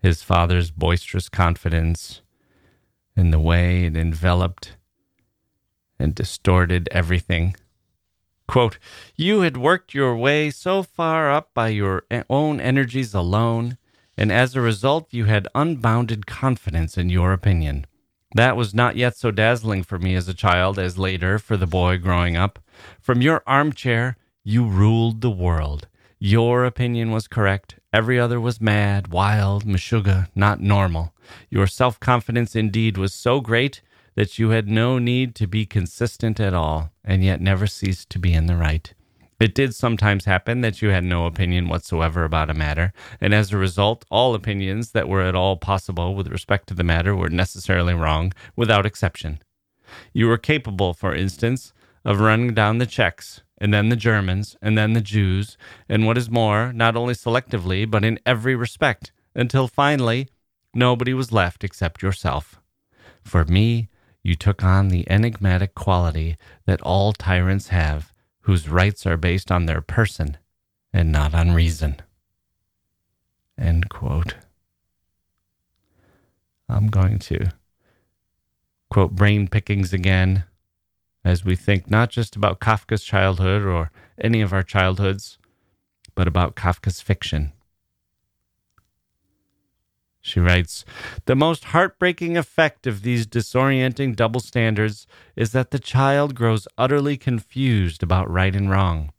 his 0.00 0.22
father's 0.22 0.70
boisterous 0.70 1.28
confidence 1.28 2.22
in 3.16 3.30
the 3.30 3.40
way 3.40 3.84
it 3.84 3.96
enveloped 3.96 4.76
and 5.98 6.14
distorted 6.14 6.88
everything. 6.90 7.54
Quote, 8.48 8.78
You 9.16 9.40
had 9.40 9.56
worked 9.56 9.94
your 9.94 10.16
way 10.16 10.50
so 10.50 10.82
far 10.82 11.30
up 11.30 11.54
by 11.54 11.68
your 11.68 12.04
own 12.28 12.60
energies 12.60 13.14
alone, 13.14 13.78
and 14.16 14.30
as 14.30 14.54
a 14.54 14.60
result, 14.60 15.08
you 15.10 15.24
had 15.26 15.48
unbounded 15.54 16.26
confidence 16.26 16.98
in 16.98 17.08
your 17.08 17.32
opinion. 17.32 17.86
That 18.34 18.56
was 18.56 18.74
not 18.74 18.96
yet 18.96 19.16
so 19.16 19.30
dazzling 19.30 19.82
for 19.82 19.98
me 19.98 20.14
as 20.14 20.28
a 20.28 20.34
child 20.34 20.78
as 20.78 20.98
later 20.98 21.38
for 21.38 21.56
the 21.56 21.66
boy 21.66 21.98
growing 21.98 22.36
up. 22.36 22.58
From 23.00 23.22
your 23.22 23.42
armchair, 23.46 24.16
you 24.42 24.64
ruled 24.64 25.20
the 25.20 25.30
world. 25.30 25.88
Your 26.18 26.64
opinion 26.64 27.10
was 27.10 27.28
correct. 27.28 27.76
Every 27.92 28.18
other 28.18 28.40
was 28.40 28.60
mad, 28.60 29.08
wild, 29.08 29.66
meshuga, 29.66 30.28
not 30.34 30.60
normal. 30.60 31.12
Your 31.50 31.66
self 31.66 32.00
confidence 32.00 32.56
indeed 32.56 32.96
was 32.96 33.12
so 33.12 33.40
great 33.40 33.82
that 34.14 34.38
you 34.38 34.50
had 34.50 34.66
no 34.66 34.98
need 34.98 35.34
to 35.34 35.46
be 35.46 35.66
consistent 35.66 36.40
at 36.40 36.54
all, 36.54 36.90
and 37.04 37.22
yet 37.22 37.40
never 37.40 37.66
ceased 37.66 38.08
to 38.10 38.18
be 38.18 38.32
in 38.32 38.46
the 38.46 38.56
right. 38.56 38.94
It 39.38 39.54
did 39.54 39.74
sometimes 39.74 40.24
happen 40.24 40.60
that 40.60 40.80
you 40.80 40.88
had 40.90 41.04
no 41.04 41.26
opinion 41.26 41.68
whatsoever 41.68 42.24
about 42.24 42.48
a 42.48 42.54
matter, 42.54 42.92
and 43.20 43.34
as 43.34 43.52
a 43.52 43.58
result, 43.58 44.04
all 44.10 44.34
opinions 44.34 44.92
that 44.92 45.08
were 45.08 45.22
at 45.22 45.34
all 45.34 45.56
possible 45.56 46.14
with 46.14 46.28
respect 46.28 46.68
to 46.68 46.74
the 46.74 46.84
matter 46.84 47.14
were 47.14 47.28
necessarily 47.28 47.92
wrong, 47.92 48.32
without 48.56 48.86
exception. 48.86 49.40
You 50.14 50.28
were 50.28 50.38
capable, 50.38 50.94
for 50.94 51.14
instance, 51.14 51.72
of 52.04 52.20
running 52.20 52.54
down 52.54 52.78
the 52.78 52.86
Czechs, 52.86 53.42
and 53.62 53.72
then 53.72 53.90
the 53.90 53.96
Germans, 53.96 54.56
and 54.60 54.76
then 54.76 54.92
the 54.92 55.00
Jews, 55.00 55.56
and 55.88 56.04
what 56.04 56.18
is 56.18 56.28
more, 56.28 56.72
not 56.72 56.96
only 56.96 57.14
selectively, 57.14 57.88
but 57.88 58.04
in 58.04 58.18
every 58.26 58.56
respect, 58.56 59.12
until 59.36 59.68
finally 59.68 60.28
nobody 60.74 61.14
was 61.14 61.30
left 61.30 61.62
except 61.62 62.02
yourself. 62.02 62.60
For 63.22 63.44
me, 63.44 63.88
you 64.20 64.34
took 64.34 64.64
on 64.64 64.88
the 64.88 65.08
enigmatic 65.08 65.76
quality 65.76 66.36
that 66.66 66.82
all 66.82 67.12
tyrants 67.12 67.68
have, 67.68 68.12
whose 68.40 68.68
rights 68.68 69.06
are 69.06 69.16
based 69.16 69.52
on 69.52 69.66
their 69.66 69.80
person 69.80 70.38
and 70.92 71.12
not 71.12 71.32
on 71.32 71.52
reason. 71.52 72.02
End 73.56 73.88
quote. 73.88 74.34
I'm 76.68 76.88
going 76.88 77.20
to 77.20 77.52
quote 78.90 79.12
brain 79.12 79.46
pickings 79.46 79.92
again 79.92 80.42
as 81.24 81.44
we 81.44 81.56
think 81.56 81.90
not 81.90 82.10
just 82.10 82.36
about 82.36 82.60
Kafka's 82.60 83.04
childhood 83.04 83.62
or 83.62 83.90
any 84.20 84.40
of 84.40 84.52
our 84.52 84.62
childhoods, 84.62 85.38
but 86.14 86.28
about 86.28 86.56
Kafka's 86.56 87.00
fiction. 87.00 87.52
She 90.20 90.38
writes 90.38 90.84
The 91.26 91.34
most 91.34 91.64
heartbreaking 91.64 92.36
effect 92.36 92.86
of 92.86 93.02
these 93.02 93.26
disorienting 93.26 94.14
double 94.14 94.40
standards 94.40 95.06
is 95.34 95.50
that 95.50 95.72
the 95.72 95.80
child 95.80 96.36
grows 96.36 96.68
utterly 96.78 97.16
confused 97.16 98.04
about 98.04 98.30
right 98.30 98.54
and 98.54 98.70
wrong, 98.70 99.12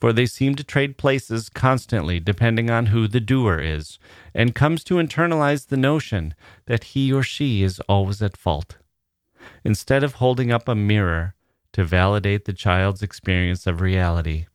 for 0.00 0.12
they 0.12 0.26
seem 0.26 0.56
to 0.56 0.64
trade 0.64 0.98
places 0.98 1.48
constantly 1.48 2.18
depending 2.18 2.70
on 2.70 2.86
who 2.86 3.06
the 3.06 3.20
doer 3.20 3.60
is, 3.60 4.00
and 4.34 4.54
comes 4.54 4.82
to 4.84 4.94
internalize 4.94 5.68
the 5.68 5.76
notion 5.76 6.34
that 6.66 6.84
he 6.84 7.12
or 7.12 7.22
she 7.22 7.62
is 7.62 7.78
always 7.88 8.20
at 8.20 8.36
fault. 8.36 8.78
Instead 9.64 10.02
of 10.02 10.14
holding 10.14 10.50
up 10.50 10.68
a 10.68 10.74
mirror 10.74 11.34
to 11.72 11.84
validate 11.84 12.44
the 12.44 12.52
child's 12.52 13.02
experience 13.02 13.66
of 13.66 13.80
reality. 13.80 14.46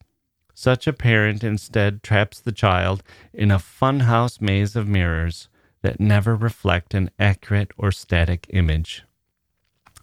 Such 0.53 0.87
a 0.87 0.93
parent 0.93 1.43
instead 1.43 2.03
traps 2.03 2.39
the 2.39 2.51
child 2.51 3.03
in 3.33 3.51
a 3.51 3.57
funhouse 3.57 4.39
maze 4.39 4.75
of 4.75 4.87
mirrors 4.87 5.49
that 5.81 5.99
never 5.99 6.35
reflect 6.35 6.93
an 6.93 7.09
accurate 7.19 7.71
or 7.77 7.91
static 7.91 8.47
image. 8.51 9.03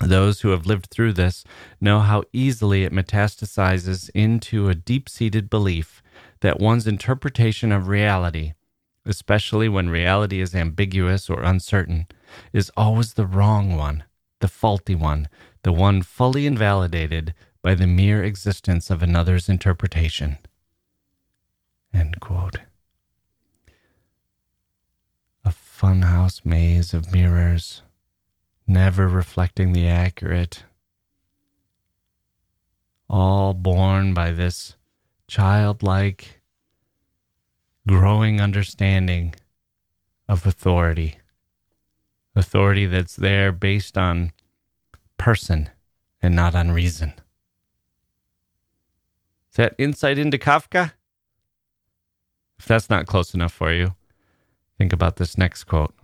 Those 0.00 0.40
who 0.40 0.48
have 0.50 0.66
lived 0.66 0.86
through 0.86 1.12
this 1.12 1.44
know 1.80 2.00
how 2.00 2.24
easily 2.32 2.84
it 2.84 2.92
metastasizes 2.92 4.10
into 4.14 4.68
a 4.68 4.74
deep 4.74 5.08
seated 5.08 5.50
belief 5.50 6.02
that 6.40 6.58
one's 6.58 6.86
interpretation 6.86 7.70
of 7.70 7.88
reality, 7.88 8.54
especially 9.04 9.68
when 9.68 9.90
reality 9.90 10.40
is 10.40 10.54
ambiguous 10.54 11.28
or 11.28 11.42
uncertain, 11.42 12.06
is 12.52 12.70
always 12.76 13.14
the 13.14 13.26
wrong 13.26 13.76
one, 13.76 14.04
the 14.40 14.48
faulty 14.48 14.94
one, 14.94 15.28
the 15.62 15.72
one 15.72 16.02
fully 16.02 16.46
invalidated 16.46 17.34
by 17.62 17.74
the 17.74 17.86
mere 17.86 18.22
existence 18.24 18.90
of 18.90 19.02
another's 19.02 19.48
interpretation. 19.48 20.38
A 25.44 25.50
funhouse 25.50 26.44
maze 26.44 26.94
of 26.94 27.12
mirrors, 27.12 27.82
never 28.66 29.08
reflecting 29.08 29.72
the 29.72 29.88
accurate, 29.88 30.64
all 33.08 33.54
born 33.54 34.14
by 34.14 34.30
this 34.30 34.76
childlike, 35.26 36.40
growing 37.86 38.40
understanding 38.40 39.34
of 40.28 40.46
authority. 40.46 41.18
Authority 42.36 42.86
that's 42.86 43.16
there 43.16 43.50
based 43.50 43.98
on 43.98 44.32
person 45.20 45.68
and 46.22 46.34
not 46.34 46.54
on 46.54 46.70
reason. 46.70 47.12
Is 49.50 49.56
that 49.56 49.74
insight 49.76 50.18
into 50.18 50.38
Kafka? 50.38 50.92
If 52.58 52.64
that's 52.64 52.88
not 52.88 53.06
close 53.06 53.34
enough 53.34 53.52
for 53.52 53.70
you, 53.70 53.94
think 54.78 54.94
about 54.94 55.16
this 55.16 55.36
next 55.36 55.64
quote. 55.64 55.94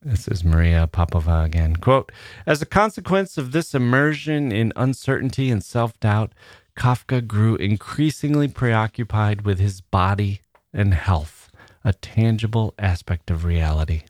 This 0.00 0.26
is 0.26 0.42
Maria 0.42 0.88
Popova 0.90 1.42
again. 1.42 1.76
Quote 1.76 2.10
As 2.46 2.62
a 2.62 2.66
consequence 2.66 3.36
of 3.36 3.52
this 3.52 3.74
immersion 3.74 4.50
in 4.50 4.72
uncertainty 4.74 5.50
and 5.50 5.62
self 5.62 6.00
doubt, 6.00 6.32
Kafka 6.78 7.26
grew 7.26 7.56
increasingly 7.56 8.48
preoccupied 8.48 9.42
with 9.42 9.58
his 9.58 9.82
body 9.82 10.40
and 10.72 10.94
health, 10.94 11.50
a 11.84 11.92
tangible 11.92 12.72
aspect 12.78 13.30
of 13.30 13.44
reality. 13.44 14.04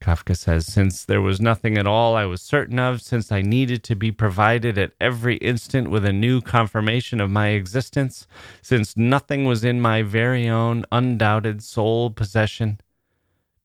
Kafka 0.00 0.36
says, 0.36 0.66
Since 0.66 1.04
there 1.04 1.20
was 1.20 1.40
nothing 1.40 1.76
at 1.76 1.86
all 1.86 2.14
I 2.14 2.24
was 2.24 2.40
certain 2.40 2.78
of, 2.78 3.02
since 3.02 3.32
I 3.32 3.42
needed 3.42 3.82
to 3.84 3.96
be 3.96 4.12
provided 4.12 4.78
at 4.78 4.92
every 5.00 5.36
instant 5.38 5.90
with 5.90 6.04
a 6.04 6.12
new 6.12 6.40
confirmation 6.40 7.20
of 7.20 7.30
my 7.30 7.48
existence, 7.48 8.26
since 8.62 8.96
nothing 8.96 9.44
was 9.44 9.64
in 9.64 9.80
my 9.80 10.02
very 10.02 10.48
own 10.48 10.84
undoubted 10.92 11.62
sole 11.62 12.10
possession, 12.10 12.80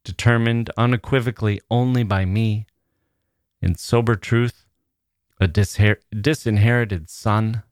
determined 0.03 0.71
unequivocally 0.75 1.61
only 1.69 2.03
by 2.03 2.25
me, 2.25 2.65
in 3.61 3.75
sober 3.75 4.15
truth, 4.15 4.65
a 5.39 5.47
disher- 5.47 6.01
disinherited 6.11 7.09
son, 7.09 7.63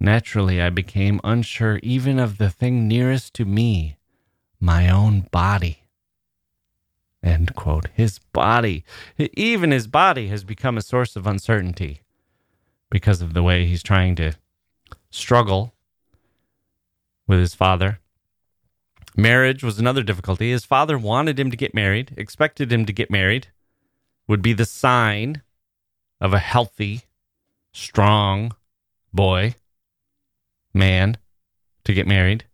naturally 0.00 0.60
I 0.60 0.70
became 0.70 1.20
unsure 1.22 1.78
even 1.82 2.18
of 2.18 2.38
the 2.38 2.50
thing 2.50 2.88
nearest 2.88 3.34
to 3.34 3.44
me, 3.44 3.98
my 4.58 4.88
own 4.88 5.28
body. 5.30 5.87
End 7.22 7.54
quote. 7.54 7.88
His 7.94 8.18
body, 8.18 8.84
even 9.18 9.70
his 9.70 9.86
body, 9.86 10.28
has 10.28 10.44
become 10.44 10.76
a 10.76 10.82
source 10.82 11.16
of 11.16 11.26
uncertainty 11.26 12.02
because 12.90 13.20
of 13.20 13.34
the 13.34 13.42
way 13.42 13.66
he's 13.66 13.82
trying 13.82 14.14
to 14.16 14.32
struggle 15.10 15.74
with 17.26 17.40
his 17.40 17.54
father. 17.54 17.98
Marriage 19.16 19.64
was 19.64 19.78
another 19.78 20.02
difficulty. 20.02 20.50
His 20.50 20.64
father 20.64 20.96
wanted 20.96 21.40
him 21.40 21.50
to 21.50 21.56
get 21.56 21.74
married, 21.74 22.14
expected 22.16 22.72
him 22.72 22.86
to 22.86 22.92
get 22.92 23.10
married, 23.10 23.48
would 24.28 24.42
be 24.42 24.52
the 24.52 24.64
sign 24.64 25.42
of 26.20 26.32
a 26.32 26.38
healthy, 26.38 27.02
strong 27.72 28.54
boy, 29.12 29.56
man, 30.72 31.16
to 31.84 31.92
get 31.92 32.06
married. 32.06 32.44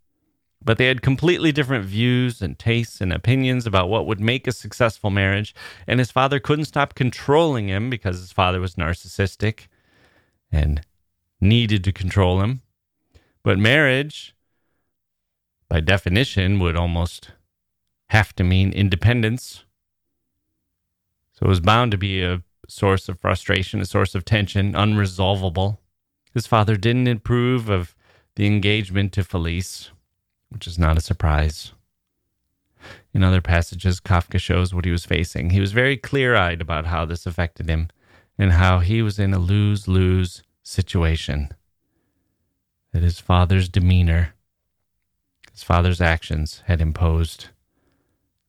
But 0.65 0.79
they 0.79 0.87
had 0.87 1.03
completely 1.03 1.53
different 1.53 1.85
views 1.85 2.41
and 2.41 2.59
tastes 2.59 3.01
and 3.01 3.13
opinions 3.13 3.67
about 3.67 3.89
what 3.89 4.07
would 4.07 4.21
make 4.21 4.47
a 4.47 4.53
successful 4.53 5.11
marriage. 5.11 5.55
And 5.87 5.99
his 5.99 6.11
father 6.11 6.41
couldn't 6.41 6.65
stop 6.65 6.95
controlling 6.95 7.69
him 7.69 7.91
because 7.91 8.19
his 8.19 8.33
father 8.33 8.61
was 8.61 8.77
narcissistic 8.77 9.67
and 10.51 10.81
needed 11.41 11.85
to 11.85 11.93
control 11.93 12.41
him. 12.41 12.63
But 13.43 13.59
marriage, 13.59 14.35
by 15.69 15.81
definition, 15.81 16.59
would 16.61 16.77
almost 16.77 17.33
have 18.09 18.35
to 18.37 18.45
mean 18.45 18.73
independence. 18.73 19.65
So 21.33 21.47
it 21.47 21.49
was 21.49 21.61
bound 21.61 21.91
to 21.91 21.99
be 21.99 22.23
a 22.23 22.43
source 22.69 23.09
of 23.11 23.21
frustration, 23.21 23.81
a 23.81 23.87
source 23.87 24.15
of 24.15 24.25
tension, 24.25 24.73
unresolvable. 24.73 25.79
His 26.33 26.47
father 26.47 26.77
didn't 26.77 27.09
approve 27.09 27.69
of 27.69 27.95
the 28.37 28.47
engagement 28.47 29.13
to 29.13 29.25
Felice, 29.25 29.91
which 30.55 30.67
is 30.67 30.79
not 30.79 30.97
a 30.97 31.03
surprise. 31.03 31.73
In 33.13 33.23
other 33.23 33.41
passages, 33.41 34.01
Kafka 34.01 34.41
shows 34.41 34.73
what 34.73 34.85
he 34.85 34.91
was 34.91 35.05
facing. 35.05 35.51
He 35.51 35.61
was 35.61 35.73
very 35.73 35.97
clear 35.97 36.37
eyed 36.37 36.61
about 36.61 36.87
how 36.87 37.05
this 37.05 37.27
affected 37.27 37.69
him 37.69 37.89
and 38.39 38.53
how 38.53 38.79
he 38.79 39.03
was 39.03 39.19
in 39.19 39.35
a 39.35 39.39
lose 39.39 39.87
lose 39.89 40.43
situation. 40.63 41.51
That 42.93 43.03
his 43.03 43.19
father's 43.19 43.69
demeanor, 43.69 44.35
his 45.53 45.63
father's 45.63 46.01
actions 46.01 46.63
had 46.67 46.81
imposed 46.81 47.49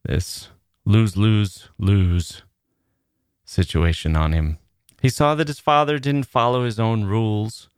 this 0.03 0.49
lose 0.85 1.17
lose 1.17 1.69
lose 1.79 2.43
situation 3.43 4.15
on 4.15 4.31
him. 4.31 4.59
He 5.01 5.09
saw 5.09 5.33
that 5.35 5.47
his 5.47 5.59
father 5.59 5.97
didn't 5.97 6.27
follow 6.27 6.63
his 6.65 6.79
own 6.79 7.05
rules. 7.05 7.69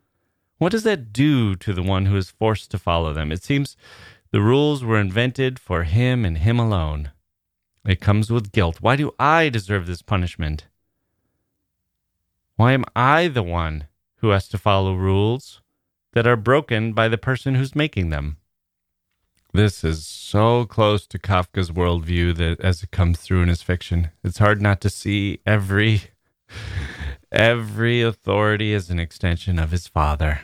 What 0.58 0.72
does 0.72 0.84
that 0.84 1.14
do 1.14 1.56
to 1.58 1.74
the 1.74 1.84
one 1.84 2.08
who 2.08 2.16
is 2.16 2.32
forced 2.32 2.72
to 2.72 2.80
follow 2.80 3.14
them? 3.14 3.32
It 3.32 3.44
seems 3.44 3.78
the 4.32 4.42
rules 4.42 4.84
were 4.84 5.00
invented 5.00 5.60
for 5.60 5.84
him 5.84 6.26
and 6.26 6.40
him 6.40 6.60
alone. 6.60 7.12
It 7.86 8.02
comes 8.02 8.30
with 8.30 8.52
guilt. 8.52 8.78
Why 8.82 8.96
do 8.96 9.14
I 9.18 9.50
deserve 9.50 9.88
this 9.88 10.02
punishment? 10.02 10.68
Why 12.56 12.74
am 12.74 12.86
I 12.96 13.28
the 13.28 13.44
one 13.44 13.88
who 14.18 14.30
has 14.30 14.48
to 14.50 14.58
follow 14.58 14.96
rules 14.96 15.62
that 16.14 16.28
are 16.28 16.36
broken 16.36 16.94
by 16.94 17.08
the 17.08 17.18
person 17.18 17.56
who's 17.56 17.76
making 17.76 18.10
them? 18.10 18.38
This 19.54 19.84
is 19.84 20.06
so 20.06 20.66
close 20.66 21.08
to 21.08 21.20
Kafka's 21.20 21.72
worldview 21.72 22.36
that 22.36 22.60
as 22.60 22.84
it 22.84 22.92
comes 22.92 23.20
through 23.20 23.44
in 23.44 23.48
his 23.48 23.62
fiction, 23.62 24.12
it's 24.24 24.40
hard 24.40 24.62
not 24.62 24.82
to 24.82 24.90
see 24.90 25.40
every 25.46 26.02
every 27.32 28.02
authority 28.02 28.74
as 28.74 28.90
an 28.90 29.00
extension 29.00 29.60
of 29.60 29.72
his 29.72 29.88
father. 29.88 30.42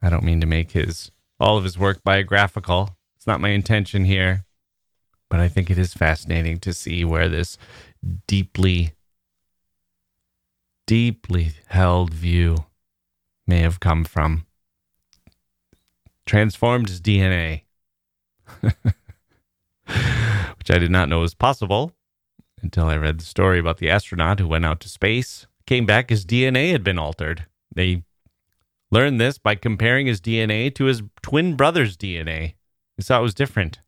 I 0.00 0.10
don't 0.10 0.24
mean 0.24 0.40
to 0.40 0.46
make 0.46 0.72
his 0.72 1.10
all 1.40 1.56
of 1.56 1.64
his 1.64 1.78
work 1.78 2.02
biographical. 2.04 2.96
Not 3.28 3.42
my 3.42 3.50
intention 3.50 4.06
here, 4.06 4.46
but 5.28 5.38
I 5.38 5.48
think 5.48 5.68
it 5.68 5.76
is 5.76 5.92
fascinating 5.92 6.60
to 6.60 6.72
see 6.72 7.04
where 7.04 7.28
this 7.28 7.58
deeply 8.26 8.94
deeply 10.86 11.52
held 11.66 12.14
view 12.14 12.64
may 13.46 13.58
have 13.58 13.80
come 13.80 14.04
from. 14.04 14.46
Transformed 16.24 16.88
his 16.88 17.00
DNA 17.02 17.64
which 20.58 20.70
I 20.70 20.78
did 20.78 20.90
not 20.90 21.10
know 21.10 21.20
was 21.20 21.34
possible 21.34 21.92
until 22.62 22.86
I 22.86 22.96
read 22.96 23.20
the 23.20 23.26
story 23.26 23.58
about 23.58 23.76
the 23.76 23.90
astronaut 23.90 24.40
who 24.40 24.48
went 24.48 24.64
out 24.64 24.80
to 24.80 24.88
space, 24.88 25.46
came 25.66 25.84
back, 25.84 26.08
his 26.08 26.24
DNA 26.24 26.72
had 26.72 26.82
been 26.82 26.98
altered. 26.98 27.44
They 27.74 28.04
learned 28.90 29.20
this 29.20 29.36
by 29.36 29.54
comparing 29.54 30.06
his 30.06 30.22
DNA 30.22 30.74
to 30.76 30.84
his 30.84 31.02
twin 31.20 31.56
brother's 31.56 31.94
DNA. 31.94 32.54
They 32.98 33.04
saw 33.04 33.20
it 33.20 33.22
was 33.22 33.34
different. 33.34 33.78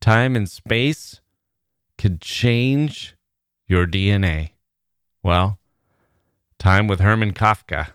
Time 0.00 0.36
and 0.36 0.48
space 0.48 1.20
could 1.98 2.20
change 2.20 3.16
your 3.66 3.84
DNA. 3.84 4.50
Well, 5.24 5.58
time 6.58 6.86
with 6.86 7.00
Hermann 7.00 7.34
Kafka 7.34 7.88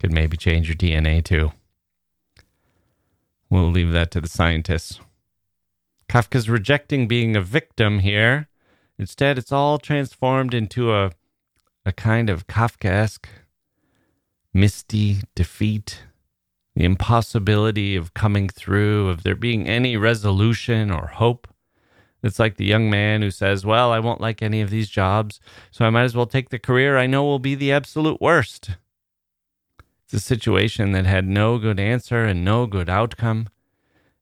could 0.00 0.12
maybe 0.12 0.36
change 0.36 0.68
your 0.68 0.76
DNA 0.76 1.24
too. 1.24 1.52
We'll 3.48 3.70
leave 3.70 3.92
that 3.92 4.10
to 4.10 4.20
the 4.20 4.28
scientists. 4.28 5.00
Kafka's 6.08 6.48
rejecting 6.48 7.06
being 7.06 7.36
a 7.36 7.40
victim 7.40 8.00
here. 8.00 8.48
Instead, 8.98 9.38
it's 9.38 9.52
all 9.52 9.78
transformed 9.78 10.52
into 10.52 10.92
a, 10.92 11.12
a 11.86 11.92
kind 11.92 12.28
of 12.28 12.48
Kafkaesque, 12.48 13.26
misty 14.52 15.18
defeat, 15.36 16.02
the 16.74 16.84
impossibility 16.84 17.96
of 17.96 18.14
coming 18.14 18.48
through, 18.48 19.08
of 19.08 19.22
there 19.22 19.34
being 19.34 19.66
any 19.66 19.96
resolution 19.96 20.90
or 20.90 21.08
hope. 21.08 21.48
It's 22.22 22.38
like 22.38 22.56
the 22.56 22.66
young 22.66 22.90
man 22.90 23.22
who 23.22 23.30
says, 23.30 23.64
Well, 23.64 23.92
I 23.92 23.98
won't 23.98 24.20
like 24.20 24.42
any 24.42 24.60
of 24.60 24.70
these 24.70 24.88
jobs, 24.88 25.40
so 25.70 25.84
I 25.84 25.90
might 25.90 26.04
as 26.04 26.14
well 26.14 26.26
take 26.26 26.50
the 26.50 26.58
career 26.58 26.98
I 26.98 27.06
know 27.06 27.24
will 27.24 27.38
be 27.38 27.54
the 27.54 27.72
absolute 27.72 28.20
worst. 28.20 28.70
It's 30.04 30.14
a 30.14 30.20
situation 30.20 30.92
that 30.92 31.06
had 31.06 31.26
no 31.26 31.58
good 31.58 31.80
answer 31.80 32.24
and 32.24 32.44
no 32.44 32.66
good 32.66 32.90
outcome, 32.90 33.48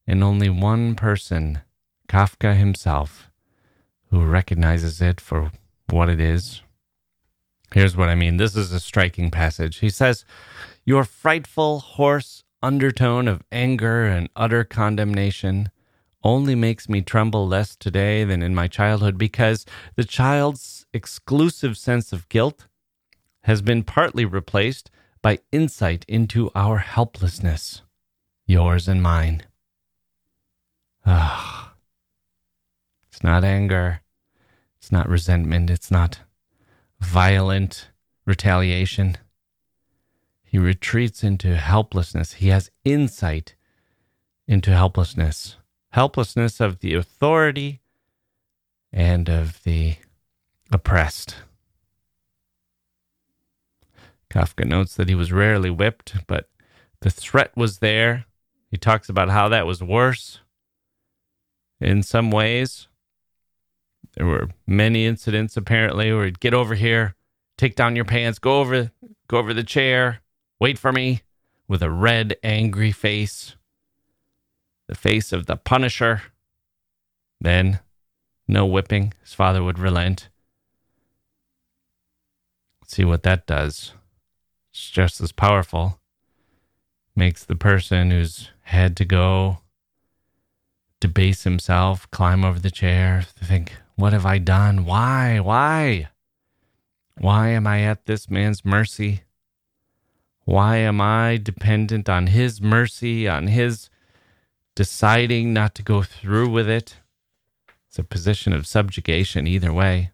and 0.07 0.22
only 0.22 0.49
one 0.49 0.94
person, 0.94 1.61
Kafka 2.09 2.57
himself, 2.57 3.30
who 4.11 4.24
recognizes 4.24 5.01
it 5.01 5.20
for 5.20 5.51
what 5.90 6.09
it 6.09 6.20
is. 6.20 6.62
Here's 7.72 7.96
what 7.96 8.09
I 8.09 8.14
mean. 8.14 8.38
This 8.38 8.57
is 8.57 8.72
a 8.72 8.80
striking 8.80 9.30
passage. 9.30 9.78
He 9.78 9.90
says, 9.90 10.24
Your 10.89 11.05
frightful, 11.05 11.80
hoarse 11.80 12.45
undertone 12.62 13.28
of 13.28 13.43
anger 13.53 14.07
and 14.07 14.30
utter 14.34 14.64
condemnation 14.64 15.70
only 16.24 16.55
makes 16.55 16.89
me 16.89 17.03
tremble 17.03 17.47
less 17.47 17.76
today 17.76 18.24
than 18.24 18.43
in 18.43 18.55
my 18.55 18.68
childhood 18.68 19.18
because 19.18 19.66
the 19.97 20.05
child's 20.05 20.86
exclusive 20.95 21.76
sense 21.76 22.11
of 22.11 22.26
guilt 22.30 22.68
has 23.43 23.61
been 23.61 23.82
partly 23.82 24.24
replaced 24.24 24.91
by 25.20 25.41
insight 25.53 26.07
into 26.09 26.51
our 26.55 26.78
helplessness, 26.78 27.82
yours 28.47 28.89
and 28.89 29.03
mine. 29.03 29.43
Ah, 31.05 31.74
it's 33.09 33.22
not 33.22 33.45
anger, 33.45 34.01
it's 34.78 34.91
not 34.91 35.07
resentment, 35.07 35.68
it's 35.68 35.91
not 35.91 36.20
violent 36.99 37.91
retaliation. 38.24 39.18
He 40.49 40.59
retreats 40.59 41.22
into 41.22 41.57
helplessness. 41.57 42.34
He 42.34 42.49
has 42.49 42.70
insight 42.84 43.55
into 44.46 44.74
helplessness 44.74 45.57
helplessness 45.90 46.61
of 46.61 46.80
the 46.80 46.94
authority 46.94 47.80
and 48.92 49.28
of 49.28 49.62
the 49.64 49.96
oppressed. 50.70 51.36
Kafka 54.30 54.66
notes 54.66 54.94
that 54.96 55.09
he 55.09 55.14
was 55.14 55.32
rarely 55.32 55.70
whipped, 55.70 56.14
but 56.26 56.49
the 57.01 57.11
threat 57.11 57.51
was 57.57 57.78
there. 57.78 58.26
He 58.70 58.76
talks 58.76 59.09
about 59.09 59.30
how 59.30 59.49
that 59.49 59.66
was 59.66 59.82
worse 59.82 60.40
in 61.80 62.03
some 62.03 62.30
ways. 62.30 62.88
There 64.14 64.26
were 64.26 64.49
many 64.66 65.07
incidents 65.07 65.57
apparently 65.57 66.12
where 66.12 66.26
he'd 66.26 66.40
get 66.40 66.53
over 66.53 66.74
here, 66.74 67.14
take 67.57 67.76
down 67.76 67.96
your 67.96 68.05
pants, 68.05 68.38
go 68.38 68.61
over 68.61 68.90
go 69.28 69.38
over 69.38 69.55
the 69.55 69.64
chair, 69.64 70.20
wait 70.61 70.79
for 70.79 70.93
me 70.93 71.23
with 71.67 71.83
a 71.83 71.91
red 71.91 72.37
angry 72.43 72.93
face. 72.93 73.55
The 74.87 74.95
face 74.95 75.33
of 75.33 75.47
the 75.47 75.57
Punisher. 75.57 76.23
Then 77.41 77.81
no 78.47 78.65
whipping. 78.67 79.13
His 79.23 79.35
father 79.35 79.63
would 79.63 79.79
relent. 79.79 80.29
See 82.87 83.05
what 83.05 83.23
that 83.25 83.47
does 83.47 83.93
it's 84.79 84.91
just 84.91 85.21
as 85.21 85.33
powerful. 85.33 85.99
Makes 87.17 87.45
the 87.45 87.57
person 87.57 88.13
who's 88.13 88.51
had 88.63 88.97
to 88.99 89.05
go 89.05 89.59
debase 91.01 91.43
himself, 91.43 92.09
climb 92.13 92.45
over 92.45 92.61
the 92.61 92.71
chair, 92.71 93.25
think, 93.37 93.73
What 93.97 94.13
have 94.13 94.25
I 94.25 94.39
done? 94.39 94.85
Why? 94.85 95.41
Why? 95.41 96.09
Why 97.19 97.49
am 97.49 97.67
I 97.67 97.83
at 97.83 98.07
this 98.07 98.31
man's 98.31 98.65
mercy? 98.65 99.23
Why 100.49 100.78
am 100.78 100.99
I 100.99 101.36
dependent 101.36 102.09
on 102.09 102.28
his 102.28 102.62
mercy, 102.62 103.28
on 103.28 103.49
his 103.49 103.90
deciding 104.74 105.53
not 105.53 105.74
to 105.74 105.82
go 105.82 106.03
through 106.03 106.49
with 106.49 106.70
it? 106.70 106.96
It's 107.86 107.99
a 107.99 108.03
position 108.03 108.55
of 108.55 108.66
subjugation 108.66 109.46
either 109.46 109.74
way. 109.74 110.11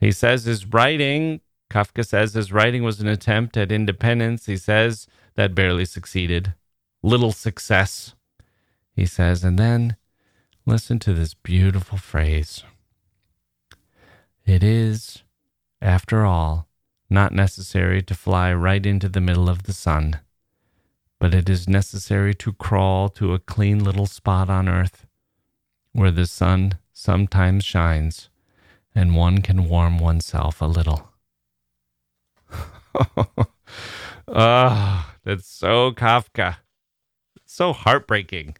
He 0.00 0.10
says 0.10 0.44
his 0.44 0.64
writing 0.64 1.42
Kafka 1.70 2.06
says 2.06 2.32
his 2.32 2.50
writing 2.50 2.82
was 2.82 3.02
an 3.02 3.08
attempt 3.08 3.58
at 3.58 3.70
independence. 3.70 4.46
He 4.46 4.56
says 4.56 5.06
that 5.34 5.54
barely 5.54 5.84
succeeded. 5.84 6.54
Little 7.02 7.32
success, 7.32 8.14
he 8.96 9.04
says. 9.04 9.44
And 9.44 9.58
then 9.58 9.96
listen 10.64 10.98
to 11.00 11.12
this 11.12 11.34
beautiful 11.34 11.98
phrase 11.98 12.64
It 14.46 14.62
is, 14.62 15.24
after 15.82 16.24
all, 16.24 16.68
not 17.12 17.32
necessary 17.32 18.02
to 18.02 18.14
fly 18.14 18.52
right 18.52 18.84
into 18.84 19.08
the 19.08 19.20
middle 19.20 19.48
of 19.48 19.64
the 19.64 19.72
sun, 19.72 20.18
but 21.20 21.34
it 21.34 21.48
is 21.48 21.68
necessary 21.68 22.34
to 22.34 22.52
crawl 22.52 23.08
to 23.10 23.34
a 23.34 23.38
clean 23.38 23.84
little 23.84 24.06
spot 24.06 24.50
on 24.50 24.68
earth 24.68 25.06
where 25.92 26.10
the 26.10 26.26
sun 26.26 26.78
sometimes 26.92 27.64
shines 27.64 28.30
and 28.94 29.14
one 29.14 29.42
can 29.42 29.68
warm 29.68 29.98
oneself 29.98 30.60
a 30.60 30.66
little. 30.66 31.10
Ah, 34.34 35.08
oh, 35.10 35.14
that's 35.24 35.46
so 35.46 35.92
Kafka. 35.92 36.56
It's 37.36 37.54
so 37.54 37.72
heartbreaking. 37.72 38.56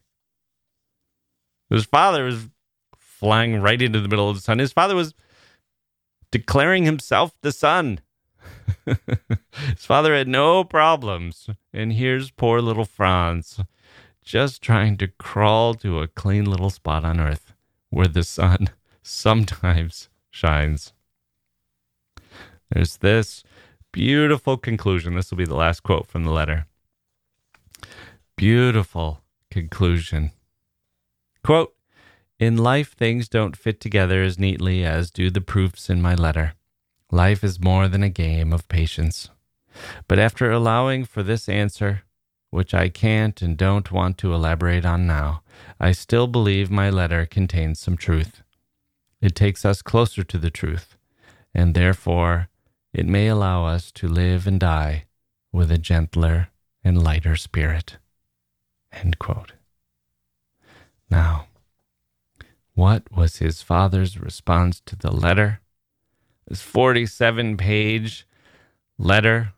His 1.71 1.85
father 1.85 2.25
was 2.25 2.49
flying 2.97 3.61
right 3.63 3.81
into 3.81 4.01
the 4.01 4.09
middle 4.09 4.29
of 4.29 4.37
the 4.37 4.43
sun. 4.43 4.59
His 4.59 4.73
father 4.73 4.95
was 4.95 5.15
declaring 6.31 6.85
himself 6.85 7.35
the 7.41 7.53
sun. 7.53 8.01
His 8.87 9.85
father 9.85 10.15
had 10.15 10.29
no 10.29 10.65
problems. 10.65 11.49
And 11.73 11.93
here's 11.93 12.31
poor 12.31 12.61
little 12.61 12.85
Franz 12.85 13.61
just 14.23 14.63
trying 14.63 14.97
to 14.97 15.09
crawl 15.09 15.75
to 15.75 16.01
a 16.01 16.09
clean 16.09 16.45
little 16.45 16.71
spot 16.71 17.05
on 17.05 17.21
earth 17.21 17.53
where 17.91 18.07
the 18.07 18.25
sun 18.25 18.71
sometimes 19.03 20.09
shines. 20.31 20.93
There's 22.71 22.99
this 22.99 23.45
beautiful 23.91 24.57
conclusion. 24.57 25.15
This 25.15 25.31
will 25.31 25.39
be 25.39 25.45
the 25.45 25.55
last 25.55 25.81
quote 25.83 26.07
from 26.07 26.25
the 26.25 26.31
letter. 26.31 26.67
Beautiful 28.37 29.23
conclusion. 29.51 30.31
Quote 31.45 31.75
In 32.39 32.57
life, 32.57 32.93
things 32.93 33.29
don't 33.29 33.57
fit 33.57 33.81
together 33.81 34.23
as 34.23 34.39
neatly 34.39 34.85
as 34.85 35.11
do 35.11 35.31
the 35.31 35.43
proofs 35.43 35.91
in 35.91 36.01
my 36.01 36.15
letter. 36.15 36.55
Life 37.15 37.45
is 37.45 37.61
more 37.61 37.89
than 37.89 38.03
a 38.03 38.09
game 38.09 38.55
of 38.55 38.67
patience. 38.69 39.29
But 40.09 40.19
after 40.19 40.51
allowing 40.51 41.05
for 41.05 41.23
this 41.23 41.47
answer, 41.47 42.05
which 42.49 42.73
I 42.73 42.89
can't 42.89 43.43
and 43.43 43.55
don't 43.55 43.93
want 43.93 44.17
to 44.19 44.33
elaborate 44.33 44.87
on 44.87 45.07
now, 45.07 45.43
I 45.79 45.93
still 45.93 46.27
believe 46.27 46.71
my 46.71 46.89
letter 46.89 47.27
contains 47.27 47.79
some 47.79 47.99
truth. 47.99 48.43
It 49.21 49.35
takes 49.35 49.67
us 49.67 49.83
closer 49.83 50.25
to 50.25 50.39
the 50.39 50.51
truth, 50.51 50.97
and 51.55 51.75
therefore 51.75 52.49
it 52.95 53.07
may 53.07 53.29
allow 53.29 53.67
us 53.67 53.93
to 53.93 54.09
live 54.09 54.47
and 54.47 54.59
die 54.59 55.05
with 55.53 55.71
a 55.71 55.77
gentler 55.77 56.49
and 56.83 57.05
lighter 57.05 57.37
spirit. 57.37 57.99
Now, 61.11 61.49
what 62.73 63.03
was 63.15 63.37
his 63.37 63.61
father's 63.61 64.19
response 64.19 64.81
to 64.87 64.97
the 64.97 65.13
letter? 65.13 65.62
This 66.49 66.63
47 66.63 67.57
page 67.57 68.27
letter, 68.99 69.53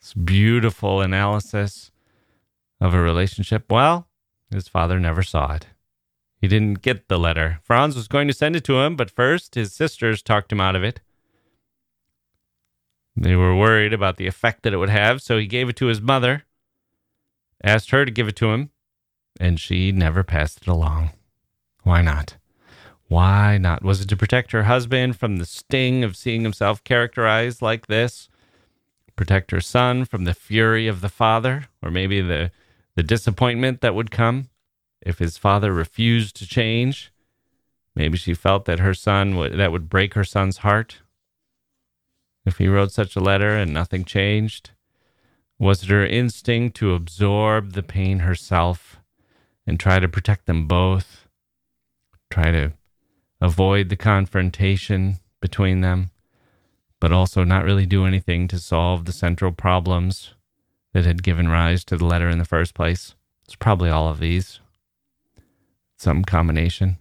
this 0.00 0.14
beautiful 0.14 1.00
analysis 1.00 1.90
of 2.80 2.94
a 2.94 3.00
relationship. 3.00 3.70
Well, 3.70 4.08
his 4.50 4.68
father 4.68 4.98
never 4.98 5.22
saw 5.22 5.54
it. 5.54 5.66
He 6.40 6.48
didn't 6.48 6.82
get 6.82 7.08
the 7.08 7.18
letter. 7.18 7.60
Franz 7.62 7.94
was 7.94 8.08
going 8.08 8.26
to 8.28 8.34
send 8.34 8.56
it 8.56 8.64
to 8.64 8.80
him, 8.80 8.96
but 8.96 9.10
first 9.10 9.54
his 9.54 9.74
sisters 9.74 10.22
talked 10.22 10.50
him 10.50 10.60
out 10.60 10.74
of 10.74 10.82
it. 10.82 11.00
They 13.14 13.36
were 13.36 13.54
worried 13.54 13.92
about 13.92 14.16
the 14.16 14.26
effect 14.26 14.62
that 14.62 14.72
it 14.72 14.78
would 14.78 14.88
have, 14.88 15.20
so 15.20 15.36
he 15.36 15.46
gave 15.46 15.68
it 15.68 15.76
to 15.76 15.86
his 15.86 16.00
mother, 16.00 16.44
asked 17.62 17.90
her 17.90 18.06
to 18.06 18.10
give 18.10 18.28
it 18.28 18.36
to 18.36 18.52
him, 18.52 18.70
and 19.38 19.60
she 19.60 19.92
never 19.92 20.22
passed 20.22 20.62
it 20.62 20.68
along. 20.68 21.10
Why 21.82 22.00
not? 22.00 22.36
Why 23.10 23.58
not? 23.58 23.82
Was 23.82 24.00
it 24.00 24.08
to 24.10 24.16
protect 24.16 24.52
her 24.52 24.62
husband 24.62 25.18
from 25.18 25.38
the 25.38 25.44
sting 25.44 26.04
of 26.04 26.16
seeing 26.16 26.42
himself 26.42 26.84
characterized 26.84 27.60
like 27.60 27.88
this? 27.88 28.28
Protect 29.16 29.50
her 29.50 29.60
son 29.60 30.04
from 30.04 30.22
the 30.22 30.32
fury 30.32 30.86
of 30.86 31.00
the 31.00 31.08
father, 31.08 31.64
or 31.82 31.90
maybe 31.90 32.20
the, 32.20 32.52
the 32.94 33.02
disappointment 33.02 33.80
that 33.80 33.96
would 33.96 34.12
come 34.12 34.48
if 35.02 35.18
his 35.18 35.36
father 35.36 35.72
refused 35.72 36.36
to 36.36 36.46
change? 36.46 37.12
Maybe 37.96 38.16
she 38.16 38.32
felt 38.32 38.64
that 38.66 38.78
her 38.78 38.94
son 38.94 39.34
would, 39.34 39.58
that 39.58 39.72
would 39.72 39.88
break 39.88 40.14
her 40.14 40.22
son's 40.22 40.58
heart. 40.58 40.98
If 42.46 42.58
he 42.58 42.68
wrote 42.68 42.92
such 42.92 43.16
a 43.16 43.20
letter 43.20 43.56
and 43.56 43.74
nothing 43.74 44.04
changed, 44.04 44.70
was 45.58 45.82
it 45.82 45.88
her 45.88 46.06
instinct 46.06 46.76
to 46.76 46.94
absorb 46.94 47.72
the 47.72 47.82
pain 47.82 48.20
herself 48.20 49.00
and 49.66 49.80
try 49.80 49.98
to 49.98 50.08
protect 50.08 50.46
them 50.46 50.68
both? 50.68 51.26
Try 52.30 52.52
to 52.52 52.72
avoid 53.40 53.88
the 53.88 53.96
confrontation 53.96 55.16
between 55.40 55.80
them, 55.80 56.10
but 57.00 57.12
also 57.12 57.44
not 57.44 57.64
really 57.64 57.86
do 57.86 58.04
anything 58.04 58.46
to 58.48 58.58
solve 58.58 59.04
the 59.04 59.12
central 59.12 59.52
problems 59.52 60.34
that 60.92 61.04
had 61.04 61.22
given 61.22 61.48
rise 61.48 61.84
to 61.84 61.96
the 61.96 62.04
letter 62.04 62.28
in 62.28 62.38
the 62.38 62.44
first 62.44 62.74
place. 62.74 63.14
It's 63.44 63.56
probably 63.56 63.90
all 63.90 64.08
of 64.08 64.20
these, 64.20 64.60
some 65.96 66.24
combination. 66.24 66.98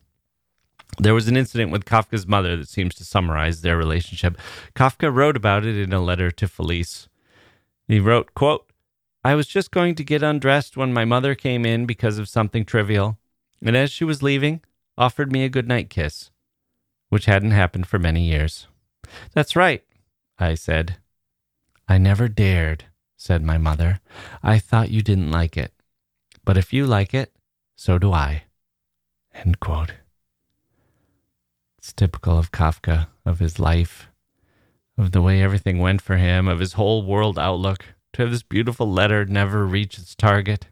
There 0.98 1.14
was 1.14 1.28
an 1.28 1.38
incident 1.38 1.72
with 1.72 1.86
Kafka's 1.86 2.28
mother 2.28 2.58
that 2.58 2.68
seems 2.68 2.96
to 2.96 3.06
summarize 3.06 3.62
their 3.62 3.78
relationship. 3.78 4.38
Kafka 4.76 5.14
wrote 5.14 5.38
about 5.38 5.66
it 5.66 5.78
in 5.78 5.94
a 5.94 6.02
letter 6.02 6.32
to 6.32 6.48
Felice. 6.48 7.08
He 7.88 8.00
wrote, 8.00 8.34
quote, 8.34 8.66
I 9.24 9.36
was 9.36 9.48
just 9.48 9.72
going 9.72 9.96
to 9.96 10.04
get 10.04 10.24
undressed 10.24 10.78
when 10.78 10.94
my 10.94 11.06
mother 11.06 11.36
came 11.36 11.66
in 11.66 11.86
because 11.86 12.18
of 12.18 12.30
something 12.30 12.64
trivial, 12.64 13.18
and 13.62 13.76
as 13.76 13.92
she 13.92 14.06
was 14.06 14.24
leaving, 14.24 14.62
offered 15.00 15.32
me 15.32 15.46
a 15.46 15.50
goodnight 15.50 15.90
kiss, 15.90 16.30
which 17.08 17.26
hadn't 17.26 17.52
happened 17.52 17.88
for 17.88 17.98
many 17.98 18.22
years. 18.22 18.68
That's 19.34 19.56
right, 19.56 19.84
I 20.38 20.56
said. 20.56 20.98
I 21.88 21.98
never 21.98 22.28
dared, 22.28 22.84
said 23.16 23.42
my 23.42 23.58
mother. 23.58 24.02
I 24.44 24.60
thought 24.60 24.92
you 24.92 25.02
didn't 25.02 25.32
like 25.32 25.56
it. 25.58 25.74
But 26.44 26.58
if 26.58 26.74
you 26.74 26.86
like 26.86 27.14
it, 27.14 27.34
so 27.78 27.98
do 27.98 28.12
I. 28.12 28.44
End 29.34 29.60
quote. 29.62 29.94
It's 31.78 31.94
typical 31.94 32.38
of 32.38 32.52
Kafka, 32.52 33.08
of 33.26 33.40
his 33.40 33.58
life, 33.58 34.10
of 34.98 35.14
the 35.14 35.22
way 35.22 35.42
everything 35.42 35.80
went 35.80 36.02
for 36.02 36.18
him, 36.18 36.48
of 36.48 36.60
his 36.60 36.74
whole 36.74 37.04
world 37.04 37.40
outlook, 37.40 37.86
to 38.14 38.24
have 38.24 38.32
this 38.32 38.44
beautiful 38.44 38.92
letter 38.92 39.24
never 39.24 39.66
reach 39.66 39.98
its 39.98 40.14
target. 40.14 40.68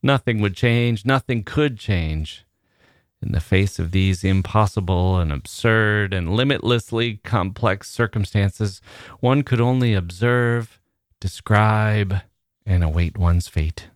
Nothing 0.00 0.40
would 0.40 0.54
change, 0.54 1.04
nothing 1.04 1.42
could 1.42 1.76
change. 1.76 2.44
In 3.20 3.32
the 3.32 3.40
face 3.40 3.78
of 3.78 3.90
these 3.90 4.22
impossible 4.22 5.18
and 5.18 5.32
absurd 5.32 6.14
and 6.14 6.36
limitlessly 6.36 7.16
complex 7.24 7.90
circumstances, 7.90 8.80
one 9.20 9.42
could 9.42 9.60
only 9.60 9.92
observe, 9.92 10.80
describe, 11.20 12.20
and 12.64 12.84
await 12.84 13.18
one's 13.18 13.48
fate. 13.48 13.88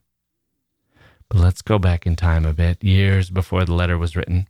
But 1.28 1.40
let's 1.40 1.62
go 1.62 1.78
back 1.78 2.06
in 2.06 2.16
time 2.16 2.44
a 2.44 2.52
bit, 2.52 2.82
years 2.82 3.30
before 3.30 3.64
the 3.64 3.74
letter 3.74 3.96
was 3.96 4.16
written. 4.16 4.48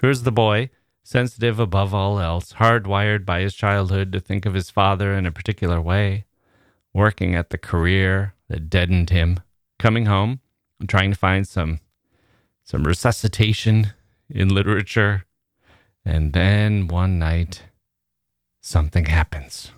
Here's 0.00 0.22
the 0.22 0.32
boy, 0.32 0.70
sensitive 1.02 1.58
above 1.58 1.92
all 1.92 2.20
else, 2.20 2.54
hardwired 2.54 3.26
by 3.26 3.40
his 3.40 3.54
childhood 3.54 4.12
to 4.12 4.20
think 4.20 4.46
of 4.46 4.54
his 4.54 4.70
father 4.70 5.14
in 5.14 5.26
a 5.26 5.32
particular 5.32 5.80
way, 5.80 6.26
working 6.94 7.34
at 7.34 7.50
the 7.50 7.58
career 7.58 8.34
that 8.48 8.70
deadened 8.70 9.10
him, 9.10 9.40
coming 9.78 10.06
home 10.06 10.40
and 10.78 10.88
trying 10.88 11.10
to 11.10 11.18
find 11.18 11.46
some 11.46 11.80
some 12.64 12.84
resuscitation 12.84 13.92
in 14.34 14.48
literature. 14.48 15.24
And 16.04 16.32
then 16.32 16.88
one 16.88 17.18
night, 17.18 17.64
something 18.60 19.06
happens. 19.06 19.72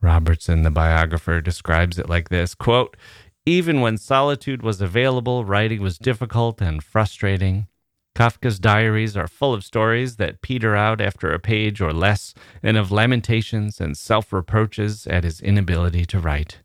Robertson, 0.00 0.62
the 0.62 0.70
biographer, 0.70 1.40
describes 1.40 1.98
it 1.98 2.08
like 2.08 2.30
this 2.30 2.54
quote, 2.54 2.96
Even 3.44 3.80
when 3.80 3.98
solitude 3.98 4.62
was 4.62 4.80
available, 4.80 5.44
writing 5.44 5.82
was 5.82 5.98
difficult 5.98 6.62
and 6.62 6.82
frustrating. 6.82 7.66
Kafka's 8.14 8.58
diaries 8.58 9.16
are 9.16 9.28
full 9.28 9.54
of 9.54 9.64
stories 9.64 10.16
that 10.16 10.42
peter 10.42 10.74
out 10.74 11.00
after 11.00 11.30
a 11.30 11.38
page 11.38 11.80
or 11.80 11.92
less, 11.92 12.34
and 12.62 12.76
of 12.76 12.90
lamentations 12.90 13.80
and 13.80 13.96
self 13.96 14.32
reproaches 14.32 15.06
at 15.06 15.24
his 15.24 15.40
inability 15.40 16.04
to 16.06 16.18
write. 16.18 16.60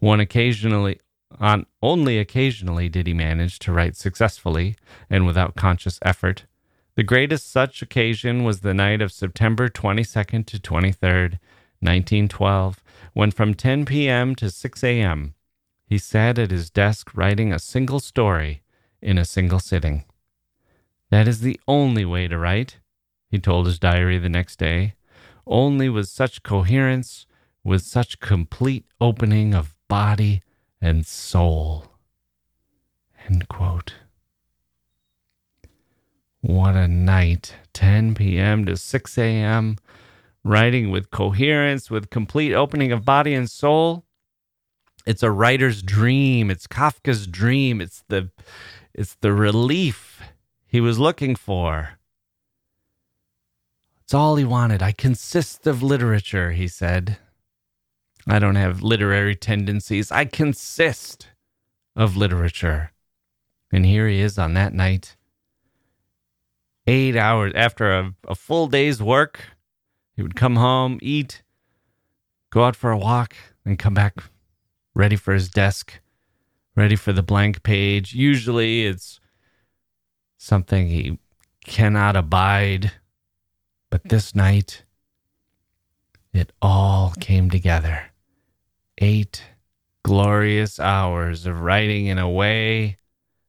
One 0.00 0.20
occasionally 0.20 1.00
on 1.40 1.66
only 1.82 2.18
occasionally 2.18 2.88
did 2.88 3.06
he 3.06 3.14
manage 3.14 3.58
to 3.60 3.72
write 3.72 3.96
successfully 3.96 4.76
and 5.10 5.26
without 5.26 5.56
conscious 5.56 5.98
effort. 6.02 6.44
The 6.94 7.02
greatest 7.02 7.50
such 7.50 7.80
occasion 7.80 8.44
was 8.44 8.60
the 8.60 8.74
night 8.74 9.00
of 9.00 9.12
September 9.12 9.68
22nd 9.68 10.46
to 10.46 10.58
23rd, 10.58 11.38
1912, 11.80 12.82
when 13.14 13.30
from 13.30 13.54
10 13.54 13.84
p.m. 13.84 14.34
to 14.36 14.50
6 14.50 14.84
a.m. 14.84 15.34
he 15.86 15.98
sat 15.98 16.38
at 16.38 16.50
his 16.50 16.70
desk 16.70 17.10
writing 17.14 17.52
a 17.52 17.58
single 17.58 17.98
story 17.98 18.62
in 19.00 19.18
a 19.18 19.24
single 19.24 19.58
sitting. 19.58 20.04
That 21.10 21.26
is 21.26 21.40
the 21.40 21.58
only 21.66 22.04
way 22.04 22.28
to 22.28 22.38
write, 22.38 22.78
he 23.28 23.38
told 23.38 23.66
his 23.66 23.78
diary 23.78 24.18
the 24.18 24.28
next 24.28 24.58
day, 24.58 24.94
only 25.46 25.88
with 25.88 26.08
such 26.08 26.42
coherence, 26.42 27.26
with 27.64 27.82
such 27.82 28.20
complete 28.20 28.84
opening 29.00 29.54
of 29.54 29.74
body 29.88 30.42
and 30.82 31.06
soul. 31.06 31.86
End 33.28 33.48
quote. 33.48 33.94
What 36.40 36.74
a 36.74 36.88
night. 36.88 37.54
10 37.72 38.16
p.m. 38.16 38.66
to 38.66 38.76
6 38.76 39.18
a.m. 39.18 39.76
Writing 40.44 40.90
with 40.90 41.12
coherence, 41.12 41.88
with 41.88 42.10
complete 42.10 42.52
opening 42.52 42.90
of 42.90 43.04
body 43.04 43.32
and 43.32 43.48
soul. 43.48 44.04
It's 45.06 45.22
a 45.22 45.30
writer's 45.30 45.82
dream. 45.82 46.50
It's 46.50 46.66
Kafka's 46.66 47.28
dream. 47.28 47.80
It's 47.80 48.02
the 48.08 48.30
it's 48.92 49.14
the 49.14 49.32
relief 49.32 50.20
he 50.66 50.80
was 50.80 50.98
looking 50.98 51.36
for. 51.36 51.98
It's 54.02 54.12
all 54.12 54.36
he 54.36 54.44
wanted. 54.44 54.82
I 54.82 54.92
consist 54.92 55.66
of 55.66 55.82
literature, 55.82 56.52
he 56.52 56.68
said. 56.68 57.18
I 58.26 58.38
don't 58.38 58.54
have 58.54 58.82
literary 58.82 59.34
tendencies. 59.34 60.10
I 60.12 60.24
consist 60.24 61.28
of 61.96 62.16
literature. 62.16 62.92
And 63.72 63.84
here 63.84 64.06
he 64.06 64.20
is 64.20 64.38
on 64.38 64.54
that 64.54 64.72
night. 64.72 65.16
Eight 66.86 67.16
hours 67.16 67.52
after 67.54 67.92
a, 67.92 68.14
a 68.28 68.34
full 68.34 68.66
day's 68.66 69.02
work, 69.02 69.44
he 70.14 70.22
would 70.22 70.36
come 70.36 70.56
home, 70.56 70.98
eat, 71.00 71.42
go 72.50 72.64
out 72.64 72.76
for 72.76 72.90
a 72.90 72.98
walk, 72.98 73.34
and 73.64 73.78
come 73.78 73.94
back 73.94 74.16
ready 74.94 75.16
for 75.16 75.32
his 75.32 75.48
desk, 75.48 76.00
ready 76.76 76.96
for 76.96 77.12
the 77.12 77.22
blank 77.22 77.62
page. 77.62 78.14
Usually 78.14 78.84
it's 78.86 79.20
something 80.36 80.88
he 80.88 81.18
cannot 81.64 82.16
abide. 82.16 82.92
But 83.90 84.08
this 84.08 84.34
night, 84.34 84.84
it 86.32 86.52
all 86.60 87.12
came 87.20 87.50
together. 87.50 88.11
Eight 89.04 89.42
glorious 90.04 90.78
hours 90.78 91.44
of 91.44 91.58
writing 91.58 92.06
in 92.06 92.18
a 92.18 92.30
way 92.30 92.98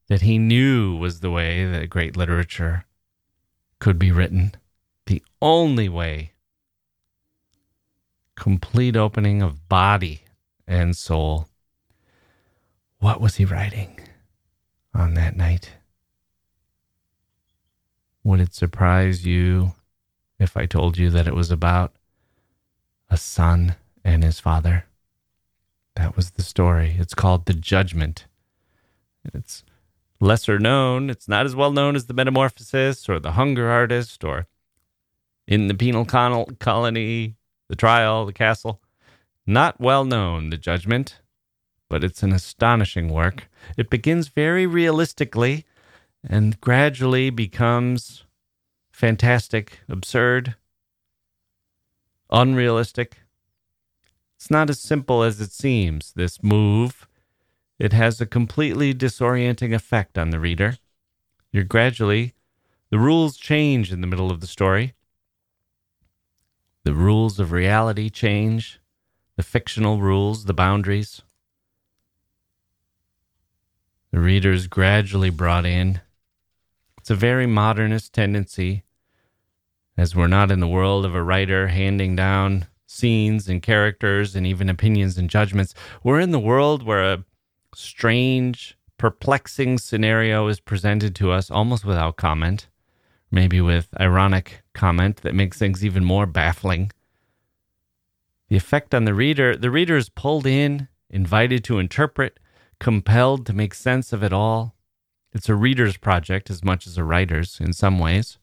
that 0.07 0.21
he 0.21 0.39
knew 0.39 0.95
was 0.95 1.19
the 1.19 1.29
way 1.29 1.63
that 1.63 1.91
great 1.91 2.17
literature 2.17 2.85
could 3.77 3.99
be 3.99 4.11
written. 4.11 4.55
The 5.05 5.21
only 5.43 5.87
way. 5.87 6.31
Complete 8.35 8.95
opening 8.95 9.43
of 9.43 9.69
body 9.69 10.23
and 10.67 10.97
soul. 10.97 11.49
What 12.97 13.21
was 13.21 13.35
he 13.35 13.45
writing 13.45 13.99
on 14.91 15.13
that 15.13 15.37
night? 15.37 15.73
Would 18.23 18.39
it 18.39 18.55
surprise 18.55 19.23
you 19.23 19.73
if 20.39 20.57
I 20.57 20.65
told 20.65 20.97
you 20.97 21.11
that 21.11 21.27
it 21.27 21.35
was 21.35 21.51
about 21.51 21.93
a 23.11 23.17
son 23.17 23.75
and 24.03 24.23
his 24.23 24.39
father? 24.39 24.85
That 25.95 26.15
was 26.15 26.31
the 26.31 26.43
story. 26.43 26.95
It's 26.99 27.13
called 27.13 27.45
The 27.45 27.53
Judgment. 27.53 28.25
It's 29.33 29.63
lesser 30.19 30.59
known. 30.59 31.09
It's 31.09 31.27
not 31.27 31.45
as 31.45 31.55
well 31.55 31.71
known 31.71 31.95
as 31.95 32.07
The 32.07 32.13
Metamorphosis 32.13 33.07
or 33.07 33.19
The 33.19 33.33
Hunger 33.33 33.69
Artist 33.69 34.23
or 34.23 34.47
In 35.47 35.67
the 35.67 35.75
Penal 35.75 36.05
Colony, 36.05 37.35
The 37.69 37.75
Trial, 37.75 38.25
The 38.25 38.33
Castle. 38.33 38.81
Not 39.45 39.79
well 39.79 40.05
known, 40.05 40.49
The 40.49 40.57
Judgment, 40.57 41.19
but 41.89 42.03
it's 42.03 42.23
an 42.23 42.31
astonishing 42.31 43.09
work. 43.09 43.49
It 43.77 43.89
begins 43.89 44.29
very 44.29 44.65
realistically 44.65 45.65
and 46.27 46.59
gradually 46.61 47.29
becomes 47.29 48.23
fantastic, 48.91 49.79
absurd, 49.89 50.55
unrealistic. 52.29 53.17
It's 54.43 54.51
not 54.51 54.69
as 54.69 54.81
simple 54.81 55.23
as 55.23 55.39
it 55.39 55.53
seems, 55.53 56.11
this 56.17 56.43
move. 56.43 57.07
It 57.79 57.93
has 57.93 58.19
a 58.19 58.25
completely 58.25 58.93
disorienting 58.93 59.73
effect 59.73 60.17
on 60.17 60.31
the 60.31 60.39
reader. 60.39 60.75
You're 61.53 61.63
gradually, 61.63 62.33
the 62.89 62.99
rules 62.99 63.37
change 63.37 63.93
in 63.93 64.01
the 64.01 64.07
middle 64.07 64.29
of 64.31 64.41
the 64.41 64.47
story. 64.47 64.95
The 66.83 66.93
rules 66.93 67.39
of 67.39 67.53
reality 67.53 68.09
change 68.09 68.81
the 69.37 69.43
fictional 69.43 70.01
rules, 70.01 70.43
the 70.43 70.53
boundaries. 70.53 71.21
The 74.11 74.19
reader 74.19 74.51
is 74.51 74.67
gradually 74.67 75.29
brought 75.29 75.65
in. 75.65 76.01
It's 76.97 77.09
a 77.09 77.15
very 77.15 77.47
modernist 77.47 78.11
tendency, 78.11 78.83
as 79.95 80.17
we're 80.17 80.27
not 80.27 80.51
in 80.51 80.59
the 80.59 80.67
world 80.67 81.05
of 81.05 81.15
a 81.15 81.23
writer 81.23 81.69
handing 81.69 82.17
down 82.17 82.67
scenes 82.93 83.49
and 83.49 83.61
characters 83.61 84.35
and 84.35 84.45
even 84.45 84.69
opinions 84.69 85.17
and 85.17 85.29
judgments. 85.29 85.73
We're 86.03 86.19
in 86.19 86.31
the 86.31 86.39
world 86.39 86.83
where 86.83 87.03
a 87.03 87.23
strange, 87.75 88.77
perplexing 88.97 89.79
scenario 89.79 90.47
is 90.47 90.59
presented 90.59 91.15
to 91.15 91.31
us 91.31 91.51
almost 91.51 91.83
without 91.83 92.17
comment, 92.17 92.67
maybe 93.31 93.59
with 93.59 93.89
ironic 93.99 94.63
comment 94.73 95.17
that 95.17 95.35
makes 95.35 95.57
things 95.57 95.83
even 95.83 96.03
more 96.03 96.25
baffling 96.25 96.91
the 98.53 98.57
effect 98.57 98.93
on 98.93 99.05
the 99.05 99.15
reader 99.15 99.57
the 99.57 99.71
reader 99.71 99.97
is 99.97 100.09
pulled 100.09 100.45
in, 100.45 100.87
invited 101.09 101.63
to 101.63 101.79
interpret, 101.79 102.39
compelled 102.79 103.47
to 103.47 103.53
make 103.53 103.73
sense 103.73 104.13
of 104.13 104.23
it 104.23 104.31
all. 104.31 104.75
It's 105.33 105.49
a 105.49 105.55
reader's 105.55 105.97
project 105.97 106.51
as 106.51 106.63
much 106.63 106.85
as 106.85 106.95
a 106.95 107.03
writer's 107.03 107.59
in 107.59 107.73
some 107.73 107.97
ways. 107.97 108.37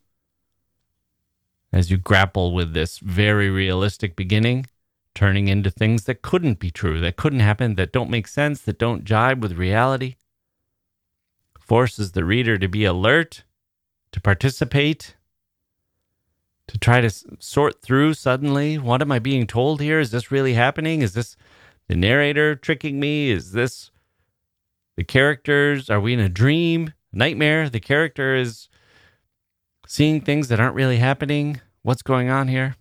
As 1.73 1.91
you 1.91 1.99
grapple 1.99 2.53
with 2.53 2.73
this 2.73 2.99
very 2.99 3.49
realistic 3.49 4.17
beginning, 4.17 4.67
turning 5.15 5.49
into 5.49 5.71
things 5.71 6.05
that 6.05 6.23
couldn't 6.23 6.59
be 6.59 6.71
true, 6.71 7.01
that 7.01 7.17
couldn't 7.17 7.41
happen, 7.41 7.77
that 7.77 7.93
don't 7.93 8.11
make 8.11 8.27
sense, 8.27 8.61
that 8.63 8.79
don't 8.79 9.05
jibe 9.05 9.43
with 9.43 9.53
reality, 9.53 10.17
forces 11.59 12.13
the 12.13 12.25
reader 12.25 12.59
to 12.59 12.69
be 12.69 12.85
alert, 12.85 13.45
to 14.13 14.21
participate, 14.21 15.17
to 16.67 16.79
try 16.79 17.01
to 17.01 17.11
sort 17.39 17.83
through 17.83 18.15
suddenly 18.15 18.79
what 18.79 19.03
am 19.03 19.13
I 19.13 19.19
being 19.19 19.47
told 19.47 19.81
here? 19.81 20.01
Is 20.01 20.11
this 20.11 20.31
really 20.31 20.55
happening? 20.55 21.03
Is 21.03 21.15
this 21.15 21.37
the 21.89 21.97
narrator 21.97 22.55
tricking 22.55 22.99
me? 22.99 23.31
Is 23.31 23.53
this 23.53 23.91
the 24.97 25.05
characters? 25.05 25.91
Are 25.91 26.01
we 26.01 26.15
in 26.15 26.21
a 26.21 26.29
dream, 26.29 26.95
nightmare? 27.13 27.69
The 27.69 27.81
character 27.81 28.37
is 28.37 28.69
seeing 29.91 30.21
things 30.21 30.47
that 30.47 30.61
aren't 30.61 30.77
really 30.77 30.99
happening. 30.99 31.61
What's 31.83 32.03
going 32.03 32.31
on 32.31 32.47
here? 32.47 32.77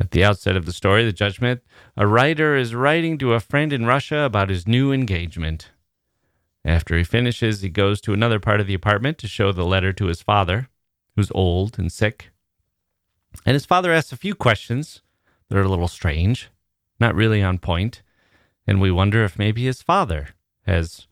At 0.00 0.10
the 0.10 0.24
outset 0.24 0.56
of 0.56 0.66
the 0.66 0.72
story, 0.72 1.04
The 1.04 1.12
Judgment, 1.12 1.60
a 1.96 2.04
writer 2.04 2.56
is 2.56 2.74
writing 2.74 3.16
to 3.18 3.34
a 3.34 3.38
friend 3.38 3.72
in 3.72 3.86
Russia 3.86 4.22
about 4.22 4.50
his 4.50 4.66
new 4.66 4.90
engagement. 4.90 5.70
After 6.64 6.98
he 6.98 7.04
finishes, 7.04 7.62
he 7.62 7.68
goes 7.68 8.00
to 8.00 8.12
another 8.12 8.40
part 8.40 8.60
of 8.60 8.66
the 8.66 8.74
apartment 8.74 9.18
to 9.18 9.28
show 9.28 9.52
the 9.52 9.64
letter 9.64 9.92
to 9.92 10.06
his 10.06 10.20
father 10.20 10.68
who's 11.14 11.30
old 11.32 11.78
and 11.78 11.92
sick. 11.92 12.30
And 13.46 13.54
his 13.54 13.64
father 13.64 13.92
asks 13.92 14.10
a 14.10 14.16
few 14.16 14.34
questions 14.34 15.00
that 15.48 15.56
are 15.56 15.62
a 15.62 15.68
little 15.68 15.86
strange, 15.86 16.50
not 16.98 17.14
really 17.14 17.40
on 17.40 17.58
point. 17.58 18.02
And 18.66 18.80
we 18.80 18.90
wonder 18.90 19.22
if 19.22 19.38
maybe 19.38 19.64
his 19.64 19.80
father 19.80 20.30
has 20.66 21.06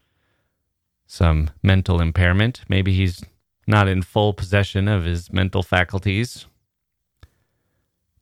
some 1.07 1.51
mental 1.62 2.01
impairment. 2.01 2.62
Maybe 2.68 2.93
he's 2.93 3.23
not 3.71 3.89
in 3.89 4.03
full 4.03 4.35
possession 4.35 4.89
of 4.89 5.05
his 5.05 5.33
mental 5.33 5.62
faculties. 5.62 6.47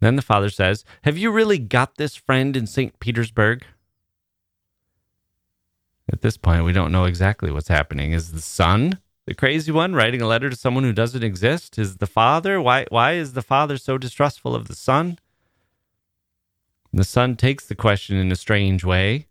Then 0.00 0.16
the 0.16 0.22
father 0.22 0.50
says, 0.50 0.84
Have 1.02 1.18
you 1.18 1.30
really 1.30 1.58
got 1.58 1.96
this 1.96 2.14
friend 2.14 2.56
in 2.56 2.66
St. 2.66 2.98
Petersburg? 3.00 3.64
At 6.10 6.22
this 6.22 6.36
point, 6.36 6.64
we 6.64 6.72
don't 6.72 6.92
know 6.92 7.04
exactly 7.04 7.50
what's 7.50 7.68
happening. 7.68 8.12
Is 8.12 8.32
the 8.32 8.40
son 8.40 8.98
the 9.28 9.34
crazy 9.34 9.70
one 9.70 9.94
writing 9.94 10.22
a 10.22 10.26
letter 10.26 10.48
to 10.48 10.56
someone 10.56 10.84
who 10.84 10.92
doesn't 10.94 11.22
exist 11.22 11.78
is 11.78 11.98
the 11.98 12.06
father 12.06 12.62
why 12.62 12.86
why 12.88 13.12
is 13.12 13.34
the 13.34 13.42
father 13.42 13.76
so 13.76 13.98
distrustful 13.98 14.54
of 14.54 14.68
the 14.68 14.74
son 14.74 15.18
the 16.94 17.04
son 17.04 17.36
takes 17.36 17.66
the 17.66 17.74
question 17.74 18.16
in 18.16 18.32
a 18.32 18.36
strange 18.36 18.84
way 18.84 19.26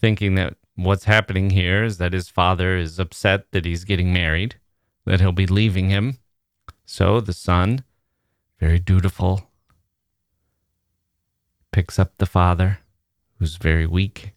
thinking 0.00 0.34
that 0.34 0.56
what's 0.76 1.04
happening 1.04 1.50
here 1.50 1.84
is 1.84 1.98
that 1.98 2.14
his 2.14 2.30
father 2.30 2.78
is 2.78 2.98
upset 2.98 3.44
that 3.50 3.66
he's 3.66 3.84
getting 3.84 4.14
married 4.14 4.56
that 5.08 5.20
he'll 5.20 5.32
be 5.32 5.46
leaving 5.46 5.90
him 5.90 6.18
so 6.84 7.20
the 7.20 7.32
son 7.32 7.82
very 8.60 8.78
dutiful 8.78 9.50
picks 11.72 11.98
up 11.98 12.12
the 12.18 12.26
father 12.26 12.78
who's 13.38 13.56
very 13.56 13.86
weak 13.86 14.34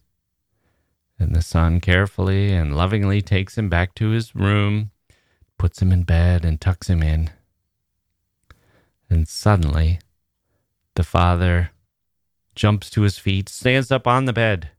and 1.22 1.34
the 1.34 1.42
son 1.42 1.80
carefully 1.80 2.52
and 2.52 2.76
lovingly 2.76 3.22
takes 3.22 3.56
him 3.56 3.68
back 3.68 3.94
to 3.94 4.10
his 4.10 4.34
room, 4.34 4.90
puts 5.56 5.80
him 5.80 5.92
in 5.92 6.02
bed, 6.02 6.44
and 6.44 6.60
tucks 6.60 6.90
him 6.90 7.02
in. 7.02 7.30
And 9.08 9.28
suddenly, 9.28 10.00
the 10.94 11.04
father 11.04 11.70
jumps 12.54 12.90
to 12.90 13.02
his 13.02 13.18
feet, 13.18 13.48
stands 13.48 13.90
up 13.90 14.06
on 14.06 14.24
the 14.24 14.32
bed. 14.32 14.70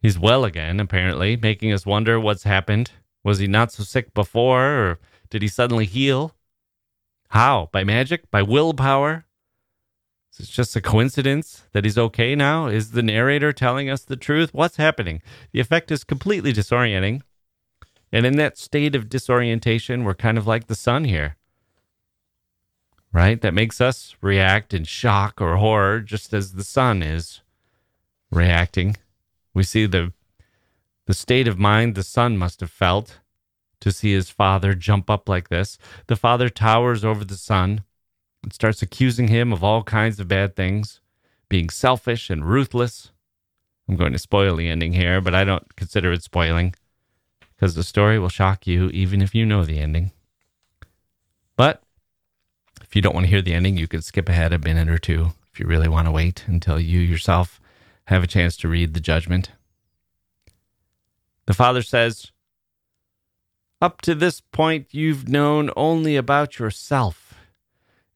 He's 0.00 0.18
well 0.18 0.44
again, 0.44 0.78
apparently, 0.78 1.36
making 1.36 1.72
us 1.72 1.86
wonder 1.86 2.20
what's 2.20 2.44
happened. 2.44 2.90
Was 3.26 3.40
he 3.40 3.48
not 3.48 3.72
so 3.72 3.82
sick 3.82 4.14
before, 4.14 4.62
or 4.62 4.98
did 5.30 5.42
he 5.42 5.48
suddenly 5.48 5.84
heal? 5.84 6.36
How? 7.30 7.68
By 7.72 7.82
magic? 7.82 8.30
By 8.30 8.42
willpower? 8.42 9.24
Is 10.32 10.48
it 10.48 10.52
just 10.52 10.76
a 10.76 10.80
coincidence 10.80 11.64
that 11.72 11.82
he's 11.82 11.98
okay 11.98 12.36
now? 12.36 12.68
Is 12.68 12.92
the 12.92 13.02
narrator 13.02 13.52
telling 13.52 13.90
us 13.90 14.04
the 14.04 14.14
truth? 14.14 14.54
What's 14.54 14.76
happening? 14.76 15.22
The 15.50 15.58
effect 15.58 15.90
is 15.90 16.04
completely 16.04 16.52
disorienting. 16.52 17.22
And 18.12 18.24
in 18.24 18.36
that 18.36 18.58
state 18.58 18.94
of 18.94 19.08
disorientation, 19.08 20.04
we're 20.04 20.14
kind 20.14 20.38
of 20.38 20.46
like 20.46 20.68
the 20.68 20.76
son 20.76 21.02
here, 21.02 21.36
right? 23.12 23.40
That 23.40 23.54
makes 23.54 23.80
us 23.80 24.14
react 24.20 24.72
in 24.72 24.84
shock 24.84 25.40
or 25.40 25.56
horror, 25.56 25.98
just 25.98 26.32
as 26.32 26.52
the 26.52 26.62
son 26.62 27.02
is. 27.02 27.42
reacting. 28.30 28.96
We 29.54 29.62
see 29.62 29.86
the 29.86 30.12
the 31.06 31.14
state 31.14 31.48
of 31.48 31.58
mind 31.58 31.94
the 31.94 32.02
son 32.02 32.36
must 32.36 32.60
have 32.60 32.70
felt 32.70 33.18
to 33.80 33.92
see 33.92 34.12
his 34.12 34.30
father 34.30 34.74
jump 34.74 35.08
up 35.08 35.28
like 35.28 35.48
this. 35.48 35.78
The 36.06 36.16
father 36.16 36.48
towers 36.48 37.04
over 37.04 37.24
the 37.24 37.36
son 37.36 37.82
and 38.42 38.52
starts 38.52 38.82
accusing 38.82 39.28
him 39.28 39.52
of 39.52 39.64
all 39.64 39.82
kinds 39.82 40.20
of 40.20 40.28
bad 40.28 40.56
things, 40.56 41.00
being 41.48 41.70
selfish 41.70 42.30
and 42.30 42.44
ruthless. 42.44 43.12
I'm 43.88 43.96
going 43.96 44.12
to 44.12 44.18
spoil 44.18 44.56
the 44.56 44.68
ending 44.68 44.92
here, 44.92 45.20
but 45.20 45.34
I 45.34 45.44
don't 45.44 45.76
consider 45.76 46.12
it 46.12 46.22
spoiling 46.22 46.74
because 47.54 47.74
the 47.74 47.84
story 47.84 48.18
will 48.18 48.28
shock 48.28 48.66
you 48.66 48.88
even 48.90 49.22
if 49.22 49.34
you 49.34 49.46
know 49.46 49.64
the 49.64 49.78
ending. 49.78 50.12
But 51.56 51.82
if 52.82 52.94
you 52.94 53.02
don't 53.02 53.14
want 53.14 53.24
to 53.26 53.30
hear 53.30 53.42
the 53.42 53.54
ending, 53.54 53.76
you 53.76 53.88
can 53.88 54.02
skip 54.02 54.28
ahead 54.28 54.52
a 54.52 54.58
minute 54.58 54.88
or 54.88 54.98
two 54.98 55.32
if 55.52 55.60
you 55.60 55.66
really 55.66 55.88
want 55.88 56.06
to 56.06 56.12
wait 56.12 56.44
until 56.46 56.78
you 56.78 56.98
yourself 56.98 57.60
have 58.06 58.22
a 58.22 58.28
chance 58.28 58.56
to 58.58 58.68
read 58.68 58.94
the 58.94 59.00
judgment. 59.00 59.50
The 61.46 61.54
father 61.54 61.82
says, 61.82 62.32
Up 63.80 64.00
to 64.02 64.14
this 64.14 64.40
point, 64.40 64.88
you've 64.90 65.28
known 65.28 65.70
only 65.76 66.16
about 66.16 66.58
yourself. 66.58 67.34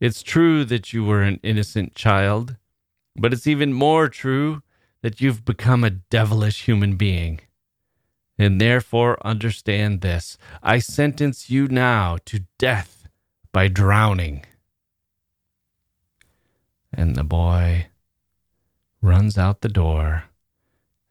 It's 0.00 0.22
true 0.22 0.64
that 0.64 0.92
you 0.92 1.04
were 1.04 1.22
an 1.22 1.38
innocent 1.42 1.94
child, 1.94 2.56
but 3.16 3.32
it's 3.32 3.46
even 3.46 3.72
more 3.72 4.08
true 4.08 4.62
that 5.02 5.20
you've 5.20 5.44
become 5.44 5.84
a 5.84 5.90
devilish 5.90 6.64
human 6.64 6.96
being. 6.96 7.40
And 8.36 8.60
therefore, 8.60 9.24
understand 9.24 10.00
this 10.00 10.36
I 10.62 10.78
sentence 10.78 11.50
you 11.50 11.68
now 11.68 12.18
to 12.24 12.44
death 12.58 13.06
by 13.52 13.68
drowning. 13.68 14.44
And 16.92 17.14
the 17.14 17.24
boy 17.24 17.88
runs 19.00 19.38
out 19.38 19.60
the 19.60 19.68
door 19.68 20.24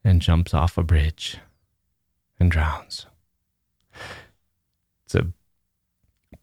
and 0.04 0.20
jumps 0.20 0.52
off 0.52 0.76
a 0.76 0.82
bridge 0.82 1.38
and 2.40 2.50
drowns. 2.50 3.06
It's 5.04 5.14
a 5.14 5.28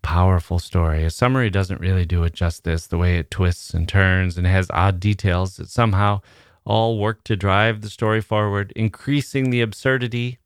powerful 0.02 0.60
story. 0.60 1.04
A 1.04 1.10
summary 1.10 1.50
doesn't 1.50 1.82
really 1.82 2.06
do 2.06 2.24
it 2.24 2.34
justice, 2.34 2.88
the 2.88 2.98
way 2.98 3.18
it 3.18 3.32
twists 3.32 3.74
and 3.74 3.89
turns 3.89 4.38
and 4.38 4.48
has 4.48 4.70
odd 4.72 5.00
details 5.00 5.58
that 5.58 5.70
somehow 5.70 6.22
all 6.64 7.00
work 7.00 7.24
to 7.24 7.36
drive 7.36 7.82
the 7.82 7.89
story 7.89 8.22
forward, 8.22 8.72
increasing 8.76 9.50
the 9.50 9.62
absurdity, 9.62 10.38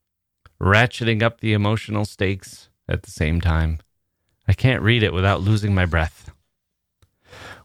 ratcheting 0.61 1.21
up 1.21 1.41
the 1.41 1.53
emotional 1.53 2.05
stakes 2.05 2.69
at 2.87 3.03
the 3.03 3.11
same 3.11 3.41
time. 3.41 3.79
I 4.47 4.53
can't 4.53 4.83
read 4.83 5.03
it 5.03 5.13
without 5.13 5.41
losing 5.41 5.73
my 5.73 5.85
breath. 5.85 6.31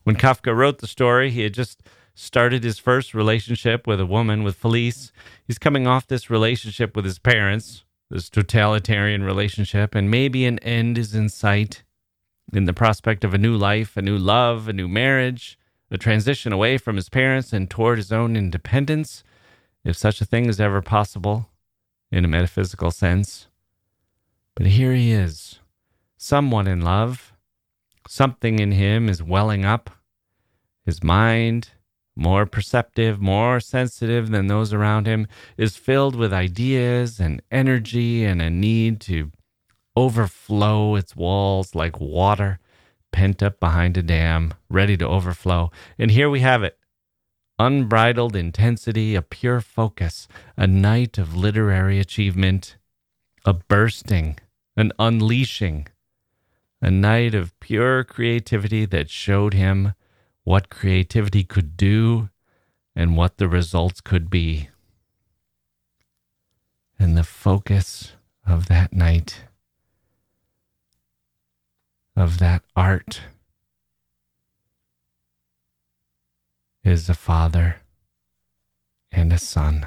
When 0.05 0.16
Kafka 0.16 0.55
wrote 0.57 0.78
the 0.78 0.87
story, 0.87 1.30
he 1.30 1.43
had 1.43 1.55
just 1.55 1.82
started 2.19 2.64
his 2.64 2.79
first 2.79 3.12
relationship 3.12 3.87
with 3.87 4.01
a 4.01 4.07
woman, 4.07 4.43
with 4.43 4.57
Felice. 4.57 5.12
He's 5.47 5.59
coming 5.59 5.87
off 5.87 6.07
this 6.07 6.31
relationship 6.31 6.97
with 6.97 7.05
his 7.05 7.19
parents, 7.19 7.85
this 8.11 8.31
totalitarian 8.31 9.23
relationship, 9.23 9.95
and 9.95 10.11
maybe 10.11 10.47
an 10.47 10.59
end 10.61 10.97
is 10.97 11.14
in 11.14 11.29
sight 11.29 11.85
in 12.55 12.64
the 12.64 12.73
prospect 12.73 13.23
of 13.23 13.35
a 13.35 13.39
new 13.39 13.55
life, 13.55 13.99
a 13.99 14.03
new 14.03 14.17
love, 14.17 14.67
a 14.67 14.73
new 14.73 14.89
marriage, 14.89 15.59
a 15.91 15.99
transition 15.99 16.53
away 16.53 16.79
from 16.79 16.97
his 16.97 17.11
parents 17.11 17.53
and 17.53 17.69
toward 17.69 17.99
his 17.99 18.11
own 18.11 18.35
independence, 18.35 19.23
if 19.85 19.95
such 19.95 20.23
a 20.23 20.25
thing 20.25 20.47
is 20.47 20.59
ever 20.59 20.81
possible 20.81 21.51
in 22.11 22.25
a 22.25 22.29
metaphysical 22.29 22.91
sense. 22.91 23.49
But 24.55 24.69
here 24.69 24.95
he 24.95 25.12
is, 25.12 25.61
someone 26.17 26.67
in 26.67 26.81
love. 26.81 27.35
Something 28.09 28.59
in 28.59 28.73
him 28.73 29.09
is 29.09 29.23
welling 29.23 29.67
up. 29.67 29.91
His 30.87 31.03
mind, 31.03 31.71
more 32.17 32.47
perceptive, 32.47 33.21
more 33.21 33.61
sensitive 33.61 34.31
than 34.31 34.47
those 34.47 34.73
around 34.73 35.07
him, 35.07 35.29
is 35.57 35.77
filled 35.77 36.17
with 36.17 36.33
ideas 36.33 37.21
and 37.21 37.43
energy 37.51 38.25
and 38.25 38.41
a 38.41 38.51
need 38.51 39.01
to 39.03 39.31
overflow 39.95 40.97
its 40.97 41.14
walls 41.14 41.75
like 41.75 42.01
water 42.01 42.59
pent 43.12 43.43
up 43.43 43.61
behind 43.61 43.97
a 43.97 44.03
dam, 44.03 44.53
ready 44.69 44.97
to 44.97 45.07
overflow. 45.07 45.71
And 45.99 46.11
here 46.11 46.29
we 46.29 46.41
have 46.41 46.62
it 46.62 46.79
unbridled 47.59 48.37
intensity, 48.37 49.14
a 49.14 49.23
pure 49.23 49.61
focus, 49.61 50.29
a 50.57 50.67
night 50.67 51.17
of 51.17 51.35
literary 51.35 51.99
achievement, 51.99 52.77
a 53.45 53.55
bursting, 53.55 54.39
an 54.77 54.93
unleashing, 54.99 55.89
a 56.83 56.91
night 56.91 57.35
of 57.35 57.59
pure 57.61 58.05
creativity 58.05 58.85
that 58.85 59.09
showed 59.09 59.55
him 59.55 59.95
what 60.47 60.70
creativity 60.70 61.42
could 61.42 61.76
do 61.76 62.28
and 62.94 63.16
what 63.16 63.36
the 63.36 63.49
results 63.49 64.01
could 64.01 64.30
be. 64.30 64.68
And 67.01 67.16
the 67.16 67.24
focus 67.24 68.12
of 68.47 68.68
that 68.68 68.92
night, 68.92 69.42
of 72.14 72.38
that 72.38 72.62
art, 72.76 73.22
is 76.84 77.09
a 77.09 77.14
father 77.14 77.78
and 79.11 79.32
a 79.32 79.38
son. 79.38 79.84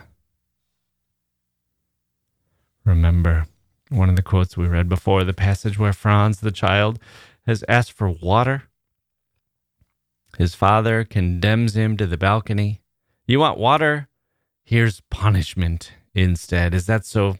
Remember 2.83 3.45
one 3.87 4.09
of 4.09 4.17
the 4.17 4.21
quotes 4.21 4.57
we 4.57 4.67
read 4.67 4.89
before 4.89 5.23
the 5.23 5.33
passage 5.33 5.79
where 5.79 5.93
Franz, 5.93 6.41
the 6.41 6.51
child, 6.51 6.99
has 7.47 7.63
asked 7.69 7.93
for 7.93 8.09
water 8.09 8.63
his 10.39 10.55
father 10.55 11.03
condemns 11.03 11.75
him 11.75 11.97
to 11.97 12.07
the 12.07 12.17
balcony. 12.17 12.81
You 13.27 13.41
want 13.41 13.59
water? 13.59 14.07
Here's 14.63 15.01
punishment 15.11 15.91
instead. 16.15 16.73
Is 16.73 16.85
that 16.85 17.05
so 17.05 17.37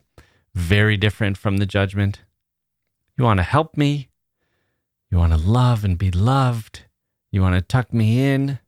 very 0.53 0.97
different 0.97 1.37
from 1.37 1.57
the 1.57 1.65
judgment? 1.65 2.23
You 3.17 3.23
want 3.23 3.37
to 3.37 3.43
help 3.43 3.77
me? 3.77 4.09
You 5.09 5.17
want 5.17 5.31
to 5.31 5.39
love 5.39 5.85
and 5.85 5.97
be 5.97 6.11
loved? 6.11 6.87
You 7.31 7.41
want 7.41 7.55
to 7.55 7.61
tuck 7.61 7.93
me 7.93 8.19
in? 8.19 8.59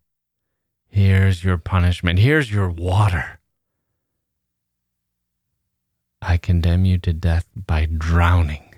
Here's 0.87 1.43
your 1.43 1.57
punishment. 1.57 2.19
Here's 2.19 2.49
your 2.49 2.69
water. 2.69 3.41
I 6.21 6.37
condemn 6.37 6.85
you 6.85 6.97
to 6.99 7.11
death 7.11 7.47
by 7.53 7.85
drowning. 7.85 8.75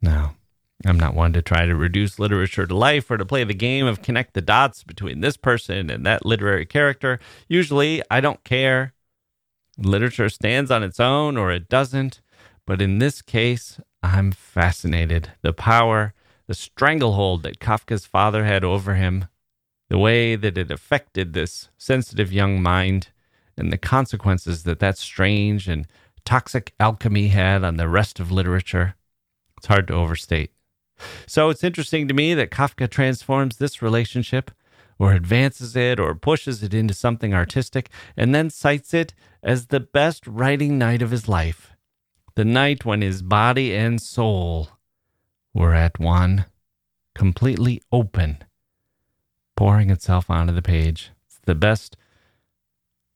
Now, 0.00 0.36
I'm 0.86 0.98
not 0.98 1.14
one 1.14 1.32
to 1.32 1.42
try 1.42 1.66
to 1.66 1.74
reduce 1.74 2.18
literature 2.18 2.66
to 2.66 2.76
life 2.76 3.10
or 3.10 3.16
to 3.16 3.24
play 3.24 3.44
the 3.44 3.54
game 3.54 3.86
of 3.86 4.02
connect 4.02 4.34
the 4.34 4.42
dots 4.42 4.82
between 4.82 5.20
this 5.20 5.36
person 5.36 5.88
and 5.90 6.04
that 6.04 6.26
literary 6.26 6.66
character. 6.66 7.18
Usually, 7.48 8.02
I 8.10 8.20
don't 8.20 8.44
care. 8.44 8.92
Literature 9.78 10.28
stands 10.28 10.70
on 10.70 10.82
its 10.82 11.00
own 11.00 11.36
or 11.36 11.50
it 11.50 11.68
doesn't. 11.68 12.20
But 12.66 12.80
in 12.80 12.98
this 12.98 13.22
case, 13.22 13.80
I'm 14.02 14.32
fascinated. 14.32 15.32
The 15.42 15.52
power, 15.52 16.14
the 16.46 16.54
stranglehold 16.54 17.42
that 17.42 17.60
Kafka's 17.60 18.06
father 18.06 18.44
had 18.44 18.64
over 18.64 18.94
him, 18.94 19.26
the 19.88 19.98
way 19.98 20.36
that 20.36 20.56
it 20.56 20.70
affected 20.70 21.32
this 21.32 21.68
sensitive 21.76 22.32
young 22.32 22.62
mind, 22.62 23.08
and 23.56 23.72
the 23.72 23.78
consequences 23.78 24.64
that 24.64 24.80
that 24.80 24.98
strange 24.98 25.68
and 25.68 25.86
toxic 26.24 26.72
alchemy 26.80 27.28
had 27.28 27.62
on 27.64 27.76
the 27.76 27.88
rest 27.88 28.18
of 28.18 28.32
literature. 28.32 28.96
It's 29.58 29.66
hard 29.66 29.86
to 29.88 29.94
overstate. 29.94 30.53
So 31.26 31.50
it's 31.50 31.64
interesting 31.64 32.08
to 32.08 32.14
me 32.14 32.34
that 32.34 32.50
Kafka 32.50 32.88
transforms 32.88 33.56
this 33.56 33.82
relationship 33.82 34.50
or 34.98 35.12
advances 35.12 35.74
it 35.74 35.98
or 35.98 36.14
pushes 36.14 36.62
it 36.62 36.72
into 36.72 36.94
something 36.94 37.34
artistic 37.34 37.90
and 38.16 38.34
then 38.34 38.50
cites 38.50 38.94
it 38.94 39.14
as 39.42 39.66
the 39.66 39.80
best 39.80 40.26
writing 40.26 40.78
night 40.78 41.02
of 41.02 41.10
his 41.10 41.28
life. 41.28 41.72
The 42.36 42.44
night 42.44 42.84
when 42.84 43.00
his 43.00 43.22
body 43.22 43.74
and 43.74 44.00
soul 44.00 44.70
were 45.52 45.74
at 45.74 45.98
one, 45.98 46.46
completely 47.14 47.80
open, 47.92 48.38
pouring 49.56 49.90
itself 49.90 50.28
onto 50.28 50.52
the 50.52 50.62
page. 50.62 51.12
It's 51.26 51.38
the 51.44 51.54
best 51.54 51.96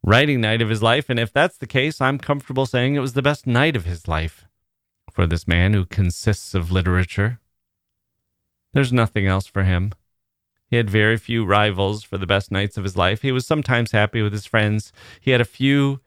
writing 0.04 0.40
night 0.40 0.62
of 0.62 0.68
his 0.68 0.82
life. 0.82 1.10
And 1.10 1.18
if 1.18 1.32
that's 1.32 1.58
the 1.58 1.66
case, 1.66 2.00
I'm 2.00 2.18
comfortable 2.18 2.66
saying 2.66 2.94
it 2.94 3.00
was 3.00 3.14
the 3.14 3.22
best 3.22 3.46
night 3.46 3.76
of 3.76 3.84
his 3.84 4.06
life 4.06 4.46
for 5.12 5.26
this 5.26 5.48
man 5.48 5.74
who 5.74 5.84
consists 5.84 6.54
of 6.54 6.70
literature, 6.70 7.40
there's 8.78 8.92
nothing 8.92 9.26
else 9.26 9.44
for 9.44 9.64
him. 9.64 9.90
He 10.70 10.76
had 10.76 10.88
very 10.88 11.16
few 11.16 11.44
rivals 11.44 12.04
for 12.04 12.16
the 12.16 12.28
best 12.28 12.52
nights 12.52 12.76
of 12.76 12.84
his 12.84 12.96
life. 12.96 13.22
He 13.22 13.32
was 13.32 13.44
sometimes 13.44 13.90
happy 13.90 14.22
with 14.22 14.32
his 14.32 14.46
friends. 14.46 14.92
He 15.20 15.32
had 15.32 15.40
a 15.40 15.44
few 15.44 15.98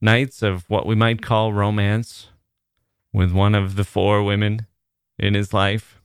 nights 0.00 0.42
of 0.42 0.68
what 0.68 0.86
we 0.86 0.96
might 0.96 1.22
call 1.22 1.52
romance 1.52 2.26
with 3.12 3.30
one 3.30 3.54
of 3.54 3.76
the 3.76 3.84
four 3.84 4.24
women 4.24 4.66
in 5.20 5.34
his 5.34 5.54
life. 5.54 6.02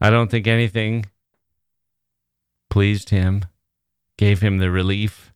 I 0.00 0.10
don't 0.10 0.32
think 0.32 0.48
anything 0.48 1.06
pleased 2.70 3.10
him, 3.10 3.44
gave 4.18 4.40
him 4.40 4.58
the 4.58 4.72
relief 4.72 5.32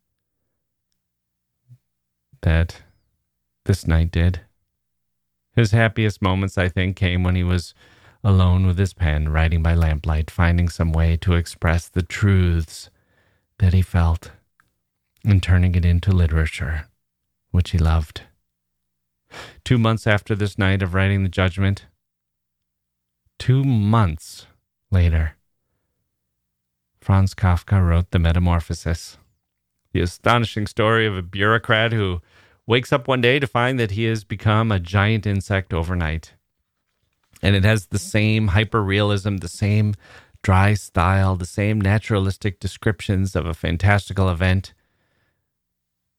that 2.40 2.82
this 3.64 3.86
night 3.86 4.10
did. 4.10 4.40
His 5.54 5.70
happiest 5.70 6.20
moments, 6.20 6.58
I 6.58 6.68
think, 6.68 6.96
came 6.96 7.22
when 7.22 7.36
he 7.36 7.44
was 7.44 7.74
alone 8.24 8.66
with 8.66 8.78
his 8.78 8.92
pen, 8.92 9.28
writing 9.28 9.62
by 9.62 9.74
lamplight, 9.74 10.30
finding 10.30 10.68
some 10.68 10.92
way 10.92 11.16
to 11.16 11.34
express 11.34 11.88
the 11.88 12.02
truths 12.02 12.90
that 13.58 13.72
he 13.72 13.82
felt 13.82 14.32
and 15.24 15.42
turning 15.42 15.74
it 15.74 15.84
into 15.84 16.10
literature, 16.10 16.86
which 17.50 17.70
he 17.70 17.78
loved. 17.78 18.22
Two 19.64 19.78
months 19.78 20.06
after 20.06 20.34
this 20.34 20.58
night 20.58 20.82
of 20.82 20.94
writing 20.94 21.22
the 21.22 21.28
judgment, 21.28 21.86
two 23.38 23.62
months 23.64 24.46
later, 24.90 25.36
Franz 27.00 27.34
Kafka 27.34 27.86
wrote 27.86 28.10
The 28.10 28.18
Metamorphosis, 28.18 29.18
the 29.92 30.00
astonishing 30.00 30.66
story 30.66 31.06
of 31.06 31.16
a 31.16 31.22
bureaucrat 31.22 31.92
who 31.92 32.20
wakes 32.66 32.92
up 32.92 33.08
one 33.08 33.20
day 33.20 33.38
to 33.38 33.46
find 33.46 33.78
that 33.78 33.92
he 33.92 34.04
has 34.04 34.24
become 34.24 34.70
a 34.70 34.80
giant 34.80 35.26
insect 35.26 35.72
overnight. 35.72 36.34
And 37.42 37.54
it 37.54 37.64
has 37.64 37.86
the 37.86 37.98
same 37.98 38.48
hyper 38.48 38.82
realism, 38.82 39.36
the 39.36 39.48
same 39.48 39.94
dry 40.42 40.74
style, 40.74 41.36
the 41.36 41.46
same 41.46 41.80
naturalistic 41.80 42.60
descriptions 42.60 43.36
of 43.36 43.46
a 43.46 43.54
fantastical 43.54 44.28
event 44.28 44.72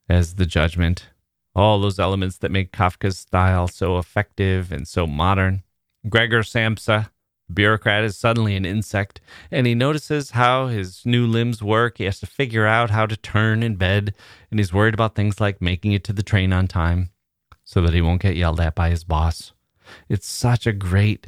as 0.07 0.35
the 0.35 0.45
judgment. 0.45 1.09
All 1.55 1.79
those 1.79 1.99
elements 1.99 2.37
that 2.37 2.51
make 2.51 2.71
Kafka's 2.71 3.17
style 3.17 3.67
so 3.67 3.97
effective 3.97 4.71
and 4.71 4.87
so 4.87 5.05
modern. 5.07 5.63
Gregor 6.07 6.41
Samsa, 6.41 7.09
bureaucrat, 7.51 8.03
is 8.03 8.15
suddenly 8.15 8.55
an 8.55 8.65
insect, 8.65 9.19
and 9.51 9.67
he 9.67 9.75
notices 9.75 10.31
how 10.31 10.67
his 10.67 11.05
new 11.05 11.27
limbs 11.27 11.61
work. 11.61 11.97
He 11.97 12.05
has 12.05 12.19
to 12.21 12.27
figure 12.27 12.65
out 12.65 12.91
how 12.91 13.05
to 13.05 13.17
turn 13.17 13.63
in 13.63 13.75
bed, 13.75 14.13
and 14.49 14.59
he's 14.59 14.73
worried 14.73 14.93
about 14.93 15.15
things 15.15 15.41
like 15.41 15.61
making 15.61 15.91
it 15.91 16.03
to 16.05 16.13
the 16.13 16.23
train 16.23 16.53
on 16.53 16.67
time 16.67 17.09
so 17.63 17.81
that 17.81 17.93
he 17.93 18.01
won't 18.01 18.21
get 18.21 18.35
yelled 18.35 18.59
at 18.59 18.75
by 18.75 18.89
his 18.89 19.03
boss. 19.03 19.51
It's 20.07 20.27
such 20.27 20.65
a 20.67 20.73
great 20.73 21.27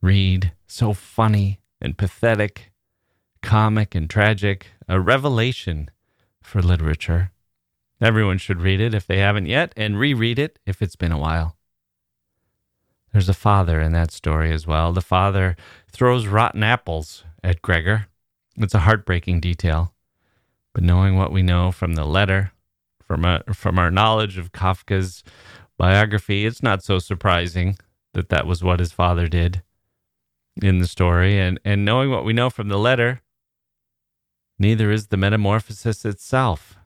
read, 0.00 0.52
so 0.66 0.92
funny 0.92 1.60
and 1.80 1.98
pathetic, 1.98 2.72
comic 3.42 3.94
and 3.94 4.08
tragic, 4.08 4.68
a 4.88 5.00
revelation 5.00 5.90
for 6.42 6.62
literature. 6.62 7.30
Everyone 8.00 8.38
should 8.38 8.60
read 8.60 8.80
it 8.80 8.94
if 8.94 9.06
they 9.06 9.18
haven't 9.18 9.46
yet, 9.46 9.72
and 9.76 9.98
reread 9.98 10.38
it 10.38 10.58
if 10.66 10.82
it's 10.82 10.96
been 10.96 11.12
a 11.12 11.18
while. 11.18 11.56
There's 13.12 13.28
a 13.28 13.34
father 13.34 13.80
in 13.80 13.92
that 13.92 14.10
story 14.10 14.52
as 14.52 14.66
well. 14.66 14.92
The 14.92 15.00
father 15.00 15.56
throws 15.90 16.26
rotten 16.26 16.62
apples 16.62 17.24
at 17.44 17.62
Gregor. 17.62 18.06
It's 18.56 18.74
a 18.74 18.80
heartbreaking 18.80 19.40
detail. 19.40 19.92
But 20.72 20.82
knowing 20.82 21.16
what 21.16 21.30
we 21.30 21.42
know 21.42 21.70
from 21.70 21.94
the 21.94 22.04
letter, 22.04 22.52
from 23.06 23.24
our, 23.24 23.42
from 23.52 23.78
our 23.78 23.90
knowledge 23.90 24.38
of 24.38 24.52
Kafka's 24.52 25.22
biography, 25.82 26.46
it's 26.46 26.62
not 26.62 26.84
so 26.84 27.00
surprising 27.00 27.76
that 28.14 28.28
that 28.28 28.46
was 28.46 28.62
what 28.62 28.78
his 28.78 28.92
father 28.92 29.26
did 29.26 29.64
in 30.62 30.78
the 30.78 30.86
story. 30.86 31.36
And, 31.36 31.58
and 31.64 31.84
knowing 31.84 32.08
what 32.08 32.24
we 32.24 32.32
know 32.32 32.50
from 32.50 32.68
the 32.68 32.78
letter, 32.78 33.20
neither 34.60 34.92
is 34.92 35.08
the 35.08 35.16
metamorphosis 35.16 36.04
itself. 36.04 36.76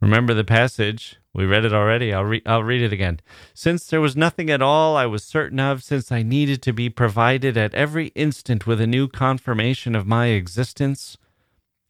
Remember 0.00 0.32
the 0.32 0.44
passage? 0.44 1.16
We 1.34 1.44
read 1.44 1.66
it 1.66 1.74
already. 1.74 2.10
I'll, 2.10 2.24
re- 2.24 2.42
I'll 2.46 2.64
read 2.64 2.80
it 2.80 2.94
again. 2.94 3.20
Since 3.52 3.86
there 3.86 4.00
was 4.00 4.16
nothing 4.16 4.48
at 4.48 4.62
all 4.62 4.96
I 4.96 5.04
was 5.04 5.22
certain 5.22 5.60
of, 5.60 5.82
since 5.82 6.10
I 6.10 6.22
needed 6.22 6.62
to 6.62 6.72
be 6.72 6.88
provided 6.88 7.58
at 7.58 7.74
every 7.74 8.06
instant 8.14 8.66
with 8.66 8.80
a 8.80 8.86
new 8.86 9.08
confirmation 9.08 9.94
of 9.94 10.06
my 10.06 10.28
existence, 10.28 11.18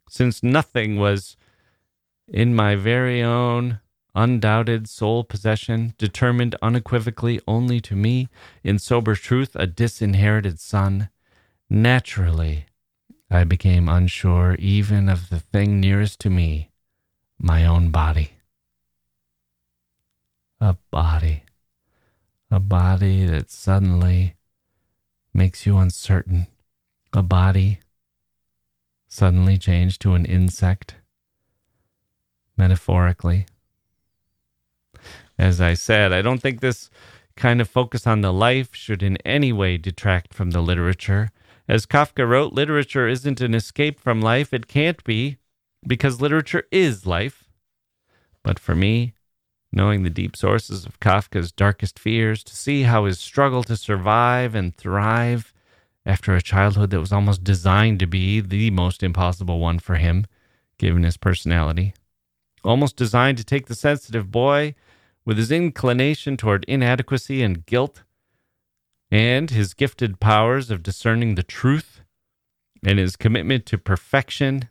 since 0.08 0.42
nothing 0.42 0.98
was 0.98 1.36
in 2.26 2.52
my 2.52 2.74
very 2.74 3.22
own 3.22 3.78
undoubted 4.16 4.88
sole 4.88 5.22
possession, 5.22 5.94
determined 5.98 6.56
unequivocally 6.60 7.40
only 7.46 7.80
to 7.82 7.94
me, 7.94 8.28
in 8.64 8.78
sober 8.78 9.14
truth, 9.14 9.54
a 9.54 9.66
disinherited 9.66 10.58
son, 10.58 11.10
naturally 11.70 12.66
I 13.30 13.44
became 13.44 13.88
unsure 13.88 14.54
even 14.58 15.08
of 15.08 15.30
the 15.30 15.40
thing 15.40 15.80
nearest 15.80 16.20
to 16.20 16.30
me 16.30 16.70
my 17.38 17.66
own 17.66 17.90
body. 17.90 18.32
A 20.60 20.76
body. 20.90 21.42
A 22.50 22.60
body 22.60 23.26
that 23.26 23.50
suddenly 23.50 24.36
makes 25.34 25.66
you 25.66 25.76
uncertain. 25.76 26.46
A 27.12 27.22
body 27.22 27.80
suddenly 29.08 29.58
changed 29.58 30.00
to 30.02 30.14
an 30.14 30.24
insect, 30.24 30.94
metaphorically. 32.56 33.46
As 35.38 35.60
I 35.60 35.74
said, 35.74 36.12
I 36.12 36.22
don't 36.22 36.40
think 36.40 36.60
this 36.60 36.90
kind 37.36 37.60
of 37.60 37.68
focus 37.68 38.06
on 38.06 38.22
the 38.22 38.32
life 38.32 38.74
should 38.74 39.02
in 39.02 39.16
any 39.18 39.52
way 39.52 39.76
detract 39.76 40.32
from 40.32 40.50
the 40.50 40.62
literature. 40.62 41.30
As 41.68 41.84
Kafka 41.84 42.26
wrote, 42.26 42.52
literature 42.52 43.06
isn't 43.08 43.40
an 43.40 43.54
escape 43.54 44.00
from 44.00 44.20
life. 44.20 44.52
It 44.52 44.66
can't 44.68 45.02
be 45.04 45.36
because 45.86 46.20
literature 46.20 46.64
is 46.70 47.06
life. 47.06 47.44
But 48.42 48.58
for 48.58 48.74
me, 48.74 49.14
knowing 49.72 50.02
the 50.02 50.10
deep 50.10 50.36
sources 50.36 50.86
of 50.86 51.00
Kafka's 51.00 51.52
darkest 51.52 51.98
fears, 51.98 52.42
to 52.44 52.56
see 52.56 52.82
how 52.82 53.04
his 53.04 53.18
struggle 53.18 53.62
to 53.64 53.76
survive 53.76 54.54
and 54.54 54.74
thrive 54.74 55.52
after 56.06 56.34
a 56.34 56.42
childhood 56.42 56.90
that 56.90 57.00
was 57.00 57.12
almost 57.12 57.44
designed 57.44 57.98
to 57.98 58.06
be 58.06 58.40
the 58.40 58.70
most 58.70 59.02
impossible 59.02 59.58
one 59.58 59.80
for 59.80 59.96
him, 59.96 60.26
given 60.78 61.02
his 61.02 61.16
personality, 61.16 61.92
almost 62.64 62.96
designed 62.96 63.36
to 63.38 63.44
take 63.44 63.66
the 63.66 63.74
sensitive 63.74 64.30
boy 64.30 64.74
with 65.26 65.36
his 65.36 65.52
inclination 65.52 66.36
toward 66.36 66.64
inadequacy 66.64 67.42
and 67.42 67.66
guilt, 67.66 68.04
and 69.10 69.50
his 69.50 69.74
gifted 69.74 70.20
powers 70.20 70.70
of 70.70 70.82
discerning 70.82 71.34
the 71.34 71.42
truth, 71.42 72.00
and 72.84 72.98
his 72.98 73.16
commitment 73.16 73.66
to 73.66 73.76
perfection 73.76 74.68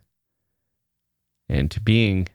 and 1.48 1.70
to 1.70 1.80
being 1.80 2.26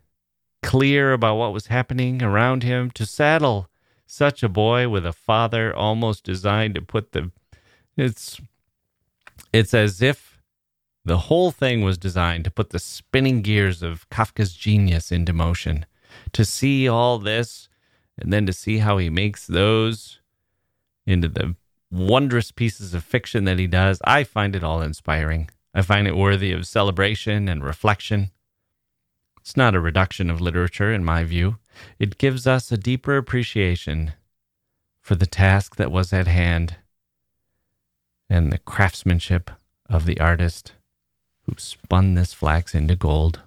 clear 0.61 1.11
about 1.11 1.35
what 1.35 1.51
was 1.51 1.67
happening 1.67 2.21
around 2.21 2.63
him, 2.63 2.91
to 2.91 3.05
saddle 3.05 3.67
such 4.05 4.43
a 4.43 4.49
boy 4.49 4.87
with 4.87 5.05
a 5.05 5.13
father 5.13 5.75
almost 5.75 6.23
designed 6.23 6.75
to 6.75 6.81
put 6.81 7.13
the 7.13 7.31
it's 7.97 8.39
it's 9.51 9.73
as 9.73 10.01
if 10.01 10.39
the 11.03 11.17
whole 11.17 11.51
thing 11.51 11.81
was 11.81 11.97
designed 11.97 12.43
to 12.43 12.51
put 12.51 12.69
the 12.69 12.79
spinning 12.79 13.41
gears 13.41 13.81
of 13.81 14.07
Kafka's 14.09 14.53
genius 14.53 15.11
into 15.11 15.33
motion. 15.33 15.85
To 16.33 16.45
see 16.45 16.87
all 16.87 17.17
this 17.17 17.69
and 18.17 18.31
then 18.31 18.45
to 18.45 18.53
see 18.53 18.79
how 18.79 18.97
he 18.97 19.09
makes 19.09 19.47
those 19.47 20.19
into 21.05 21.27
the 21.27 21.55
wondrous 21.91 22.51
pieces 22.51 22.93
of 22.93 23.03
fiction 23.03 23.43
that 23.45 23.59
he 23.59 23.67
does, 23.67 23.99
I 24.05 24.23
find 24.23 24.55
it 24.55 24.63
all 24.63 24.81
inspiring. 24.81 25.49
I 25.73 25.81
find 25.81 26.07
it 26.07 26.15
worthy 26.15 26.51
of 26.51 26.67
celebration 26.67 27.47
and 27.47 27.63
reflection. 27.63 28.31
It's 29.39 29.57
not 29.57 29.75
a 29.75 29.79
reduction 29.79 30.29
of 30.29 30.41
literature, 30.41 30.93
in 30.93 31.03
my 31.03 31.23
view. 31.23 31.57
It 31.97 32.17
gives 32.17 32.45
us 32.45 32.71
a 32.71 32.77
deeper 32.77 33.17
appreciation 33.17 34.13
for 35.01 35.15
the 35.15 35.25
task 35.25 35.77
that 35.77 35.91
was 35.91 36.13
at 36.13 36.27
hand 36.27 36.77
and 38.29 38.51
the 38.51 38.59
craftsmanship 38.59 39.49
of 39.89 40.05
the 40.05 40.19
artist 40.19 40.73
who 41.45 41.55
spun 41.57 42.13
this 42.13 42.33
flax 42.33 42.75
into 42.75 42.95
gold. 42.95 43.41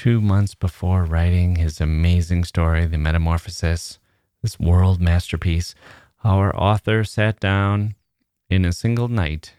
Two 0.00 0.22
months 0.22 0.54
before 0.54 1.04
writing 1.04 1.56
his 1.56 1.78
amazing 1.78 2.44
story, 2.44 2.86
The 2.86 2.96
Metamorphosis, 2.96 3.98
this 4.40 4.58
world 4.58 4.98
masterpiece, 4.98 5.74
our 6.24 6.56
author 6.56 7.04
sat 7.04 7.38
down 7.38 7.96
in 8.48 8.64
a 8.64 8.72
single 8.72 9.08
night 9.08 9.56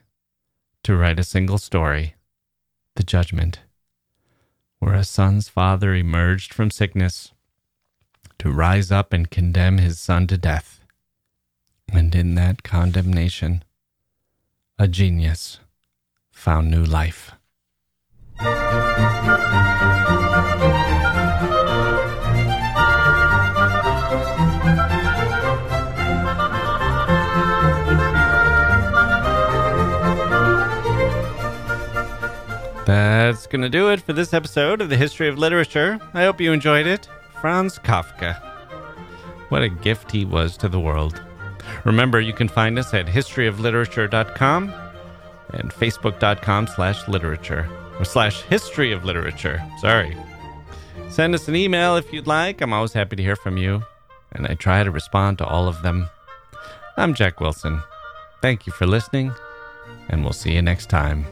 to 0.81 0.97
write 0.97 1.19
a 1.19 1.23
single 1.23 1.59
story, 1.59 2.15
The 2.95 3.03
Judgment 3.03 3.59
where 4.79 4.95
a 4.95 5.03
son's 5.03 5.47
father 5.47 5.93
emerged 5.93 6.55
from 6.55 6.71
sickness 6.71 7.33
to 8.39 8.49
rise 8.49 8.91
up 8.91 9.13
and 9.13 9.29
condemn 9.29 9.77
his 9.77 9.99
son 9.99 10.25
to 10.25 10.39
death. 10.39 10.79
And 11.93 12.15
in 12.15 12.33
that 12.33 12.63
condemnation, 12.63 13.63
a 14.79 14.87
genius 14.87 15.59
found 16.31 16.71
new 16.71 16.83
life. 16.83 17.33
That's 32.91 33.47
going 33.47 33.61
to 33.61 33.69
do 33.69 33.89
it 33.89 34.01
for 34.01 34.11
this 34.11 34.33
episode 34.33 34.81
of 34.81 34.89
the 34.89 34.97
History 34.97 35.29
of 35.29 35.37
Literature. 35.37 35.97
I 36.13 36.25
hope 36.25 36.41
you 36.41 36.51
enjoyed 36.51 36.85
it. 36.85 37.07
Franz 37.39 37.79
Kafka. 37.79 38.35
What 39.47 39.63
a 39.63 39.69
gift 39.69 40.11
he 40.11 40.25
was 40.25 40.57
to 40.57 40.67
the 40.67 40.77
world. 40.77 41.21
Remember, 41.85 42.19
you 42.19 42.33
can 42.33 42.49
find 42.49 42.77
us 42.77 42.93
at 42.93 43.05
historyofliterature.com 43.05 44.73
and 45.53 45.71
facebook.com 45.71 46.67
slash 46.67 47.07
literature 47.07 47.69
or 47.97 48.03
slash 48.03 48.41
history 48.41 48.91
of 48.91 49.05
literature. 49.05 49.63
Sorry. 49.79 50.17
Send 51.09 51.33
us 51.33 51.47
an 51.47 51.55
email 51.55 51.95
if 51.95 52.11
you'd 52.11 52.27
like. 52.27 52.59
I'm 52.59 52.73
always 52.73 52.91
happy 52.91 53.15
to 53.15 53.23
hear 53.23 53.37
from 53.37 53.55
you, 53.55 53.83
and 54.33 54.45
I 54.47 54.55
try 54.55 54.83
to 54.83 54.91
respond 54.91 55.37
to 55.37 55.45
all 55.45 55.69
of 55.69 55.81
them. 55.81 56.09
I'm 56.97 57.13
Jacke 57.13 57.39
Wilson. 57.39 57.81
Thank 58.41 58.67
you 58.67 58.73
for 58.73 58.85
listening, 58.85 59.31
and 60.09 60.25
we'll 60.25 60.33
see 60.33 60.51
you 60.51 60.61
next 60.61 60.89
time. 60.89 61.25